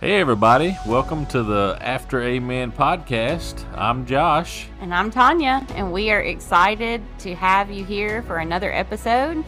Hey, 0.00 0.20
everybody. 0.20 0.78
Welcome 0.86 1.26
to 1.26 1.42
the 1.42 1.76
After 1.80 2.22
Amen 2.22 2.70
podcast. 2.70 3.64
I'm 3.76 4.06
Josh. 4.06 4.68
And 4.80 4.94
I'm 4.94 5.10
Tanya, 5.10 5.66
and 5.70 5.92
we 5.92 6.12
are 6.12 6.20
excited 6.20 7.02
to 7.18 7.34
have 7.34 7.68
you 7.68 7.84
here 7.84 8.22
for 8.22 8.36
another 8.36 8.72
episode. 8.72 9.44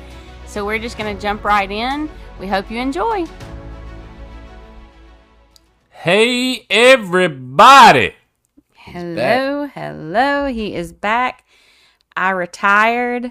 So 0.47 0.67
we're 0.67 0.81
just 0.81 0.99
going 0.99 1.15
to 1.15 1.23
jump 1.23 1.45
right 1.45 1.71
in. 1.71 2.11
We 2.41 2.49
hope 2.49 2.69
you 2.69 2.81
enjoy. 2.81 3.27
Hey, 5.91 6.67
everybody. 6.69 8.17
Hello, 8.75 9.69
hello. 9.69 10.47
He 10.47 10.75
is 10.75 10.93
back. 10.93 11.47
I 12.17 12.31
retired. 12.31 13.31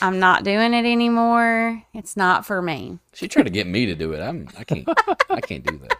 I'm 0.00 0.18
not 0.18 0.44
doing 0.44 0.72
it 0.72 0.86
anymore. 0.86 1.82
It's 1.92 2.16
not 2.16 2.46
for 2.46 2.62
me. 2.62 3.00
She 3.12 3.28
tried 3.28 3.42
to 3.42 3.50
get 3.50 3.66
me 3.66 3.84
to 3.84 3.94
do 3.94 4.14
it. 4.14 4.22
I'm. 4.22 4.48
I 4.56 4.64
can't. 4.64 4.88
I 5.28 5.42
can't 5.42 5.62
do 5.62 5.76
that. 5.76 5.98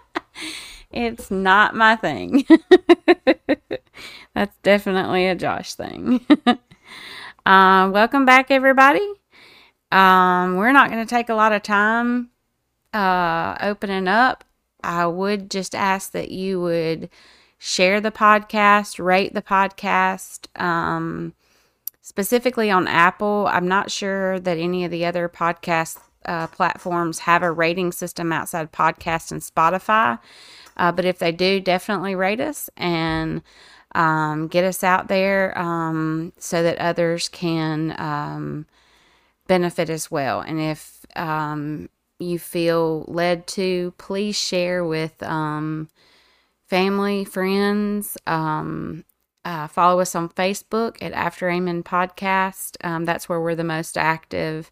It's 0.91 1.31
not 1.31 1.75
my 1.75 1.97
thing. 1.97 2.47
That's 4.35 4.57
definitely 4.63 5.27
a 5.27 5.35
Josh 5.35 5.75
thing. 5.75 6.25
um, 7.47 7.93
welcome 7.93 8.25
back, 8.25 8.51
everybody. 8.51 9.05
Um, 9.91 10.57
we're 10.57 10.73
not 10.73 10.91
going 10.91 11.05
to 11.05 11.09
take 11.09 11.29
a 11.29 11.35
lot 11.35 11.53
of 11.53 11.63
time 11.63 12.31
uh, 12.93 13.57
opening 13.61 14.09
up. 14.09 14.45
I 14.83 15.07
would 15.07 15.51
just 15.51 15.75
ask 15.75 16.13
that 16.13 16.31
you 16.31 16.61
would 16.61 17.11
share 17.59 18.01
the 18.01 18.11
podcast, 18.13 19.05
rate 19.05 19.35
the 19.35 19.43
podcast. 19.43 20.47
Um, 20.61 21.35
specifically 22.03 22.71
on 22.71 22.87
Apple, 22.87 23.49
I'm 23.51 23.67
not 23.67 23.91
sure 23.91 24.39
that 24.39 24.59
any 24.59 24.85
of 24.85 24.91
the 24.91 25.07
other 25.07 25.29
podcast 25.29 25.99
uh, 26.25 26.47
platforms 26.49 27.21
have 27.21 27.43
a 27.43 27.53
rating 27.53 27.93
system 27.93 28.33
outside 28.33 28.73
podcast 28.73 29.33
and 29.33 29.41
Spotify. 29.41 30.19
Uh, 30.77 30.93
but 30.93 31.05
if 31.05 31.19
they 31.19 31.33
do, 31.33 31.61
definitely 31.61 32.15
rate 32.15 32.41
us 32.41 32.69
and 32.77 33.43
um, 33.95 34.49
get 34.49 34.65
us 34.65 34.83
out 34.83 35.09
there 35.09 35.57
um, 35.57 36.33
so 36.39 36.63
that 36.63 36.79
others 36.79 37.29
can 37.29 37.95
um, 37.99 38.67
benefit 39.47 39.89
as 39.89 40.11
well. 40.11 40.41
And 40.41 40.61
if 40.61 41.07
um, 41.17 41.89
you 42.19 42.39
feel 42.39 43.05
led 43.07 43.47
to, 43.49 43.95
please 43.99 44.37
share 44.37 44.85
with 44.85 45.23
um, 45.23 45.89
family, 46.67 47.25
friends. 47.25 48.17
Um, 48.27 49.05
uh, 49.45 49.69
follow 49.69 50.01
us 50.01 50.15
on 50.15 50.31
Facebook 50.31 51.03
at 51.03 51.13
After 51.13 51.51
Amen 51.51 51.83
Podcast. 51.83 53.05
that's 53.05 53.29
where 53.29 53.41
we're 53.41 53.55
the 53.55 53.63
most 53.63 53.99
active. 53.99 54.71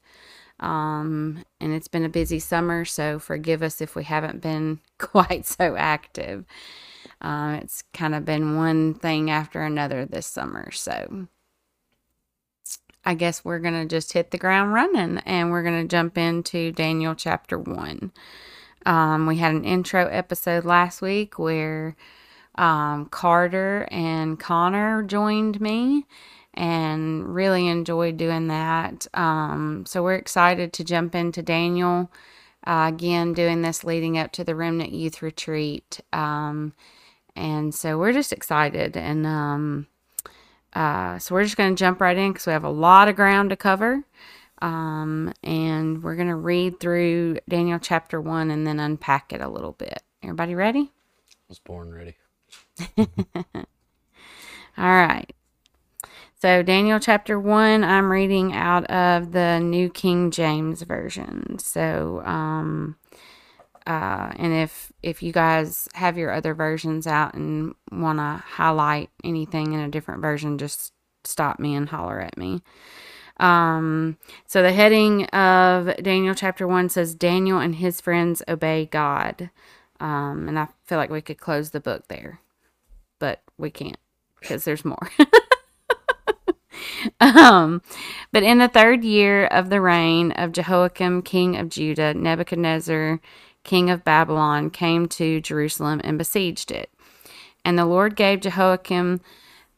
Um, 0.63 1.45
and 1.61 1.73
it's 1.73 1.89
been 1.89 2.05
a 2.05 2.09
busy 2.09 2.39
summer, 2.39 2.85
so 2.85 3.19
forgive 3.19 3.63
us 3.63 3.81
if 3.81 3.97
we 3.97 4.05
haven't 4.05 4.41
been 4.41 4.79
quite 4.99 5.45
so 5.45 5.77
active. 5.77 6.45
Um, 7.21 7.55
it's 7.55 7.83
kind 7.93 8.15
of 8.15 8.25
been 8.25 8.57
one 8.57 8.95
thing 8.95 9.31
after 9.31 9.63
another 9.63 10.07
this 10.07 10.27
summer, 10.27 10.71
so 10.71 11.27
I 13.05 13.15
guess 13.15 13.45
we're 13.45 13.59
going 13.59 13.75
to 13.75 13.87
just 13.87 14.13
hit 14.13 14.31
the 14.31 14.39
ground 14.39 14.73
running 14.73 15.19
and 15.19 15.51
we're 15.51 15.65
going 15.65 15.83
to 15.83 15.89
jump 15.89 16.17
into 16.17 16.71
Daniel 16.71 17.17
chapter 17.17 17.59
1. 17.59 18.13
Um, 18.87 19.27
we 19.27 19.39
had 19.39 19.53
an 19.53 19.65
intro 19.65 20.07
episode 20.07 20.65
last 20.65 21.03
week 21.03 21.39
where 21.39 21.97
um, 22.55 23.07
Carter 23.07 23.89
and 23.91 24.39
Connor 24.39 25.03
joined 25.03 25.61
me 25.61 26.07
and 26.55 27.35
really 27.35 27.69
enjoyed 27.69 28.17
doing 28.17 28.49
that. 28.49 29.07
Um, 29.15 29.85
so 29.87 30.03
we're 30.03 30.15
excited 30.15 30.73
to 30.75 30.85
jump 30.85 31.15
into 31.15 31.43
Daniel. 31.43 32.11
Uh, 32.67 32.91
again, 32.93 33.33
doing 33.33 33.63
this 33.63 33.83
leading 33.83 34.19
up 34.19 34.33
to 34.33 34.45
the 34.45 34.55
Remnant 34.55 34.93
Youth 34.93 35.23
Retreat. 35.23 36.01
Um, 36.13 36.75
and 37.35 37.75
so 37.75 37.99
we're 37.99 38.13
just 38.13 38.33
excited. 38.33 38.97
And 38.97 39.27
um, 39.27 39.87
uh, 40.75 41.19
so 41.19 41.35
we're 41.35 41.45
just 41.45 41.57
going 41.57 41.75
to 41.75 41.79
jump 41.79 42.01
right 42.01 42.17
in 42.17 42.33
because 42.33 42.47
we 42.47 42.53
have 42.53 42.65
a 42.65 42.71
lot 42.71 43.09
of 43.09 43.17
ground 43.17 43.51
to 43.51 43.57
cover. 43.57 44.05
Um, 44.61 45.33
and 45.43 46.03
we're 46.03 46.15
going 46.15 46.29
to 46.29 46.37
read 46.37 46.79
through 46.79 47.39
Daniel 47.49 47.81
chapter 47.81 48.21
1 48.21 48.51
and 48.51 48.65
then 48.67 48.79
unpack 48.79 49.33
it 49.33 49.41
a 49.41 49.49
little 49.49 49.73
bit. 49.73 50.03
Everybody 50.23 50.55
ready? 50.55 50.93
I 50.93 51.49
was 51.49 51.59
born 51.59 51.93
ready. 51.93 52.17
All 52.97 53.65
right. 54.79 55.33
So, 56.43 56.61
Daniel 56.65 56.99
chapter 56.99 57.39
1, 57.39 57.85
I'm 57.85 58.11
reading 58.11 58.53
out 58.53 58.85
of 58.87 59.31
the 59.31 59.61
New 59.61 59.89
King 59.89 60.33
James 60.33 60.83
Version. 60.83 61.61
So, 61.61 62.21
um, 62.25 62.97
uh, 63.87 64.33
and 64.35 64.53
if 64.53 64.93
if 65.05 65.23
you 65.23 65.31
guys 65.31 65.87
have 65.95 66.19
your 66.19 66.33
other 66.33 66.53
versions 66.53 67.07
out 67.07 67.35
and 67.35 67.77
want 67.93 68.19
to 68.19 68.43
highlight 68.45 69.11
anything 69.23 69.73
in 69.73 69.79
a 69.79 69.89
different 69.89 70.21
version, 70.21 70.59
just 70.59 70.93
stop 71.23 71.61
me 71.61 71.77
and 71.77 71.89
holler 71.89 72.21
at 72.21 72.37
me. 72.37 72.61
Um, 73.37 74.19
so 74.45 74.65
the 74.65 74.73
heading 74.73 75.27
of 75.27 75.95
Daniel 76.03 76.35
chapter 76.35 76.67
1 76.67 76.89
says 76.89 77.15
Daniel 77.15 77.61
and 77.61 77.77
his 77.77 78.01
friends 78.01 78.43
obey 78.49 78.87
God. 78.87 79.51
Um, 80.01 80.49
and 80.49 80.59
I 80.59 80.67
feel 80.87 80.99
like 80.99 81.09
we 81.11 81.21
could 81.23 81.39
close 81.39 81.71
the 81.71 81.79
book 81.79 82.09
there, 82.09 82.41
but 83.21 83.43
we 83.59 83.71
can't 83.71 83.97
because 84.41 84.65
there's 84.65 84.85
more. 84.85 85.09
um, 87.21 87.83
but 88.33 88.43
in 88.43 88.59
the 88.59 88.69
third 88.69 89.05
year 89.05 89.47
of 89.47 89.71
the 89.71 89.81
reign 89.81 90.33
of 90.33 90.53
Jehoiakim, 90.53 91.23
king 91.23 91.57
of 91.57 91.69
Judah, 91.69 92.15
Nebuchadnezzar, 92.15 93.21
king 93.65 93.91
of 93.91 94.05
Babylon, 94.05 94.71
came 94.71 95.07
to 95.09 95.41
Jerusalem 95.41 96.01
and 96.05 96.19
besieged 96.19 96.71
it. 96.71 96.91
And 97.65 97.79
the 97.79 97.87
Lord 97.87 98.17
gave 98.17 98.41
Jehoiakim, 98.41 99.21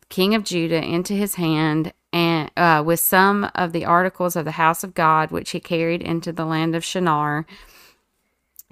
king 0.09 0.35
of 0.35 0.45
Judah, 0.45 0.83
into 0.83 1.13
his 1.13 1.35
hand, 1.35 1.93
and 2.13 2.51
uh, 2.57 2.83
with 2.85 3.01
some 3.01 3.51
of 3.55 3.73
the 3.73 3.85
articles 3.85 4.37
of 4.37 4.45
the 4.45 4.53
house 4.53 4.85
of 4.85 4.95
God, 4.95 5.31
which 5.31 5.51
he 5.51 5.61
carried 5.61 6.03
into 6.03 6.33
the 6.33 6.47
land 6.47 6.75
of 6.75 6.85
Shinar, 6.85 7.45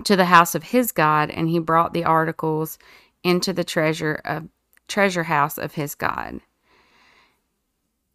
to 0.05 0.17
the 0.17 0.27
house 0.27 0.55
of 0.55 0.65
his 0.65 0.93
God, 0.93 1.31
and 1.31 1.49
he 1.49 1.59
brought 1.59 1.93
the 1.93 2.05
articles 2.05 2.79
into 3.23 3.53
the 3.53 3.65
treasure 3.65 4.21
of 4.25 4.49
treasure 4.89 5.25
house 5.25 5.59
of 5.59 5.75
his 5.75 5.95
God 5.95 6.41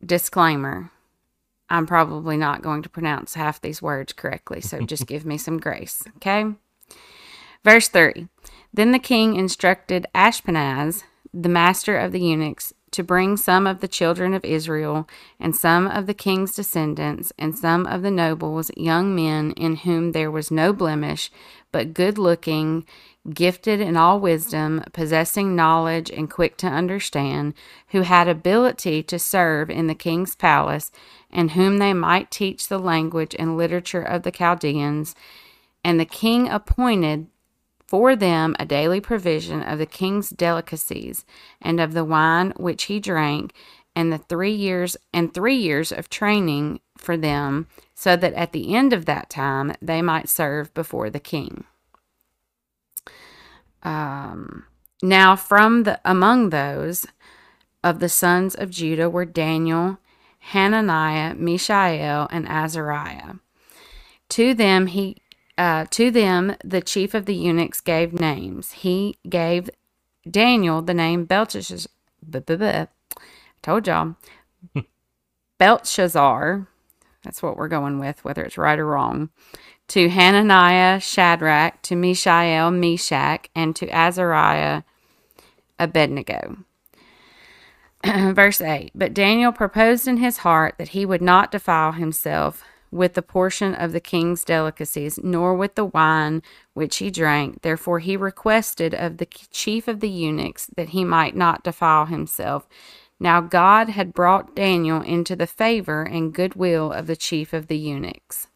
disclaimer 0.05 0.91
I'm 1.69 1.85
probably 1.85 2.37
not 2.37 2.61
going 2.61 2.81
to 2.83 2.89
pronounce 2.89 3.33
half 3.33 3.59
these 3.59 3.81
words 3.81 4.13
correctly, 4.13 4.61
so 4.61 4.81
just 4.81 5.07
give 5.07 5.25
me 5.25 5.37
some 5.37 5.59
grace, 5.59 6.03
okay? 6.17 6.45
Verse 7.63 7.87
3 7.89 8.27
Then 8.73 8.91
the 8.91 8.99
king 8.99 9.35
instructed 9.35 10.07
Ashpenaz, 10.15 11.03
the 11.33 11.49
master 11.49 11.97
of 11.97 12.11
the 12.11 12.21
eunuchs, 12.21 12.73
to 12.91 13.03
bring 13.03 13.35
some 13.35 13.67
of 13.67 13.81
the 13.81 13.87
children 13.87 14.33
of 14.33 14.45
Israel, 14.45 15.09
and 15.39 15.53
some 15.53 15.87
of 15.87 16.07
the 16.07 16.13
king's 16.13 16.55
descendants, 16.55 17.33
and 17.37 17.57
some 17.57 17.85
of 17.85 18.01
the 18.01 18.11
nobles, 18.11 18.71
young 18.77 19.13
men 19.13 19.51
in 19.51 19.77
whom 19.77 20.13
there 20.13 20.31
was 20.31 20.49
no 20.49 20.71
blemish, 20.71 21.29
but 21.73 21.93
good 21.93 22.17
looking, 22.17 22.85
gifted 23.33 23.81
in 23.81 23.97
all 23.97 24.19
wisdom, 24.19 24.83
possessing 24.93 25.55
knowledge 25.55 26.09
and 26.09 26.31
quick 26.31 26.57
to 26.57 26.67
understand, 26.67 27.53
who 27.89 28.01
had 28.01 28.27
ability 28.27 29.03
to 29.03 29.19
serve 29.19 29.69
in 29.69 29.88
the 29.88 29.95
king's 29.95 30.35
palace, 30.35 30.91
and 31.29 31.51
whom 31.51 31.77
they 31.77 31.93
might 31.93 32.31
teach 32.31 32.67
the 32.67 32.79
language 32.79 33.35
and 33.38 33.57
literature 33.57 34.01
of 34.01 34.23
the 34.23 34.31
Chaldeans. 34.31 35.13
And 35.83 35.99
the 35.99 36.05
king 36.05 36.47
appointed 36.47 37.27
for 37.85 38.15
them 38.15 38.55
a 38.59 38.65
daily 38.65 38.99
provision 38.99 39.61
of 39.61 39.79
the 39.79 39.85
king's 39.85 40.29
delicacies 40.29 41.25
and 41.61 41.79
of 41.79 41.94
the 41.94 42.05
wine 42.05 42.53
which 42.57 42.83
he 42.83 42.99
drank 42.99 43.53
and 43.95 44.11
the 44.11 44.17
3 44.17 44.51
years 44.51 44.97
and 45.13 45.33
3 45.33 45.55
years 45.55 45.91
of 45.91 46.09
training 46.09 46.81
for 46.97 47.17
them 47.17 47.67
so 47.95 48.15
that 48.15 48.33
at 48.33 48.51
the 48.51 48.75
end 48.75 48.94
of 48.94 49.05
that 49.05 49.29
time 49.29 49.73
they 49.81 50.01
might 50.01 50.29
serve 50.29 50.73
before 50.73 51.09
the 51.09 51.19
king 51.19 51.63
um, 53.83 54.65
now, 55.01 55.35
from 55.35 55.83
the 55.83 56.00
among 56.03 56.50
those 56.50 57.06
of 57.83 58.00
the 58.00 58.09
sons 58.09 58.56
of 58.56 58.71
Judah 58.71 59.09
were 59.09 59.25
Daniel, 59.25 60.00
Hananiah, 60.39 61.35
Mishael, 61.35 62.27
and 62.31 62.47
Azariah. 62.47 63.35
To 64.29 64.53
them 64.53 64.88
he 64.88 65.18
uh, 65.57 65.85
to 65.91 66.12
them 66.12 66.56
the 66.63 66.81
chief 66.81 67.13
of 67.13 67.25
the 67.25 67.35
eunuchs 67.35 67.81
gave 67.81 68.13
names. 68.13 68.71
He 68.74 69.18
gave 69.29 69.69
Daniel 70.29 70.81
the 70.81 70.94
name 70.94 71.25
Belteshazzar. 71.25 71.89
Told 73.62 73.88
y'all. 73.88 74.15
Belteshazzar. 75.57 76.68
That's 77.24 77.41
what 77.41 77.57
we're 77.57 77.68
going 77.68 78.00
with, 78.00 78.24
whether 78.24 78.44
it's 78.44 78.57
right 78.57 78.79
or 78.79 78.85
wrong 78.85 79.29
to 79.89 80.10
Hananiah, 80.10 81.00
Shadrach, 81.00 81.81
to 81.84 81.95
Mishael, 81.95 82.72
Meshach, 82.72 83.50
and 83.56 83.75
to 83.75 83.88
Azariah, 83.89 84.84
Abednego. 85.80 86.57
Verse 88.06 88.62
8 88.62 88.92
But 88.94 89.13
Daniel 89.13 89.51
proposed 89.51 90.07
in 90.07 90.18
his 90.18 90.38
heart 90.39 90.75
that 90.78 90.89
he 90.89 91.06
would 91.06 91.22
not 91.22 91.51
defile 91.51 91.94
himself 91.94 92.63
with 92.92 93.13
the 93.13 93.22
portion 93.22 93.74
of 93.75 93.92
the 93.92 94.00
king's 94.00 94.44
delicacies, 94.44 95.19
nor 95.22 95.54
with 95.54 95.75
the 95.75 95.86
wine 95.86 96.42
which 96.74 96.98
he 96.98 97.12
drank. 97.12 97.62
Therefore 97.62 98.00
he 98.00 98.16
requested 98.16 98.94
of 98.94 99.18
the 99.18 99.25
chief 99.25 99.88
of 99.88 100.00
the 100.00 100.10
eunuchs 100.10 100.69
that 100.75 100.89
he 100.89 101.04
might 101.04 101.36
not 101.36 101.63
defile 101.63 102.06
himself. 102.06 102.68
Now 103.19 103.42
God 103.42 103.89
had 103.89 104.13
brought 104.13 104.56
Daniel 104.56 105.01
into 105.01 105.36
the 105.36 105.48
favor 105.48 106.04
and 106.04 106.34
goodwill 106.34 106.92
of 106.92 107.07
the 107.07 107.16
chief 107.16 107.51
of 107.51 107.68
the 107.68 107.78
eunuchs. 107.78 108.48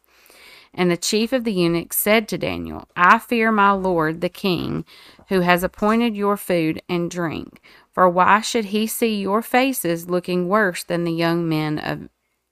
And 0.74 0.90
the 0.90 0.96
chief 0.96 1.32
of 1.32 1.44
the 1.44 1.52
eunuchs 1.52 1.98
said 1.98 2.28
to 2.28 2.38
Daniel, 2.38 2.88
I 2.96 3.18
fear 3.18 3.52
my 3.52 3.72
lord 3.72 4.20
the 4.20 4.28
king, 4.28 4.84
who 5.28 5.40
has 5.40 5.62
appointed 5.62 6.16
your 6.16 6.36
food 6.36 6.80
and 6.88 7.10
drink. 7.10 7.60
For 7.92 8.08
why 8.08 8.40
should 8.40 8.66
he 8.66 8.86
see 8.86 9.20
your 9.20 9.42
faces 9.42 10.08
looking 10.08 10.48
worse 10.48 10.82
than 10.82 11.04
the 11.04 11.12
young 11.12 11.46
men 11.48 11.78
of 11.78 12.08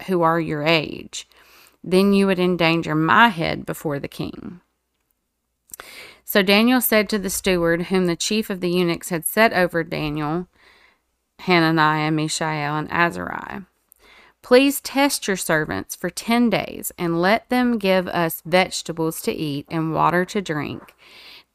who 0.06 0.22
are 0.22 0.40
your 0.40 0.62
age? 0.62 1.26
Then 1.82 2.12
you 2.12 2.26
would 2.26 2.38
endanger 2.38 2.94
my 2.94 3.28
head 3.28 3.64
before 3.64 3.98
the 3.98 4.08
king. 4.08 4.60
So 6.24 6.42
Daniel 6.42 6.80
said 6.80 7.08
to 7.08 7.18
the 7.18 7.30
steward, 7.30 7.84
whom 7.84 8.06
the 8.06 8.16
chief 8.16 8.50
of 8.50 8.60
the 8.60 8.70
eunuchs 8.70 9.08
had 9.08 9.24
set 9.24 9.52
over 9.52 9.82
Daniel, 9.82 10.46
Hananiah, 11.40 12.10
Mishael, 12.10 12.76
and 12.76 12.88
Azariah, 12.92 13.62
Please 14.42 14.80
test 14.80 15.28
your 15.28 15.36
servants 15.36 15.94
for 15.94 16.10
ten 16.10 16.50
days, 16.50 16.90
and 16.98 17.20
let 17.20 17.48
them 17.50 17.78
give 17.78 18.08
us 18.08 18.42
vegetables 18.44 19.20
to 19.22 19.32
eat 19.32 19.66
and 19.68 19.94
water 19.94 20.24
to 20.24 20.40
drink. 20.40 20.94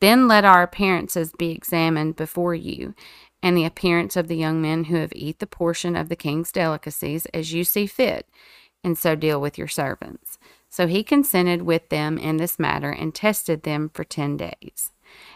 Then 0.01 0.27
let 0.27 0.45
our 0.45 0.61
appearances 0.61 1.33
be 1.37 1.51
examined 1.51 2.15
before 2.15 2.53
you, 2.53 2.93
and 3.41 3.57
the 3.57 3.65
appearance 3.65 4.15
of 4.15 4.27
the 4.27 4.37
young 4.37 4.61
men 4.61 4.85
who 4.85 4.95
have 4.97 5.13
eat 5.15 5.39
the 5.39 5.47
portion 5.47 5.95
of 5.95 6.09
the 6.09 6.15
king's 6.15 6.51
delicacies 6.51 7.25
as 7.27 7.53
you 7.53 7.63
see 7.63 7.87
fit, 7.87 8.27
and 8.83 8.97
so 8.97 9.15
deal 9.15 9.41
with 9.41 9.57
your 9.57 9.67
servants. 9.67 10.37
So 10.69 10.87
he 10.87 11.03
consented 11.03 11.63
with 11.63 11.89
them 11.89 12.17
in 12.17 12.37
this 12.37 12.59
matter 12.59 12.91
and 12.91 13.15
tested 13.15 13.63
them 13.63 13.89
for 13.93 14.03
ten 14.03 14.37
days. 14.37 14.91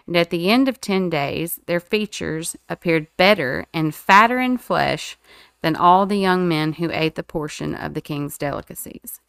And 0.05 0.17
at 0.17 0.29
the 0.29 0.49
end 0.49 0.67
of 0.67 0.81
ten 0.81 1.09
days, 1.09 1.59
their 1.65 1.79
features 1.79 2.55
appeared 2.67 3.07
better 3.15 3.65
and 3.73 3.95
fatter 3.95 4.39
in 4.39 4.57
flesh 4.57 5.17
than 5.61 5.75
all 5.75 6.05
the 6.05 6.17
young 6.17 6.47
men 6.47 6.73
who 6.73 6.89
ate 6.91 7.15
the 7.15 7.23
portion 7.23 7.75
of 7.75 7.93
the 7.93 8.01
king's 8.01 8.37
delicacies. 8.37 9.19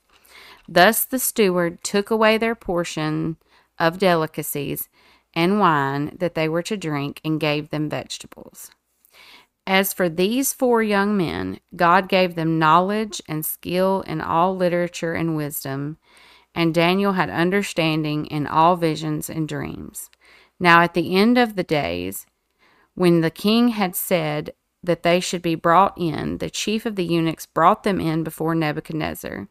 Thus 0.69 1.05
the 1.05 1.19
steward 1.19 1.83
took 1.83 2.11
away 2.11 2.39
their 2.39 2.55
portion 2.55 3.37
of 3.79 3.99
delicacies 3.99 4.89
and 5.35 5.59
wine 5.59 6.17
that 6.19 6.35
they 6.35 6.49
were 6.49 6.63
to 6.63 6.77
drink 6.77 7.21
and 7.25 7.41
gave 7.41 7.71
them 7.71 7.89
vegetables. 7.89 8.71
As 9.67 9.93
for 9.93 10.09
these 10.09 10.53
four 10.53 10.83
young 10.83 11.17
men, 11.17 11.61
God 11.77 12.09
gave 12.09 12.35
them 12.35 12.59
knowledge 12.59 13.23
and 13.29 13.45
skill 13.45 14.03
in 14.03 14.21
all 14.21 14.57
literature 14.57 15.15
and 15.15 15.37
wisdom, 15.37 15.99
and 16.55 16.75
Daniel 16.75 17.13
had 17.13 17.31
understanding 17.31 18.27
in 18.27 18.47
all 18.47 18.77
visions 18.77 19.31
and 19.31 19.49
dreams. 19.49 20.11
Now, 20.59 20.83
at 20.83 20.95
the 20.95 21.17
end 21.17 21.39
of 21.39 21.57
the 21.57 21.63
days, 21.63 22.27
when 22.95 23.21
the 23.21 23.31
king 23.31 23.69
had 23.69 23.95
said 23.95 24.53
that 24.83 25.03
they 25.03 25.21
should 25.21 25.43
be 25.43 25.55
brought 25.55 25.95
in, 25.99 26.39
the 26.39 26.51
chief 26.51 26.87
of 26.87 26.97
the 26.97 27.05
eunuchs 27.05 27.47
brought 27.47 27.83
them 27.83 28.01
in 28.01 28.25
before 28.25 28.55
Nebuchadnezzar. 28.55 29.49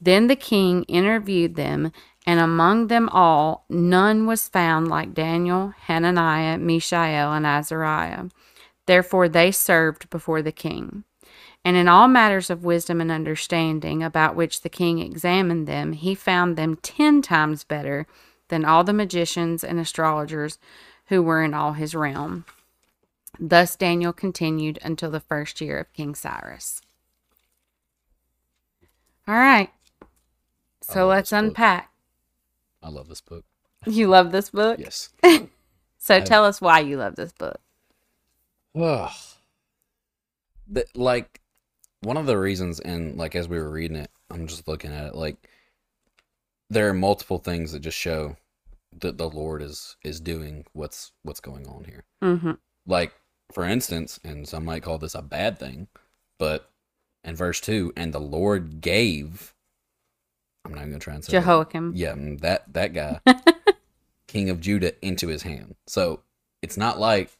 Then 0.00 0.26
the 0.26 0.36
king 0.36 0.84
interviewed 0.84 1.56
them, 1.56 1.92
and 2.26 2.38
among 2.38 2.88
them 2.88 3.08
all 3.08 3.64
none 3.68 4.26
was 4.26 4.48
found 4.48 4.88
like 4.88 5.14
Daniel, 5.14 5.72
Hananiah, 5.86 6.58
Mishael, 6.58 7.32
and 7.32 7.46
Azariah. 7.46 8.24
Therefore 8.86 9.28
they 9.28 9.50
served 9.50 10.10
before 10.10 10.42
the 10.42 10.52
king. 10.52 11.04
And 11.64 11.76
in 11.76 11.88
all 11.88 12.08
matters 12.08 12.50
of 12.50 12.64
wisdom 12.64 13.00
and 13.00 13.10
understanding 13.10 14.02
about 14.02 14.36
which 14.36 14.62
the 14.62 14.68
king 14.68 15.00
examined 15.00 15.66
them, 15.66 15.92
he 15.92 16.14
found 16.14 16.56
them 16.56 16.76
ten 16.76 17.20
times 17.20 17.64
better 17.64 18.06
than 18.48 18.64
all 18.64 18.84
the 18.84 18.92
magicians 18.92 19.64
and 19.64 19.78
astrologers 19.78 20.58
who 21.06 21.22
were 21.22 21.42
in 21.42 21.54
all 21.54 21.72
his 21.72 21.94
realm. 21.94 22.44
Thus 23.40 23.76
Daniel 23.76 24.12
continued 24.12 24.78
until 24.82 25.10
the 25.10 25.20
first 25.20 25.60
year 25.60 25.78
of 25.78 25.92
King 25.92 26.14
Cyrus. 26.14 26.80
All 29.26 29.34
right. 29.34 29.70
So 30.80 31.06
let's 31.06 31.32
unpack. 31.32 31.90
I 32.82 32.88
love 32.88 33.08
this 33.08 33.20
book. 33.20 33.44
You 33.86 34.08
love 34.08 34.32
this 34.32 34.50
book? 34.50 34.80
Yes. 34.80 35.10
So 35.98 36.20
tell 36.20 36.44
us 36.44 36.60
why 36.60 36.80
you 36.80 36.96
love 36.96 37.16
this 37.16 37.32
book. 37.32 37.60
That 40.68 40.96
like 40.96 41.40
one 42.00 42.16
of 42.16 42.26
the 42.26 42.38
reasons, 42.38 42.80
and 42.80 43.16
like 43.18 43.34
as 43.34 43.48
we 43.48 43.58
were 43.58 43.70
reading 43.70 43.96
it, 43.96 44.10
I'm 44.30 44.46
just 44.46 44.68
looking 44.68 44.92
at 44.92 45.08
it. 45.08 45.14
Like 45.14 45.36
there 46.70 46.88
are 46.88 46.94
multiple 46.94 47.38
things 47.38 47.72
that 47.72 47.80
just 47.80 47.98
show 47.98 48.36
that 49.00 49.18
the 49.18 49.28
Lord 49.28 49.60
is 49.60 49.96
is 50.02 50.20
doing 50.20 50.64
what's 50.72 51.12
what's 51.24 51.40
going 51.40 51.66
on 51.66 51.84
here. 51.84 52.04
Mm-hmm. 52.22 52.52
Like 52.86 53.12
for 53.52 53.64
instance, 53.64 54.18
and 54.24 54.46
some 54.48 54.64
might 54.64 54.82
call 54.82 54.98
this 54.98 55.14
a 55.14 55.22
bad 55.22 55.58
thing, 55.58 55.88
but 56.38 56.70
in 57.24 57.34
verse 57.36 57.60
two, 57.60 57.92
and 57.96 58.12
the 58.12 58.20
Lord 58.20 58.80
gave. 58.80 59.54
I'm 60.64 60.72
not 60.74 60.80
even 60.80 60.90
gonna 60.92 61.00
try 61.00 61.14
and 61.14 61.24
say 61.24 61.32
that. 61.32 61.40
Jehoiakim. 61.40 61.92
Yeah, 61.96 62.12
mm, 62.12 62.40
that 62.40 62.72
that 62.74 62.92
guy, 62.92 63.20
king 64.28 64.50
of 64.50 64.60
Judah, 64.60 64.92
into 65.04 65.28
his 65.28 65.42
hand. 65.42 65.76
So 65.86 66.20
it's 66.62 66.76
not 66.76 66.98
like 66.98 67.30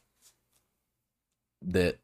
that. 1.61 1.99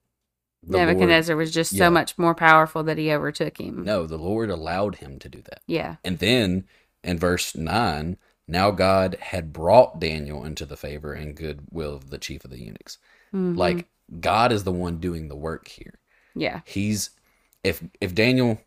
the 0.67 0.77
Lord- 0.77 0.87
Nebuchadnezzar 0.87 1.35
was 1.35 1.51
just 1.51 1.73
Yeah. 1.73 1.85
so 1.85 1.89
much 1.91 2.17
more 2.17 2.33
powerful 2.35 2.83
that 2.83 2.97
he 2.97 3.11
overtook 3.11 3.59
him. 3.59 3.83
no, 3.83 4.05
the 4.07 4.17
Lord 4.17 4.49
allowed 4.49 4.95
him 4.95 5.19
to 5.19 5.29
do 5.29 5.41
that. 5.43 5.61
Yeah. 5.67 5.97
And 6.03 6.17
then 6.19 6.65
in 7.03 7.19
verse 7.19 7.55
nine, 7.55 8.17
now 8.47 8.71
God 8.71 9.15
had 9.19 9.53
brought 9.53 9.99
Daniel 9.99 10.43
into 10.43 10.65
the 10.65 10.77
favor 10.77 11.13
and 11.13 11.35
goodwill 11.35 11.95
of 11.95 12.09
the 12.09 12.17
chief 12.17 12.43
of 12.45 12.51
the 12.51 12.59
eunuchs. 12.59 12.97
Mhm. 13.33 13.55
Like 13.57 13.87
God 14.19 14.51
is 14.51 14.63
the 14.63 14.71
one 14.71 14.99
doing 14.99 15.27
the 15.27 15.35
work 15.35 15.67
here. 15.67 15.99
yeah. 16.35 16.61
He's 16.65 17.11
if 17.63 17.83
if 17.99 18.13
Daniel 18.13 18.59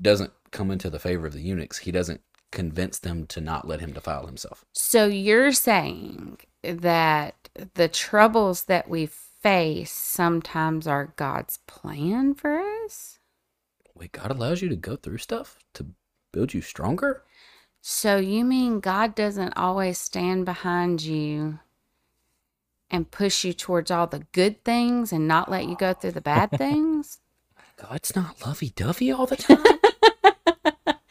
doesn't 0.00 0.32
come 0.50 0.70
into 0.70 0.90
the 0.90 0.98
favor 0.98 1.26
of 1.26 1.32
the 1.32 1.40
eunuchs, 1.40 1.78
he 1.78 1.90
doesn't 1.90 2.20
convince 2.52 2.98
them 2.98 3.26
to 3.26 3.40
not 3.40 3.66
let 3.66 3.80
him 3.80 3.92
defile 3.92 4.26
himself. 4.26 4.64
So 4.72 5.06
you're 5.06 5.52
saying 5.52 6.38
that 6.62 7.48
the 7.74 7.88
troubles 7.88 8.64
that 8.64 8.88
we 8.88 9.06
face 9.06 9.90
sometimes 9.90 10.86
are 10.86 11.12
God's 11.16 11.58
plan 11.66 12.34
for 12.34 12.58
us? 12.84 13.18
Wait, 13.94 14.12
God 14.12 14.30
allows 14.30 14.62
you 14.62 14.68
to 14.68 14.76
go 14.76 14.96
through 14.96 15.18
stuff 15.18 15.58
to 15.74 15.86
build 16.32 16.54
you 16.54 16.60
stronger? 16.60 17.22
So 17.80 18.16
you 18.16 18.44
mean 18.44 18.80
God 18.80 19.14
doesn't 19.14 19.56
always 19.56 19.98
stand 19.98 20.46
behind 20.46 21.02
you 21.02 21.58
and 22.94 23.10
push 23.10 23.44
you 23.44 23.52
towards 23.52 23.90
all 23.90 24.06
the 24.06 24.20
good 24.32 24.62
things 24.64 25.12
and 25.12 25.26
not 25.28 25.50
let 25.50 25.66
you 25.66 25.76
go 25.76 25.92
through 25.92 26.12
the 26.12 26.20
bad 26.20 26.50
things? 26.56 27.18
God's 27.76 28.14
not 28.14 28.44
lovey 28.46 28.72
dovey 28.74 29.10
all 29.12 29.26
the 29.26 29.36
time. 29.36 29.58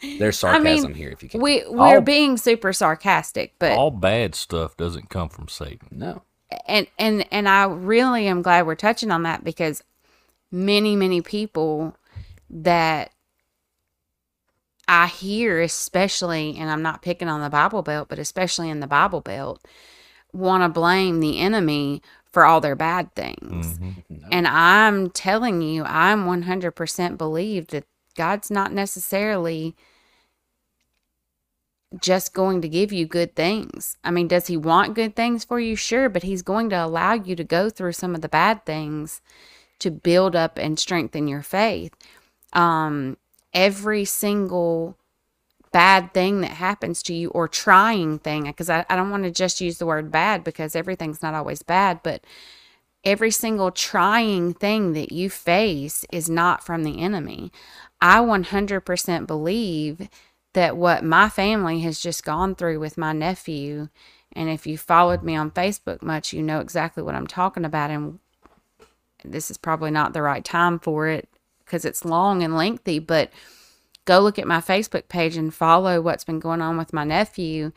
There's 0.20 0.38
sarcasm 0.40 0.94
here 0.94 1.10
if 1.10 1.24
you 1.24 1.30
can. 1.30 1.42
We 1.42 1.64
we're 1.68 1.96
All- 1.96 2.02
being 2.02 2.38
super 2.38 2.74
sarcastic, 2.74 3.54
but 3.60 3.72
All 3.74 3.92
bad 3.92 4.36
stuff 4.36 4.76
doesn't 4.78 5.10
come 5.10 5.30
from 5.30 5.48
Satan. 5.48 5.88
no. 5.92 6.24
and 6.68 6.88
and 7.00 7.26
and 7.32 7.48
I 7.50 7.66
really 7.66 8.28
am 8.28 8.42
glad 8.42 8.66
we're 8.66 8.76
touching 8.76 9.12
on 9.12 9.24
that 9.24 9.44
because 9.44 9.82
many 10.52 10.96
many 10.96 11.22
people 11.22 11.96
that 12.50 13.12
I 14.88 15.08
hear 15.08 15.62
especially 15.62 16.58
and 16.58 16.70
I'm 16.70 16.82
not 16.82 17.02
picking 17.02 17.28
on 17.30 17.42
the 17.42 17.50
Bible 17.50 17.82
Belt 17.82 18.10
but 18.10 18.20
especially 18.20 18.70
in 18.70 18.80
the 18.82 18.88
Bible 18.88 19.22
Belt 19.22 19.66
want 20.34 20.64
to 20.64 20.70
blame 20.70 21.20
the 21.20 21.40
enemy 21.40 22.02
for 22.32 22.46
all 22.46 22.60
their 22.60 22.76
bad 22.76 23.14
things. 23.16 23.80
no. 23.80 24.28
And 24.32 24.48
I'm 24.48 25.12
telling 25.12 25.62
you 25.62 25.84
I'm 25.84 26.26
100% 26.26 27.18
believe 27.18 27.68
that 27.68 27.86
God's 28.16 28.50
not 28.52 28.72
necessarily 28.74 29.76
just 32.00 32.34
going 32.34 32.62
to 32.62 32.68
give 32.68 32.92
you 32.92 33.06
good 33.06 33.36
things. 33.36 33.98
I 34.04 34.12
mean, 34.12 34.28
does 34.28 34.48
he 34.48 34.58
want 34.58 34.96
good 34.96 35.16
things 35.16 35.44
for 35.44 35.60
you? 35.60 35.76
Sure, 35.76 36.10
but 36.10 36.24
he's 36.24 36.42
going 36.42 36.70
to 36.72 36.84
allow 36.84 37.14
you 37.14 37.36
to 37.36 37.44
go 37.44 37.70
through 37.70 37.94
some 37.94 38.16
of 38.16 38.22
the 38.22 38.30
bad 38.30 38.66
things 38.66 39.22
to 39.80 39.92
build 39.92 40.36
up 40.36 40.58
and 40.58 40.80
strengthen 40.80 41.28
your 41.28 41.44
faith. 41.44 41.94
Um, 42.54 43.18
every 43.54 44.06
single 44.06 44.98
bad 45.74 46.14
thing 46.14 46.42
that 46.42 46.52
happens 46.52 47.04
to 47.04 47.14
you 47.14 47.30
or 47.30 47.50
trying 47.50 48.20
thing, 48.20 48.44
because 48.44 48.70
I, 48.70 48.86
I 48.90 48.96
don't 48.96 49.10
want 49.10 49.24
to 49.24 49.32
just 49.32 49.60
use 49.60 49.80
the 49.80 49.86
word 49.86 50.12
bad 50.12 50.44
because 50.44 50.76
everything's 50.76 51.22
not 51.22 51.34
always 51.34 51.64
bad, 51.64 52.00
but 52.04 52.24
every 53.04 53.32
single 53.32 53.72
trying 53.72 54.54
thing 54.54 54.94
that 54.94 55.12
you 55.12 55.30
face 55.30 56.06
is 56.12 56.30
not 56.30 56.64
from 56.64 56.84
the 56.84 57.02
enemy. 57.02 57.52
I 58.00 58.20
100% 58.20 59.28
believe 59.28 60.08
that 60.54 60.78
what 60.78 61.04
my 61.04 61.28
family 61.28 61.80
has 61.82 62.00
just 62.00 62.24
gone 62.24 62.56
through 62.56 62.80
with 62.80 62.98
my 62.98 63.12
nephew, 63.12 63.90
and 64.32 64.50
if 64.50 64.68
you 64.68 64.78
followed 64.78 65.24
me 65.24 65.36
on 65.36 65.52
Facebook 65.52 66.02
much, 66.02 66.32
you 66.32 66.42
know 66.42 66.60
exactly 66.60 67.04
what 67.04 67.16
I'm 67.16 67.28
talking 67.28 67.66
about. 67.66 67.90
And 67.90 68.20
this 69.26 69.50
is 69.50 69.58
probably 69.58 69.92
not 69.92 70.14
the 70.14 70.22
right 70.22 70.46
time 70.46 70.80
for 70.80 71.08
it 71.08 71.28
because 71.66 71.84
it's 71.84 72.06
long 72.06 72.44
and 72.44 72.56
lengthy, 72.56 73.00
but 73.00 73.32
go 74.06 74.20
look 74.20 74.40
at 74.40 74.48
my 74.48 74.60
Facebook 74.60 75.08
page 75.08 75.38
and 75.38 75.54
follow 75.54 76.02
what's 76.02 76.24
been 76.24 76.40
going 76.40 76.62
on 76.62 76.78
with 76.78 76.94
my 76.94 77.04
nephew, 77.04 77.72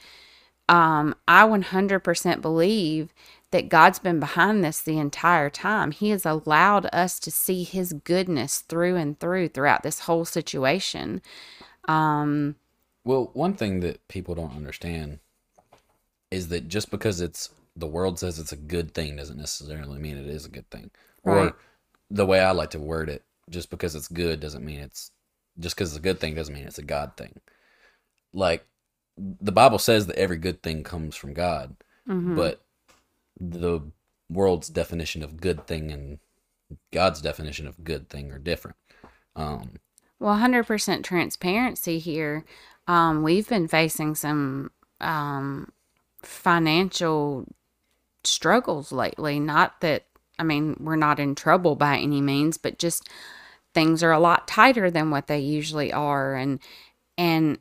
um, 0.69 1.15
I 1.29 1.47
100% 1.47 2.41
believe 2.43 3.15
that 3.53 3.69
God's 3.69 3.99
been 3.99 4.19
behind 4.19 4.65
this 4.65 4.81
the 4.81 4.99
entire 4.99 5.49
time. 5.49 5.93
He 5.93 6.11
has 6.11 6.27
allowed 6.27 6.87
us 6.93 7.21
to 7.21 7.31
see 7.31 7.63
His 7.63 7.93
goodness 7.93 8.61
through 8.61 8.97
and 8.97 9.19
through 9.19 9.49
throughout 9.49 9.83
this 9.83 10.01
whole 10.01 10.25
situation. 10.25 11.23
Um, 11.87 12.57
Well, 13.05 13.31
one 13.35 13.55
thing 13.55 13.81
that 13.81 14.07
people 14.09 14.35
don't 14.35 14.57
understand 14.57 15.21
is 16.31 16.49
that 16.49 16.69
just 16.69 16.91
because 16.91 17.21
it's 17.21 17.51
the 17.77 17.87
world 17.87 18.19
says 18.19 18.39
it's 18.39 18.53
a 18.53 18.57
good 18.57 18.95
thing 18.95 19.17
doesn't 19.17 19.39
necessarily 19.39 19.99
mean 20.01 20.17
it 20.17 20.27
is 20.27 20.45
a 20.45 20.51
good 20.51 20.69
thing. 20.71 20.91
Right. 21.23 21.51
Or 21.51 21.57
the 22.11 22.27
way 22.27 22.41
I 22.41 22.51
like 22.51 22.71
to 22.71 22.81
word 22.81 23.09
it, 23.09 23.23
just 23.49 23.71
because 23.71 23.95
it's 23.95 24.09
good 24.09 24.41
doesn't 24.41 24.65
mean 24.65 24.81
it's 24.81 25.13
just 25.59 25.77
because 25.77 25.91
it's 25.91 25.99
a 25.99 26.03
good 26.03 26.21
thing 26.21 26.35
doesn't 26.35 26.55
mean 26.55 26.67
it's 26.67 26.79
a 26.79 26.83
God 26.83 27.17
thing. 27.17 27.41
Like 28.33 28.67
the 29.19 29.53
Bible 29.53 29.79
says 29.79 30.07
that 30.07 30.19
every 30.19 30.37
good 30.37 30.63
thing 30.63 30.83
comes 30.83 31.17
from 31.17 31.33
God, 31.33 31.77
mhm. 32.09 32.37
but 32.37 32.61
the 33.41 33.81
world's 34.29 34.69
definition 34.69 35.23
of 35.23 35.41
good 35.41 35.67
thing 35.67 35.91
and 35.91 36.19
God's 36.93 37.21
definition 37.21 37.67
of 37.67 37.85
good 37.85 38.09
thing 38.09 38.33
are 38.33 38.39
different. 38.39 38.77
Um, 39.35 39.77
Well, 40.19 40.37
100% 40.37 41.05
transparency 41.05 41.99
here. 41.99 42.45
Um, 42.89 43.23
we've 43.23 43.49
been 43.49 43.69
facing 43.69 44.15
some 44.15 44.71
um, 45.01 45.73
financial 46.23 47.47
struggles 48.25 48.93
lately. 48.93 49.39
Not 49.39 49.81
that, 49.81 50.07
I 50.39 50.43
mean, 50.43 50.77
we're 50.81 50.97
not 50.97 51.21
in 51.21 51.35
trouble 51.35 51.77
by 51.77 51.99
any 51.99 52.21
means, 52.21 52.57
but 52.57 52.79
just 52.79 53.09
things 53.77 54.03
are 54.03 54.11
a 54.11 54.19
lot 54.19 54.49
tighter 54.49 54.91
than 54.91 55.11
what 55.11 55.27
they 55.27 55.39
usually 55.39 55.93
are. 55.93 56.35
And, 56.35 56.61
and, 57.19 57.59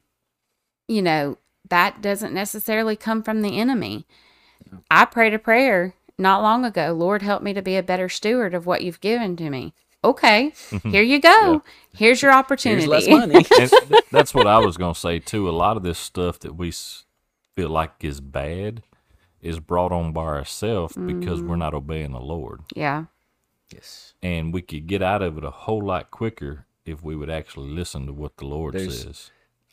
you 0.88 1.02
know, 1.02 1.38
that 1.70 2.02
doesn't 2.02 2.34
necessarily 2.34 2.96
come 2.96 3.22
from 3.22 3.42
the 3.42 3.60
enemy. 3.60 4.08
I 4.90 5.04
prayed 5.04 5.34
a 5.34 5.40
prayer 5.40 5.94
not 6.18 6.42
long 6.42 6.64
ago 6.64 6.94
Lord, 6.94 7.22
help 7.22 7.44
me 7.44 7.54
to 7.54 7.62
be 7.62 7.76
a 7.76 7.84
better 7.84 8.08
steward 8.08 8.54
of 8.54 8.66
what 8.66 8.82
you've 8.82 9.02
given 9.02 9.36
to 9.36 9.50
me. 9.50 9.74
Okay, 10.06 10.54
here 10.84 11.04
you 11.04 11.20
go. 11.20 11.62
Here's 11.94 12.22
your 12.22 12.32
opportunity. 12.32 12.84
here's 12.90 13.08
less 13.08 13.10
money. 13.10 13.44
th- 13.44 14.04
that's 14.10 14.34
what 14.34 14.48
I 14.48 14.60
was 14.60 14.78
going 14.78 14.94
to 14.94 15.00
say 15.00 15.20
too. 15.20 15.50
A 15.50 15.52
lot 15.52 15.76
of 15.76 15.84
this 15.84 16.00
stuff 16.00 16.40
that 16.40 16.56
we 16.56 16.72
feel 17.58 17.70
like 17.70 17.92
is 18.00 18.22
bad 18.22 18.84
is 19.42 19.60
brought 19.60 19.92
on 19.92 20.14
by 20.14 20.24
ourselves 20.24 20.96
because 20.96 21.42
we're 21.42 21.50
mm-hmm. 21.50 21.60
not 21.60 21.74
obeying 21.74 22.14
the 22.14 22.22
Lord. 22.22 22.62
yeah. 22.74 23.06
Yes. 23.76 24.14
And 24.24 24.54
we 24.54 24.62
could 24.62 24.88
get 24.88 25.02
out 25.02 25.22
of 25.22 25.38
it 25.38 25.44
a 25.44 25.52
whole 25.52 25.82
lot 25.86 26.10
quicker 26.12 26.66
if 26.86 27.04
we 27.04 27.16
would 27.16 27.30
actually 27.30 27.70
listen 27.70 28.06
to 28.08 28.14
what 28.14 28.38
the 28.38 28.46
Lord 28.46 28.74
There's- 28.74 29.04
says. 29.04 29.32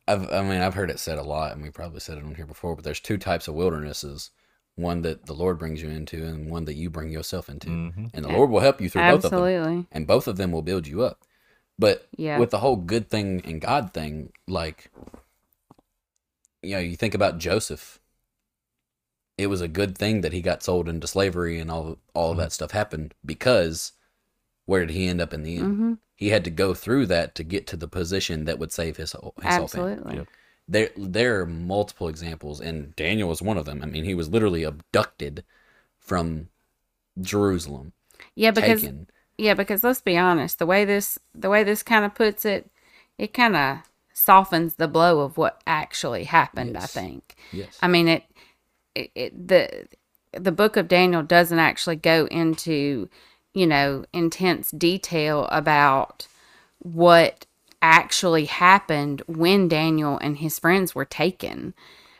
I've, 0.09 0.31
I 0.33 0.43
mean, 0.43 0.61
I've 0.61 0.75
heard 0.75 0.91
it 0.91 0.99
said 0.99 1.17
a 1.19 1.23
lot, 1.23 1.53
and 1.53 1.63
we 1.63 1.71
probably 1.71 2.01
said 2.01 2.19
it 2.19 2.25
on 2.25 2.35
here 2.35 2.47
before. 2.47 2.75
But 2.75 2.85
there's 2.85 2.99
two 3.01 3.19
types 3.19 3.47
of 3.47 3.55
wildernesses: 3.55 4.31
one 4.75 5.03
that 5.03 5.27
the 5.27 5.33
Lord 5.33 5.59
brings 5.61 5.81
you 5.81 5.91
into, 5.91 6.25
and 6.27 6.51
one 6.51 6.65
that 6.65 6.75
you 6.75 6.91
bring 6.91 7.11
yourself 7.13 7.49
into. 7.49 7.69
Mhm. 7.69 8.11
And 8.13 8.25
the 8.25 8.29
Lord 8.33 8.51
will 8.51 8.59
help 8.61 8.81
you 8.81 8.89
through 8.91 9.03
both 9.03 9.25
of 9.25 9.31
them, 9.31 9.41
Absolutely. 9.45 9.87
and 9.93 10.07
both 10.07 10.27
of 10.27 10.37
them 10.37 10.51
will 10.51 10.63
build 10.63 10.89
you 10.89 11.03
up. 11.03 11.25
But 11.79 12.09
Yeah. 12.17 12.39
with 12.41 12.51
the 12.51 12.59
whole 12.59 12.77
good 12.77 13.09
thing 13.11 13.43
and 13.45 13.61
God 13.61 13.95
thing, 13.95 14.33
like 14.49 14.91
you 16.63 16.75
know, 16.75 16.81
you 16.81 16.97
think 16.97 17.15
about 17.15 17.39
Joseph. 17.39 18.01
It 19.43 19.49
was 19.49 19.61
a 19.61 19.69
good 19.69 19.97
thing 19.99 20.21
that 20.23 20.33
he 20.33 20.41
got 20.43 20.63
sold 20.63 20.89
into 20.89 21.07
slavery, 21.07 21.59
and 21.61 21.71
all 21.71 21.99
all 22.15 22.33
of 22.33 22.37
that 22.39 22.53
stuff 22.53 22.73
happened 22.73 23.15
because 23.25 23.93
where 24.67 24.87
did 24.87 24.95
he 24.95 25.07
end 25.09 25.21
up 25.21 25.33
in 25.35 25.43
the 25.43 25.59
end? 25.59 25.79
hmm 25.79 25.95
He 26.17 26.31
had 26.31 26.45
to 26.45 26.51
go 26.51 26.75
through 26.75 27.07
that 27.07 27.35
to 27.37 27.45
get 27.45 27.67
to 27.69 27.77
the 27.77 27.89
position 27.89 28.45
that 28.45 28.59
would 28.59 28.73
save 28.73 28.97
his 28.97 29.13
whole, 29.13 29.35
his 29.43 29.57
whole 29.57 29.69
family 29.69 29.89
Absolutely. 29.89 30.17
Yep. 30.19 30.29
there 30.69 30.91
there 30.97 31.41
are 31.41 31.47
multiple 31.47 32.09
examples 32.09 32.61
and 32.61 32.95
daniel 32.97 33.29
was 33.29 33.43
one 33.43 33.59
of 33.59 33.65
them 33.67 33.83
i 33.83 33.87
mean 33.87 34.05
he 34.05 34.15
was 34.15 34.29
literally 34.31 34.63
abducted 34.65 35.45
from 36.01 36.49
jerusalem 37.21 37.93
Yeah, 38.35 38.51
because 38.51 38.85
taken 38.85 39.07
yeah, 39.39 39.55
because 39.55 39.83
let's 39.85 40.01
be 40.01 40.17
honest, 40.17 40.59
the 40.59 40.67
way 40.67 40.85
this 40.85 41.19
the 41.35 41.49
way 41.51 41.65
this 41.65 41.83
kind 41.83 42.05
of 42.05 42.15
puts 42.15 42.45
it, 42.45 42.71
it 43.19 43.35
kind 43.35 43.57
of 43.57 43.79
softens 44.13 44.75
the 44.75 44.89
blow 44.89 45.21
of 45.21 45.37
what 45.37 45.63
actually 45.67 46.25
happened. 46.25 46.77
I 46.77 46.87
think. 46.87 47.37
yes 47.53 47.79
I 47.81 47.89
mean 47.89 48.09
it, 48.09 48.25
it, 48.95 49.11
it 49.15 49.49
the 49.49 49.87
the 50.33 50.53
book 50.53 50.77
of 50.77 50.89
Daniel 50.89 51.23
doesn't 51.23 51.59
actually 51.59 51.97
go 51.97 52.27
into 52.27 53.09
you 53.55 53.67
know 53.67 54.05
intense 54.13 54.71
detail 54.71 55.47
about 55.51 56.27
what 56.79 57.47
actually 57.83 58.47
happened 58.47 59.23
when 59.27 59.69
Daniel 59.69 60.19
and 60.19 60.39
his 60.39 60.59
friends 60.59 60.95
were 60.95 61.05
taken 61.05 61.75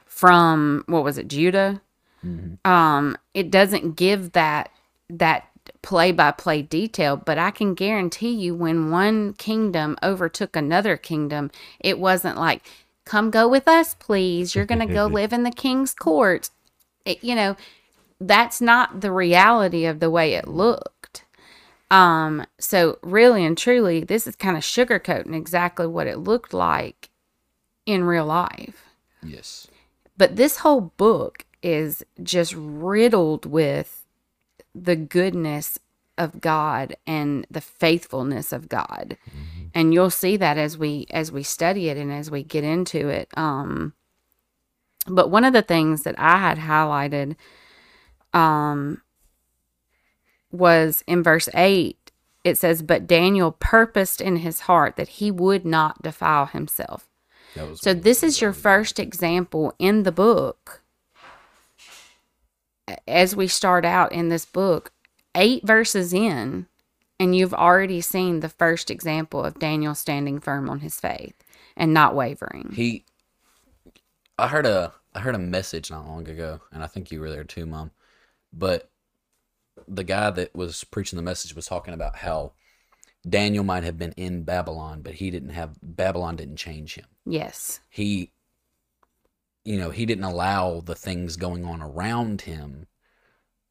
from 0.07 0.85
what 0.87 1.05
was 1.05 1.19
it 1.19 1.29
Judah? 1.29 1.81
Mhm. 2.25 2.65
um 2.65 3.17
it 3.35 3.51
doesn't 3.51 3.97
give 3.97 4.33
that 4.33 4.71
that 5.11 5.49
play 5.83 6.13
by 6.13 6.31
play 6.31 6.63
detail 6.63 7.17
but 7.17 7.39
i 7.39 7.51
can 7.51 7.75
guarantee 7.75 8.31
you 8.31 8.55
when 8.55 8.91
one 8.91 9.33
kingdom 9.35 9.97
overtook 10.05 10.55
another 10.55 10.97
kingdom 10.97 11.51
it 11.81 11.99
wasn't 11.99 12.37
like 12.39 12.63
come 13.05 13.31
go 13.31 13.49
with 13.49 13.67
us 13.67 13.95
please. 13.95 14.55
You're 14.55 14.67
going 14.67 14.87
to 14.87 14.95
go 14.95 15.07
live 15.19 15.33
in 15.33 15.43
the 15.43 15.51
king's 15.51 15.95
court 15.95 16.51
it, 17.05 17.23
you 17.23 17.35
know 17.35 17.57
that's 18.21 18.61
not 18.61 19.01
the 19.01 19.13
reality 19.13 19.85
of 19.85 20.01
the 20.01 20.11
way 20.11 20.35
it 20.35 20.47
looked 20.47 21.25
um 21.91 22.45
so 22.59 22.99
really 23.03 23.45
and 23.45 23.59
truly 23.59 24.05
this 24.05 24.27
is 24.27 24.37
kind 24.37 24.57
of 24.57 24.63
sugarcoating 24.63 25.35
exactly 25.35 25.87
what 25.87 26.07
it 26.07 26.19
looked 26.19 26.55
like 26.55 27.11
in 27.87 28.05
real 28.05 28.27
life 28.27 28.85
yes 29.23 29.67
but 30.17 30.37
this 30.37 30.59
whole 30.59 30.93
book 30.97 31.45
is 31.63 32.05
just 32.23 32.55
riddled 32.57 33.47
with 33.47 34.05
the 34.75 34.97
goodness 34.97 35.79
of 36.19 36.41
God 36.41 36.97
and 37.07 37.47
the 37.51 37.61
faithfulness 37.61 38.53
of 38.53 38.69
God. 38.69 39.17
And 39.75 39.95
you'll 39.95 40.11
see 40.11 40.37
that 40.37 40.59
as 40.59 40.77
we 40.77 41.07
as 41.11 41.33
we 41.33 41.43
study 41.43 41.89
it 41.89 41.97
and 41.97 42.13
as 42.13 42.31
we 42.31 42.43
get 42.43 42.65
into 42.65 43.09
it. 43.09 43.29
Um 43.37 43.95
but 45.07 45.31
one 45.31 45.45
of 45.45 45.53
the 45.53 45.63
things 45.63 46.03
that 46.03 46.15
I 46.19 46.39
had 46.39 46.59
highlighted 46.59 47.37
um 48.33 49.03
was 50.51 51.03
in 51.07 51.23
verse 51.23 51.49
8 51.55 51.99
it 52.45 52.59
says 52.59 52.83
but 52.83 53.07
Daniel 53.07 53.53
purposed 53.53 54.21
in 54.21 54.37
his 54.37 54.61
heart 54.61 54.97
that 54.97 55.09
he 55.09 55.31
would 55.31 55.65
not 55.65 56.03
defile 56.03 56.47
himself. 56.47 57.09
So 57.75 57.95
this 57.95 58.23
is 58.23 58.41
your 58.41 58.53
first 58.53 58.99
example 58.99 59.75
in 59.79 60.05
the 60.05 60.13
book. 60.13 60.83
As 63.07 63.37
we 63.37 63.47
start 63.47 63.85
out 63.85 64.13
in 64.13 64.29
this 64.29 64.45
book, 64.45 64.93
eight 65.35 65.67
verses 65.67 66.13
in, 66.13 66.67
and 67.21 67.37
you've 67.37 67.55
already 67.55 68.01
seen 68.01 68.41
the 68.41 68.49
first 68.49 68.91
example 68.91 69.45
of 69.45 69.59
Daniel 69.59 69.95
standing 69.95 70.41
firm 70.41 70.69
on 70.69 70.81
his 70.81 70.99
faith 70.99 71.35
and 71.77 71.95
not 71.95 72.15
wavering. 72.15 72.73
he 72.75 73.05
i 74.39 74.49
heard 74.49 74.67
a 74.67 74.93
i 75.15 75.21
heard 75.21 75.35
a 75.35 75.39
message 75.39 75.91
not 75.91 76.07
long 76.07 76.29
ago 76.29 76.61
and 76.73 76.83
i 76.83 76.87
think 76.87 77.11
you 77.11 77.21
were 77.21 77.31
there 77.31 77.45
too 77.45 77.67
mom 77.67 77.91
but 78.53 78.91
the 79.89 80.05
guy 80.05 80.31
that 80.31 80.55
was 80.55 80.85
preaching 80.85 81.17
the 81.17 81.23
message 81.23 81.55
was 81.55 81.67
talking 81.67 81.95
about 81.95 82.17
how 82.17 82.53
daniel 83.29 83.65
might 83.65 83.85
have 83.85 83.99
been 83.99 84.13
in 84.17 84.43
babylon 84.43 85.01
but 85.03 85.15
he 85.15 85.31
didn't 85.31 85.51
have 85.51 85.77
babylon 85.83 86.37
didn't 86.37 86.57
change 86.57 86.95
him 86.95 87.07
Yes. 87.25 87.81
he 87.89 88.33
you 89.65 89.79
know 89.79 89.91
he 89.91 90.07
didn't 90.07 90.25
allow 90.25 90.81
the 90.81 90.95
things 90.97 91.37
going 91.37 91.65
on 91.65 91.81
around 91.83 92.43
him 92.43 92.87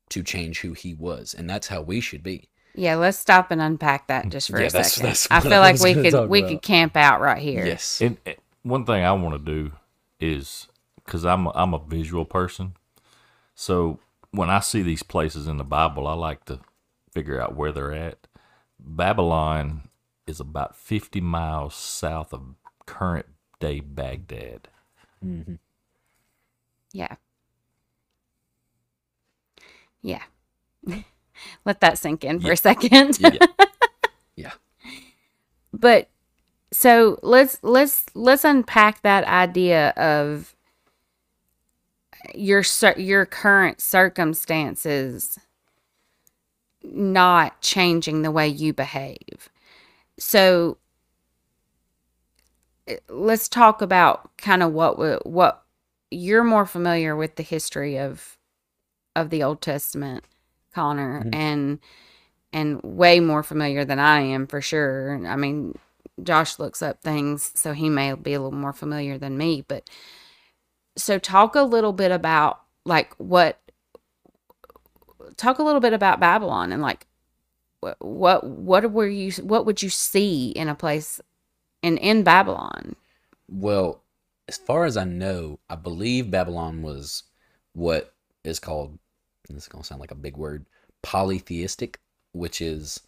to 0.09 0.23
change 0.23 0.61
who 0.61 0.73
he 0.73 0.93
was 0.93 1.33
and 1.33 1.49
that's 1.49 1.67
how 1.67 1.81
we 1.81 1.99
should 2.01 2.23
be 2.23 2.47
Yeah, 2.75 2.95
let's 2.95 3.17
stop 3.17 3.51
and 3.51 3.61
unpack 3.61 4.07
that 4.07 4.29
just 4.29 4.49
for 4.49 4.59
Yeah, 4.59 4.67
a 4.67 4.69
that's- 4.69 4.93
second. 4.93 5.09
that's 5.09 5.27
I 5.31 5.41
feel 5.41 5.53
I 5.53 5.57
like 5.71 5.79
we 5.81 5.93
could 5.93 6.29
we 6.29 6.39
about. 6.39 6.49
could 6.49 6.61
camp 6.61 6.95
out 6.95 7.19
right 7.19 7.41
here. 7.41 7.65
yes 7.65 7.99
And 8.01 8.17
one 8.63 8.85
thing 8.85 9.03
I 9.03 9.11
want 9.13 9.37
to 9.37 9.51
do 9.53 9.71
is 10.21 10.67
because 11.03 11.25
I'm 11.25 11.47
a, 11.47 11.51
I'm 11.55 11.73
a 11.73 11.79
visual 11.79 12.25
person, 12.25 12.75
so 13.55 13.99
when 14.31 14.49
I 14.49 14.59
see 14.61 14.81
these 14.81 15.03
places 15.03 15.47
in 15.47 15.57
the 15.57 15.63
Bible, 15.65 16.07
I 16.07 16.13
like 16.13 16.45
to 16.45 16.59
figure 17.11 17.41
out 17.41 17.55
where 17.55 17.71
they're 17.73 17.93
at. 17.93 18.27
Babylon 18.79 19.89
is 20.27 20.39
about 20.39 20.75
50 20.75 21.19
miles 21.21 21.75
south 21.75 22.33
of 22.33 22.41
current 22.85 23.25
day 23.59 23.79
Baghdad. 23.81 24.69
Mhm. 25.23 25.59
Yeah. 26.93 27.15
Yeah. 30.01 30.23
Let 31.65 31.81
that 31.81 31.97
sink 31.97 32.23
in 32.23 32.39
for 32.39 32.47
Yeah. 32.47 32.53
a 32.53 32.57
second. 32.57 33.19
yeah 33.19 33.37
yeah 34.35 34.51
but 35.73 36.09
so 36.71 37.19
let's 37.21 37.57
let's 37.63 38.05
let's 38.15 38.43
unpack 38.43 39.01
that 39.01 39.25
idea 39.25 39.89
of 39.91 40.55
your 42.35 42.63
your 42.97 43.25
current 43.25 43.81
circumstances 43.81 45.37
not 46.83 47.61
changing 47.61 48.21
the 48.21 48.31
way 48.31 48.47
you 48.47 48.73
behave. 48.73 49.49
So 50.19 50.77
let's 53.09 53.47
talk 53.47 53.81
about 53.81 54.35
kind 54.37 54.63
of 54.63 54.73
what 54.73 55.25
what 55.25 55.63
you're 56.09 56.43
more 56.43 56.65
familiar 56.65 57.15
with 57.15 57.35
the 57.35 57.43
history 57.43 57.97
of 57.97 58.37
of 59.15 59.29
the 59.29 59.43
Old 59.43 59.61
Testament, 59.61 60.25
Connor, 60.73 61.23
Mhm. 61.23 61.35
and 61.35 61.79
and 62.53 62.81
way 62.83 63.19
more 63.19 63.43
familiar 63.43 63.85
than 63.85 63.99
I 63.99 64.21
am 64.21 64.47
for 64.47 64.61
sure. 64.61 65.21
I 65.27 65.35
mean, 65.35 65.77
Josh 66.21 66.59
looks 66.59 66.81
up 66.81 67.01
things, 67.01 67.51
so 67.55 67.73
he 67.73 67.89
may 67.89 68.13
be 68.13 68.33
a 68.33 68.41
little 68.41 68.57
more 68.57 68.73
familiar 68.73 69.17
than 69.17 69.37
me. 69.37 69.63
But 69.67 69.89
so, 70.95 71.19
talk 71.19 71.55
a 71.55 71.61
little 71.61 71.93
bit 71.93 72.11
about 72.11 72.61
like 72.85 73.13
what. 73.15 73.59
Talk 75.37 75.59
a 75.59 75.63
little 75.63 75.81
bit 75.81 75.93
about 75.93 76.19
Babylon 76.19 76.71
and 76.71 76.81
like 76.81 77.07
what 77.99 78.43
what 78.43 78.91
were 78.91 79.07
you 79.07 79.31
what 79.43 79.65
would 79.65 79.81
you 79.81 79.89
see 79.89 80.49
in 80.51 80.67
a 80.67 80.75
place 80.75 81.19
in 81.81 81.97
in 81.97 82.23
Babylon? 82.23 82.95
Well, 83.49 84.03
as 84.47 84.57
far 84.57 84.85
as 84.85 84.97
I 84.97 85.03
know, 85.03 85.59
I 85.69 85.75
believe 85.75 86.31
Babylon 86.31 86.81
was 86.81 87.23
what 87.73 88.13
is 88.43 88.59
called, 88.59 88.97
this 89.47 89.63
is 89.63 89.67
going 89.67 89.81
to 89.81 89.87
sound 89.87 90.01
like 90.01 90.11
a 90.11 90.15
big 90.15 90.37
word, 90.37 90.65
polytheistic, 91.01 91.99
which 92.33 92.61
is 92.61 93.01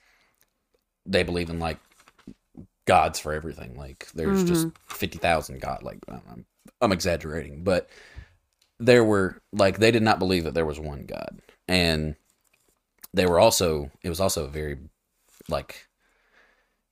they 1.06 1.24
believe 1.24 1.50
in 1.50 1.60
like 1.60 1.80
gods 2.86 3.20
for 3.20 3.34
everything. 3.34 3.76
Like 3.78 4.10
there's 4.14 4.44
just 4.44 4.68
50,000 4.88 5.62
god. 5.62 5.84
Like 5.84 6.00
I'm, 6.08 6.22
I'm, 6.32 6.46
I'm 6.82 6.92
exaggerating, 6.92 7.64
but 7.64 7.90
there 8.80 9.04
were 9.04 9.42
like 9.52 9.80
they 9.80 9.92
did 9.92 10.04
not 10.04 10.20
believe 10.20 10.44
that 10.44 10.54
there 10.54 10.66
was 10.66 10.80
one 10.80 11.06
god. 11.06 11.40
And 11.68 12.16
they 13.14 13.26
were 13.26 13.40
also, 13.40 13.92
it 14.02 14.10
was 14.10 14.20
also 14.20 14.46
a 14.46 14.50
very 14.50 14.78
like 15.50 15.88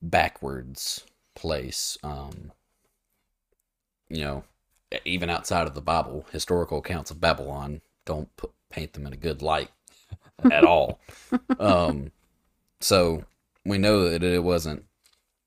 backwards 0.01 1.05
place. 1.35 1.97
Um, 2.03 2.51
you 4.09 4.21
know, 4.21 4.43
even 5.05 5.29
outside 5.29 5.67
of 5.67 5.73
the 5.73 5.81
Bible, 5.81 6.25
historical 6.31 6.79
accounts 6.79 7.11
of 7.11 7.21
Babylon 7.21 7.81
don't 8.05 8.35
put, 8.35 8.51
paint 8.69 8.93
them 8.93 9.05
in 9.07 9.13
a 9.13 9.17
good 9.17 9.41
light 9.41 9.69
at 10.51 10.63
all. 10.65 10.99
um, 11.59 12.11
so 12.79 13.23
we 13.65 13.77
know 13.77 14.09
that 14.09 14.23
it 14.23 14.43
wasn't, 14.43 14.85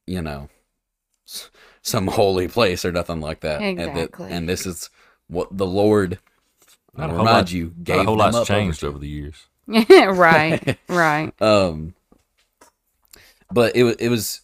you 0.07 0.21
know, 0.23 0.49
some 1.83 2.07
holy 2.09 2.49
place 2.49 2.85
or 2.85 2.93
nothing 2.93 3.21
like 3.21 3.41
that. 3.41 3.61
And, 3.63 3.79
that, 3.79 3.89
Exactly. 3.97 4.31
and 4.31 4.49
this 4.49 4.67
is 4.67 4.91
what 5.29 5.57
the 5.57 5.67
Lord, 5.67 6.19
Not 6.97 7.05
I 7.05 7.07
a 7.07 7.09
whole 7.09 7.19
remind 7.19 7.37
lot- 7.37 7.53
you, 7.53 7.65
Not 7.77 7.85
gave 7.85 8.01
a 8.01 8.05
whole 8.05 8.17
them 8.17 8.33
lot's 8.33 8.37
up 8.37 8.41
over 8.43 8.47
changed 8.61 8.81
to. 8.81 8.87
over 8.89 8.99
the 8.99 9.09
years. 9.09 9.47
right, 9.67 10.79
right. 10.89 11.33
Um, 11.43 11.95
but 13.51 13.75
it 13.77 13.85
wa- 13.85 13.95
it 13.99 14.09
was 14.09 14.41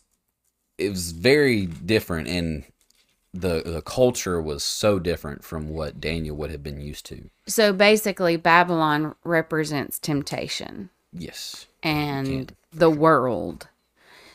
it 0.79 0.89
was 0.89 1.11
very 1.13 1.67
different, 1.67 2.29
and 2.29 2.65
the 3.35 3.63
the 3.65 3.83
culture 3.83 4.41
was 4.41 4.65
so 4.65 4.99
different 4.99 5.45
from 5.45 5.69
what 5.69 6.01
Daniel 6.01 6.37
would 6.37 6.51
have 6.51 6.63
been 6.63 6.81
used 6.81 7.05
to. 7.07 7.29
So 7.47 7.73
basically, 7.75 8.37
Babylon 8.39 9.15
represents 9.25 9.99
temptation 9.99 10.89
Yes, 11.13 11.67
and 11.83 12.49
can. 12.49 12.57
the 12.73 12.91
world. 12.91 13.69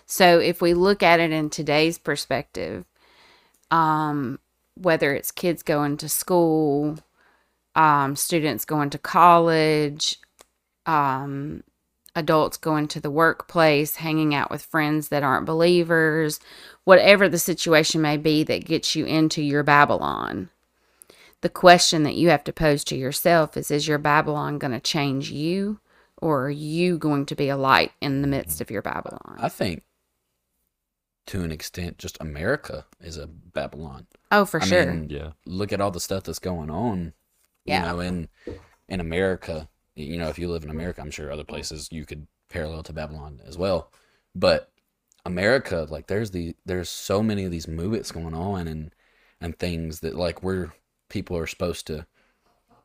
So 0.06 0.40
if 0.40 0.62
we 0.62 0.74
look 0.74 1.02
at 1.02 1.20
it 1.20 1.32
in 1.32 1.50
today's 1.50 1.98
perspective, 1.98 2.86
um, 3.72 4.40
whether 4.76 5.14
it's 5.14 5.32
kids 5.32 5.64
going 5.64 5.98
to 5.98 6.10
school, 6.10 6.98
um, 7.76 8.16
students 8.16 8.66
going 8.66 8.90
to 8.92 8.98
college, 8.98 10.20
um, 10.86 11.64
adults 12.16 12.58
going 12.58 12.88
to 12.88 13.00
the 13.00 13.12
workplace, 13.12 13.96
hanging 13.96 14.34
out 14.34 14.50
with 14.52 14.62
friends 14.62 15.10
that 15.10 15.24
aren't 15.24 15.46
believers, 15.46 16.40
whatever 16.84 17.28
the 17.28 17.40
situation 17.40 18.02
may 18.02 18.18
be 18.18 18.44
that 18.44 18.66
gets 18.66 18.96
you 18.96 19.06
into 19.06 19.42
your 19.42 19.64
Babylon. 19.64 20.50
The 21.42 21.50
question 21.50 22.04
that 22.04 22.16
you 22.16 22.30
have 22.30 22.44
to 22.46 22.54
pose 22.54 22.84
to 22.86 22.96
yourself 22.96 23.58
is 23.58 23.70
Is 23.70 23.88
your 23.88 23.98
Babylon 23.98 24.58
going 24.58 24.72
to 24.72 24.80
change 24.80 25.32
you, 25.32 25.80
or 26.18 26.46
are 26.46 26.50
you 26.50 26.98
going 26.98 27.26
to 27.28 27.36
be 27.36 27.50
a 27.50 27.58
light 27.58 27.92
in 28.02 28.22
the 28.22 28.28
midst 28.28 28.62
of 28.62 28.72
your 28.72 28.82
Babylon? 28.82 29.38
I 29.38 29.50
think 29.50 29.84
to 31.28 31.44
an 31.44 31.52
extent, 31.52 31.98
just 31.98 32.18
America 32.22 32.86
is 33.02 33.18
a 33.18 33.28
Babylon. 33.28 34.08
Oh, 34.32 34.46
for 34.46 34.60
I 34.60 34.66
sure. 34.66 34.86
mean, 34.86 35.10
Yeah. 35.10 35.32
look 35.46 35.74
at 35.74 35.82
all 35.82 35.92
the 35.92 36.00
stuff 36.00 36.24
that's 36.24 36.40
going 36.40 36.70
on. 36.70 37.14
Yeah. 37.66 37.82
You 37.82 37.88
know, 37.94 38.00
in 38.00 38.30
in 38.90 39.00
America, 39.00 39.70
you 39.96 40.18
know, 40.18 40.30
if 40.30 40.40
you 40.40 40.50
live 40.50 40.64
in 40.64 40.70
America, 40.70 41.02
I'm 41.02 41.12
sure 41.12 41.32
other 41.32 41.44
places 41.44 41.90
you 41.92 42.06
could 42.06 42.28
parallel 42.50 42.84
to 42.84 42.94
Babylon 42.94 43.42
as 43.46 43.58
well. 43.58 43.92
But 44.36 44.72
America, 45.26 45.88
like 45.90 46.08
there's 46.08 46.32
the 46.32 46.56
there's 46.66 46.90
so 46.90 47.24
many 47.24 47.46
of 47.46 47.52
these 47.52 47.68
movements 47.68 48.12
going 48.12 48.36
on 48.36 48.68
and 48.68 48.94
and 49.42 49.58
things 49.58 50.02
that 50.02 50.16
like 50.16 50.44
we're 50.44 50.74
people 51.10 51.38
are 51.38 51.48
supposed 51.48 51.88
to 51.88 52.06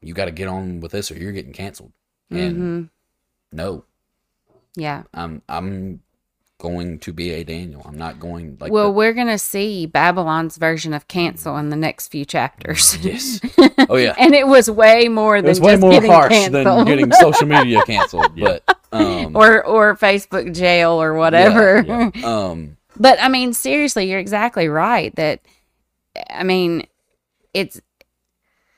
you 0.03 0.15
got 0.15 0.27
to 0.27 0.31
get 0.33 0.49
on 0.49 0.81
with 0.81 0.93
this 0.93 1.11
or 1.11 1.17
you're 1.19 1.33
getting 1.33 1.53
canceled. 1.53 1.93
And 2.31 2.57
hmm 2.57 2.85
no, 3.53 3.85
Yeah. 4.77 5.05
I'm 5.15 5.43
I'm 5.49 6.01
going 6.61 6.99
to 7.01 7.13
be 7.13 7.31
a 7.33 7.43
Daniel. 7.43 7.83
I'm 7.85 7.99
not 7.99 8.21
going 8.21 8.57
like 8.61 8.71
well, 8.71 8.85
the- 8.87 8.93
we're 8.93 9.13
going 9.15 9.27
to 9.27 9.39
see 9.39 9.87
Babylon's 9.87 10.57
version 10.59 10.95
of 10.95 11.09
cancel 11.09 11.57
in 11.57 11.71
the 11.71 11.77
next 11.77 12.09
few 12.09 12.25
chapters. 12.25 12.97
yes. 13.05 13.41
Oh 13.89 13.97
yeah. 13.97 14.15
and 14.19 14.35
it 14.35 14.47
was 14.47 14.71
way 14.71 15.09
more 15.09 15.41
than 15.43 15.51
It's 15.51 15.59
way 15.59 15.73
just 15.73 15.81
more 15.81 15.91
getting 15.91 16.11
harsh 16.13 16.31
canceled. 16.31 16.65
than 16.67 16.85
getting 16.87 17.11
social 17.21 17.47
media 17.49 17.83
canceled. 17.85 18.39
But 18.39 18.63
um, 18.93 19.35
or 19.35 19.65
or 19.65 19.97
Facebook 19.97 20.55
jail 20.55 20.93
or 21.03 21.15
whatever. 21.15 21.83
yeah. 21.83 22.11
um, 22.23 22.77
But 22.97 23.21
I 23.21 23.29
mean, 23.29 23.53
seriously, 23.53 24.09
you're 24.09 24.21
exactly 24.21 24.69
right. 24.69 25.15
That 25.17 25.41
I 26.29 26.45
mean, 26.45 26.87
it's 27.55 27.81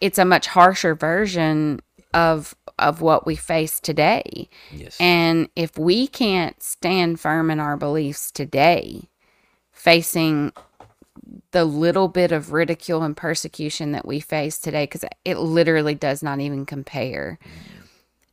it's 0.01 0.19
a 0.19 0.25
much 0.25 0.47
harsher 0.47 0.95
version 0.95 1.81
of 2.15 2.55
of 2.79 3.01
what 3.01 3.27
we 3.27 3.37
face 3.37 3.81
today. 3.81 4.49
yes, 4.71 4.99
And 5.01 5.49
if 5.57 5.79
we 5.79 6.07
can't 6.09 6.63
stand 6.63 7.21
firm 7.21 7.51
in 7.51 7.61
our 7.61 7.77
beliefs 7.77 8.31
today, 8.31 9.11
facing 9.73 10.53
the 11.53 11.65
little 11.65 12.09
bit 12.09 12.33
of 12.33 12.53
ridicule 12.53 13.03
and 13.03 13.17
persecution 13.17 13.93
that 13.93 14.07
we 14.07 14.21
face 14.21 14.59
today, 14.59 14.85
because 14.85 15.05
it 15.25 15.39
literally 15.39 15.95
does 15.95 16.23
not 16.23 16.41
even 16.41 16.67
compare, 16.67 17.39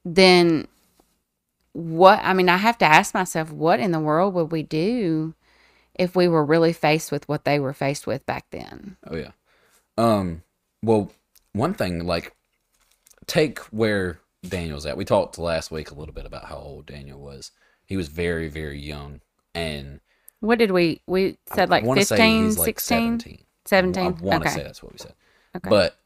then 0.05 0.67
what? 1.73 2.19
I 2.23 2.33
mean, 2.33 2.49
I 2.49 2.57
have 2.57 2.77
to 2.79 2.85
ask 2.85 3.13
myself, 3.13 3.51
what 3.51 3.79
in 3.79 3.91
the 3.91 3.99
world 3.99 4.33
would 4.33 4.51
we 4.51 4.63
do 4.63 5.35
if 5.95 6.15
we 6.15 6.27
were 6.27 6.45
really 6.45 6.73
faced 6.73 7.11
with 7.11 7.27
what 7.29 7.45
they 7.45 7.59
were 7.59 7.73
faced 7.73 8.07
with 8.07 8.25
back 8.25 8.45
then? 8.51 8.97
oh 9.07 9.15
yeah. 9.15 9.31
Um, 9.97 10.43
well, 10.83 11.11
one 11.53 11.73
thing 11.73 12.05
like 12.05 12.35
take 13.29 13.59
where 13.71 14.19
Daniel's 14.47 14.85
at. 14.85 14.97
We 14.97 15.05
talked 15.05 15.37
last 15.37 15.71
week 15.71 15.91
a 15.91 15.93
little 15.93 16.13
bit 16.13 16.25
about 16.25 16.45
how 16.45 16.57
old 16.57 16.85
Daniel 16.85 17.19
was. 17.19 17.51
He 17.85 17.97
was 17.97 18.07
very 18.07 18.47
very 18.49 18.79
young, 18.79 19.21
and 19.55 19.99
What 20.39 20.59
did 20.59 20.71
we, 20.71 21.01
we 21.07 21.37
said 21.53 21.69
like 21.69 21.83
I 21.83 21.95
15, 21.95 22.43
he's, 22.45 22.57
like, 22.57 22.79
16, 22.79 23.19
17. 23.19 23.43
17? 23.65 24.03
I 24.03 24.07
want 24.09 24.21
to 24.43 24.49
okay. 24.49 24.57
say 24.57 24.63
that's 24.63 24.83
what 24.83 24.91
we 24.91 24.99
said. 24.99 25.13
Okay. 25.55 25.69
But 25.69 25.99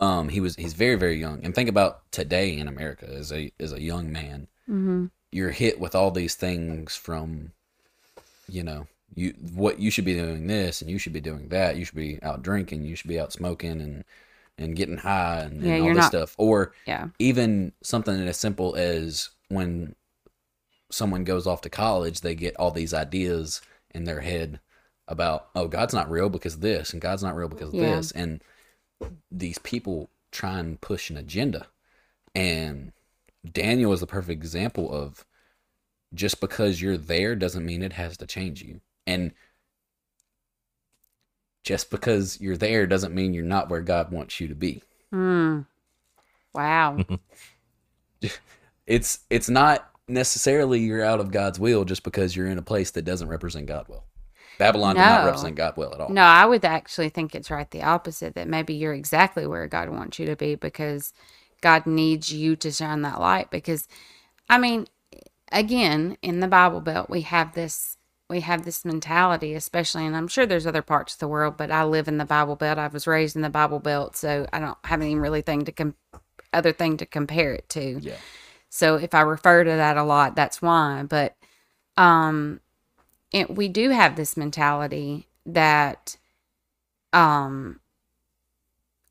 um, 0.00 0.28
he 0.28 0.40
was 0.40 0.56
he's 0.56 0.74
very 0.74 0.96
very 0.96 1.18
young, 1.18 1.44
and 1.44 1.54
think 1.54 1.68
about 1.68 2.10
today 2.10 2.56
in 2.56 2.68
America 2.68 3.06
as 3.08 3.32
a 3.32 3.52
as 3.60 3.72
a 3.72 3.80
young 3.80 4.10
man, 4.12 4.48
hmm 4.66 5.06
you're 5.32 5.50
hit 5.50 5.80
with 5.80 5.94
all 5.94 6.10
these 6.10 6.34
things 6.34 6.94
from, 6.94 7.52
you 8.48 8.62
know, 8.62 8.86
you 9.14 9.34
what 9.54 9.78
you 9.78 9.90
should 9.90 10.04
be 10.04 10.14
doing 10.14 10.46
this 10.46 10.80
and 10.80 10.90
you 10.90 10.98
should 10.98 11.12
be 11.12 11.20
doing 11.20 11.48
that. 11.48 11.76
You 11.76 11.84
should 11.84 11.96
be 11.96 12.22
out 12.22 12.42
drinking. 12.42 12.84
You 12.84 12.94
should 12.94 13.08
be 13.08 13.18
out 13.18 13.32
smoking 13.32 13.80
and 13.80 14.04
and 14.58 14.76
getting 14.76 14.98
high 14.98 15.40
and, 15.40 15.62
and 15.64 15.82
all 15.82 15.88
this 15.88 15.96
not- 15.96 16.08
stuff. 16.10 16.34
Or 16.38 16.72
Yeah. 16.86 17.08
even 17.18 17.72
something 17.82 18.14
as 18.28 18.36
simple 18.36 18.74
as 18.76 19.30
when 19.48 19.94
someone 20.90 21.24
goes 21.24 21.46
off 21.46 21.62
to 21.62 21.70
college, 21.70 22.20
they 22.20 22.34
get 22.34 22.56
all 22.56 22.70
these 22.70 22.92
ideas 22.94 23.62
in 23.94 24.04
their 24.04 24.20
head 24.20 24.60
about, 25.08 25.48
oh, 25.54 25.68
God's 25.68 25.94
not 25.94 26.10
real 26.10 26.28
because 26.28 26.54
of 26.54 26.60
this, 26.60 26.92
and 26.92 27.00
God's 27.02 27.22
not 27.22 27.34
real 27.34 27.48
because 27.48 27.68
of 27.68 27.74
Yeah. 27.74 27.96
this. 27.96 28.12
And 28.12 28.42
these 29.30 29.58
people 29.58 30.10
try 30.30 30.58
and 30.58 30.80
push 30.80 31.10
an 31.10 31.16
agenda. 31.16 31.66
And 32.34 32.92
Daniel 33.50 33.92
is 33.92 34.00
the 34.00 34.06
perfect 34.06 34.40
example 34.42 34.92
of 34.92 35.26
just 36.14 36.40
because 36.40 36.80
you're 36.80 36.96
there 36.98 37.34
doesn't 37.34 37.64
mean 37.66 37.82
it 37.82 37.94
has 37.94 38.16
to 38.18 38.26
change 38.26 38.62
you. 38.62 38.80
And 39.06 39.32
just 41.62 41.90
because 41.90 42.40
you're 42.40 42.56
there 42.56 42.86
doesn't 42.86 43.14
mean 43.14 43.34
you're 43.34 43.44
not 43.44 43.68
where 43.68 43.82
God 43.82 44.10
wants 44.10 44.40
you 44.40 44.48
to 44.48 44.54
be. 44.54 44.82
Mm. 45.12 45.66
Wow. 46.54 46.98
it's 48.86 49.20
it's 49.30 49.48
not 49.48 49.88
necessarily 50.08 50.80
you're 50.80 51.04
out 51.04 51.20
of 51.20 51.30
God's 51.30 51.58
will 51.58 51.84
just 51.84 52.02
because 52.02 52.34
you're 52.34 52.46
in 52.46 52.58
a 52.58 52.62
place 52.62 52.90
that 52.92 53.04
doesn't 53.04 53.28
represent 53.28 53.66
God 53.66 53.86
well. 53.88 54.04
Babylon 54.58 54.94
did 54.94 55.00
not 55.00 55.24
represent 55.24 55.56
God 55.56 55.74
well 55.76 55.94
at 55.94 56.00
all. 56.00 56.10
No, 56.10 56.22
I 56.22 56.44
would 56.44 56.64
actually 56.64 57.08
think 57.08 57.34
it's 57.34 57.50
right 57.50 57.70
the 57.70 57.82
opposite 57.82 58.34
that 58.34 58.48
maybe 58.48 58.74
you're 58.74 58.92
exactly 58.92 59.46
where 59.46 59.66
God 59.66 59.88
wants 59.88 60.18
you 60.18 60.26
to 60.26 60.36
be 60.36 60.54
because 60.54 61.12
God 61.62 61.86
needs 61.86 62.32
you 62.32 62.54
to 62.56 62.70
shine 62.70 63.02
that 63.02 63.18
light. 63.18 63.50
Because, 63.50 63.88
I 64.48 64.58
mean, 64.58 64.86
again, 65.50 66.16
in 66.22 66.40
the 66.40 66.48
Bible 66.48 66.80
Belt, 66.80 67.08
we 67.08 67.22
have 67.22 67.54
this 67.54 67.96
we 68.32 68.40
have 68.40 68.64
this 68.64 68.84
mentality, 68.84 69.54
especially, 69.54 70.06
and 70.06 70.16
I'm 70.16 70.26
sure 70.26 70.46
there's 70.46 70.66
other 70.66 70.82
parts 70.82 71.12
of 71.12 71.20
the 71.20 71.28
world, 71.28 71.56
but 71.58 71.70
I 71.70 71.84
live 71.84 72.08
in 72.08 72.16
the 72.16 72.24
Bible 72.24 72.56
Belt. 72.56 72.78
I 72.78 72.88
was 72.88 73.06
raised 73.06 73.36
in 73.36 73.42
the 73.42 73.50
Bible 73.50 73.78
Belt, 73.78 74.16
so 74.16 74.46
I 74.52 74.58
don't 74.58 74.78
have 74.84 75.02
any 75.02 75.14
really 75.14 75.42
thing 75.42 75.66
to 75.66 75.72
com- 75.72 75.94
other 76.52 76.72
thing 76.72 76.96
to 76.96 77.06
compare 77.06 77.52
it 77.52 77.68
to. 77.68 78.00
Yeah. 78.00 78.16
So 78.70 78.96
if 78.96 79.14
I 79.14 79.20
refer 79.20 79.64
to 79.64 79.70
that 79.70 79.98
a 79.98 80.02
lot, 80.02 80.34
that's 80.34 80.62
why. 80.62 81.04
But 81.06 81.36
um, 81.98 82.60
it, 83.30 83.54
we 83.54 83.68
do 83.68 83.90
have 83.90 84.16
this 84.16 84.34
mentality 84.34 85.28
that, 85.44 86.16
um, 87.12 87.80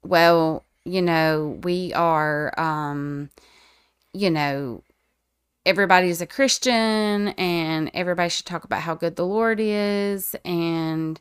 well, 0.04 0.66
you 0.84 1.04
know, 1.04 1.60
we 1.64 1.94
are, 1.94 2.60
um, 2.60 3.30
you 4.14 4.32
know, 4.32 4.82
everybody's 5.65 6.21
a 6.21 6.28
Christian 6.28 7.30
and 7.30 7.91
everybody 7.93 8.30
should 8.30 8.45
talk 8.45 8.63
about 8.63 8.82
how 8.82 8.95
good 8.95 9.15
the 9.15 9.26
Lord 9.26 9.60
is. 9.60 10.36
And 10.43 11.19